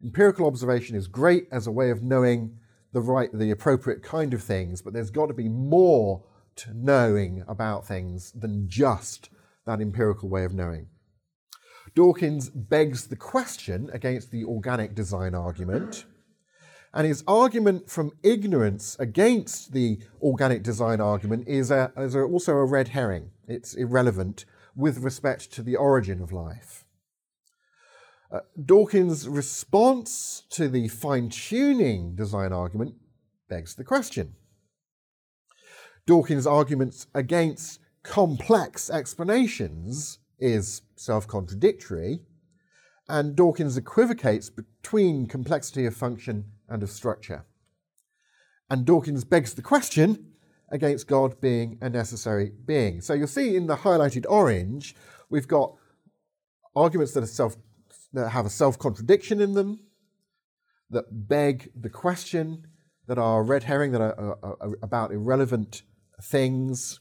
Empirical 0.03 0.47
observation 0.47 0.97
is 0.97 1.07
great 1.07 1.47
as 1.53 1.67
a 1.67 1.73
way 1.73 1.91
of 1.91 2.03
knowing 2.03 2.59
the 2.93 3.01
right, 3.01 3.31
the 3.33 3.51
appropriate 3.51 4.03
kind 4.03 4.35
of 4.35 4.43
things, 4.43 4.83
but 4.83 4.93
there's 4.93 5.11
got 5.11 5.27
to 5.27 5.35
be 5.35 5.49
more 5.49 6.25
to 6.57 6.73
knowing 6.75 7.45
about 7.47 7.87
things 7.87 8.33
than 8.33 8.69
just 8.69 9.31
that 9.67 9.81
empirical 9.81 10.29
way 10.29 10.45
of 10.45 10.55
knowing. 10.55 10.89
Dawkins 11.95 12.51
begs 12.51 13.09
the 13.09 13.17
question 13.17 13.91
against 13.93 14.31
the 14.31 14.45
organic 14.45 14.95
design 14.95 15.35
argument 15.35 16.05
and 16.93 17.07
his 17.07 17.23
argument 17.27 17.89
from 17.89 18.13
ignorance 18.23 18.97
against 18.99 19.73
the 19.73 20.01
organic 20.21 20.63
design 20.63 21.01
argument 21.01 21.47
is, 21.47 21.71
a, 21.71 21.93
is 21.97 22.15
a, 22.15 22.23
also 22.23 22.53
a 22.55 22.65
red 22.65 22.89
herring. 22.89 23.31
It's 23.47 23.75
irrelevant 23.75 24.45
with 24.75 24.99
respect 24.99 25.53
to 25.53 25.63
the 25.63 25.77
origin 25.77 26.21
of 26.21 26.33
life. 26.33 26.85
Uh, 28.33 28.41
Dawkins' 28.65 29.29
response 29.29 30.45
to 30.51 30.69
the 30.69 30.87
fine 30.89 31.31
tuning 31.31 32.15
design 32.15 32.53
argument 32.53 32.95
begs 33.49 33.75
the 33.75 33.83
question. 33.83 34.37
Dawkins' 36.07 36.47
arguments 36.47 37.09
against 37.13 37.81
complex 38.05 38.89
explanations 38.89 40.19
is 40.39 40.83
self 40.95 41.27
contradictory, 41.27 42.21
and 43.09 43.35
Dawkins 43.35 43.77
equivocates 43.77 44.49
between 44.49 45.27
complexity 45.27 45.85
of 45.85 45.97
function 45.97 46.45
and 46.69 46.85
of 46.85 46.91
structure. 46.91 47.45
And 48.71 48.85
Dawkins 48.85 49.25
begs 49.25 49.55
the 49.55 49.63
question 49.63 50.35
against 50.71 51.09
God 51.09 51.41
being 51.41 51.79
a 51.81 51.91
necessary 51.91 52.53
being. 52.65 53.01
So 53.01 53.13
you'll 53.15 53.27
see 53.27 53.57
in 53.57 53.67
the 53.67 53.79
highlighted 53.79 54.25
orange, 54.29 54.95
we've 55.29 55.49
got 55.49 55.75
arguments 56.77 57.13
that, 57.15 57.25
are 57.25 57.27
self, 57.27 57.57
that 58.13 58.31
have 58.31 58.47
a 58.47 58.51
self 58.51 58.79
contradiction 58.79 59.41
in 59.41 59.55
them, 59.55 59.81
that 60.91 61.05
beg 61.29 61.71
the 61.75 61.91
question, 61.91 62.67
that 63.07 63.19
are 63.19 63.43
red 63.43 63.65
herring, 63.65 63.93
that 63.93 64.01
are, 64.01 64.19
are, 64.19 64.57
are 64.61 64.79
about 64.83 65.13
irrelevant 65.13 65.83
things, 66.23 67.01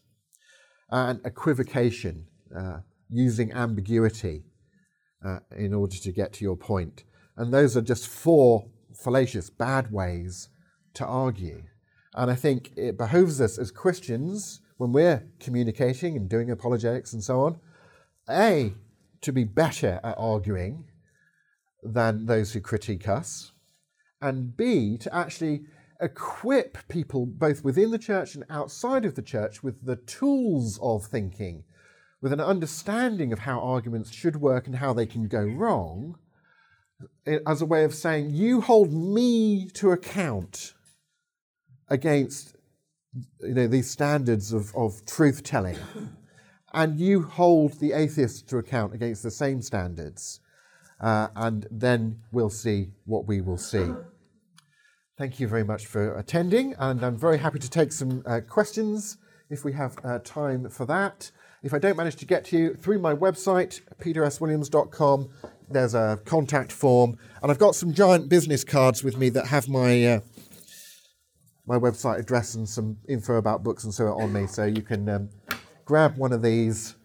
and 0.90 1.20
equivocation, 1.26 2.26
uh, 2.56 2.80
using 3.10 3.52
ambiguity 3.52 4.44
uh, 5.26 5.40
in 5.56 5.74
order 5.74 5.96
to 5.96 6.12
get 6.12 6.34
to 6.34 6.44
your 6.44 6.56
point. 6.56 7.04
And 7.38 7.54
those 7.54 7.78
are 7.78 7.82
just 7.82 8.08
four 8.08 8.66
fallacious, 8.94 9.50
bad 9.50 9.92
ways 9.92 10.50
to 10.96 11.06
argue. 11.06 11.64
And 12.16 12.32
I 12.32 12.36
think 12.36 12.72
it 12.76 12.98
behoves 12.98 13.40
us 13.40 13.58
as 13.58 13.72
Christians, 13.72 14.62
when 14.78 14.92
we're 14.92 15.28
communicating 15.40 16.16
and 16.18 16.30
doing 16.30 16.50
apologetics 16.50 17.14
and 17.14 17.24
so 17.24 17.42
on, 17.42 17.60
A, 18.30 18.74
to 19.22 19.32
be 19.32 19.44
better 19.44 20.00
at 20.04 20.16
arguing 20.18 20.86
than 21.84 22.26
those 22.26 22.54
who 22.54 22.62
critique 22.62 23.08
us, 23.08 23.52
and 24.22 24.56
B, 24.56 24.98
to 24.98 25.14
actually 25.14 25.62
equip 26.02 26.88
people 26.88 27.26
both 27.26 27.64
within 27.64 27.92
the 27.92 27.98
church 27.98 28.36
and 28.36 28.46
outside 28.50 29.06
of 29.06 29.16
the 29.16 29.22
church 29.22 29.64
with 29.64 29.86
the 29.86 29.98
tools 29.98 30.80
of 30.82 31.06
thinking, 31.06 31.64
with 32.22 32.34
an 32.34 32.42
understanding 32.42 33.32
of 33.34 33.40
how 33.40 33.60
arguments 33.60 34.12
should 34.12 34.38
work 34.38 34.68
and 34.68 34.78
how 34.78 34.94
they 34.94 35.06
can 35.06 35.28
go 35.28 35.44
wrong, 35.44 36.18
eh, 37.26 37.40
as 37.48 37.62
a 37.62 37.66
way 37.66 37.84
of 37.84 37.94
saying, 37.94 38.32
You 38.32 38.62
hold 38.62 38.94
me 38.94 39.70
to 39.76 39.92
account 39.92 40.74
against 41.88 42.56
you 43.42 43.54
know, 43.54 43.68
these 43.68 43.90
standards 43.90 44.54
of, 44.54 44.76
of 44.76 45.06
truth 45.06 45.44
telling. 45.44 45.78
and 46.74 47.00
you 47.00 47.24
hold 47.24 47.80
the 47.80 47.94
atheists 47.94 48.42
to 48.44 48.58
account 48.58 48.94
against 48.94 49.24
the 49.24 49.32
same 49.32 49.62
standards, 49.62 50.40
uh, 51.00 51.28
and 51.36 51.68
then 51.72 52.20
we'll 52.32 52.50
see 52.50 52.90
what 53.06 53.28
we 53.28 53.42
will 53.42 53.58
see. 53.58 53.92
Thank 55.18 55.40
you 55.40 55.48
very 55.48 55.64
much 55.64 55.86
for 55.86 56.18
attending, 56.18 56.76
and 56.80 57.04
I'm 57.04 57.18
very 57.18 57.40
happy 57.40 57.60
to 57.60 57.70
take 57.70 57.92
some 57.92 58.24
uh, 58.26 58.40
questions 58.48 59.18
if 59.50 59.66
we 59.66 59.74
have 59.74 59.98
uh, 60.04 60.20
time 60.20 60.70
for 60.70 60.86
that. 60.86 61.32
If 61.62 61.74
I 61.74 61.80
don't 61.80 61.98
manage 61.98 62.16
to 62.18 62.26
get 62.26 62.46
to 62.46 62.58
you, 62.58 62.74
through 62.76 63.00
my 63.00 63.14
website, 63.14 63.82
peterswilliams.com, 64.00 65.30
there's 65.70 65.94
a 65.94 66.20
contact 66.24 66.72
form, 66.72 67.18
and 67.42 67.52
I've 67.52 67.60
got 67.60 67.76
some 67.76 67.94
giant 67.94 68.30
business 68.30 68.64
cards 68.64 69.04
with 69.04 69.18
me 69.18 69.30
that 69.30 69.48
have 69.48 69.68
my 69.68 70.06
uh, 70.06 70.20
my 71.68 71.78
website 71.78 72.18
address 72.18 72.56
and 72.56 72.68
some 72.68 72.98
info 73.08 73.36
about 73.36 73.64
books 73.64 73.84
and 73.84 73.94
so 73.94 74.08
on 74.08 74.34
me. 74.34 74.48
So 74.48 74.66
you 74.66 74.82
can 74.82 75.08
um, 75.08 75.30
grab 75.86 76.18
one 76.18 76.34
of 76.34 76.42
these 76.42 76.96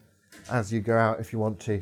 as 0.51 0.73
you 0.73 0.81
go 0.81 0.97
out 0.97 1.21
if 1.21 1.33
you 1.33 1.39
want 1.39 1.61
to. 1.61 1.79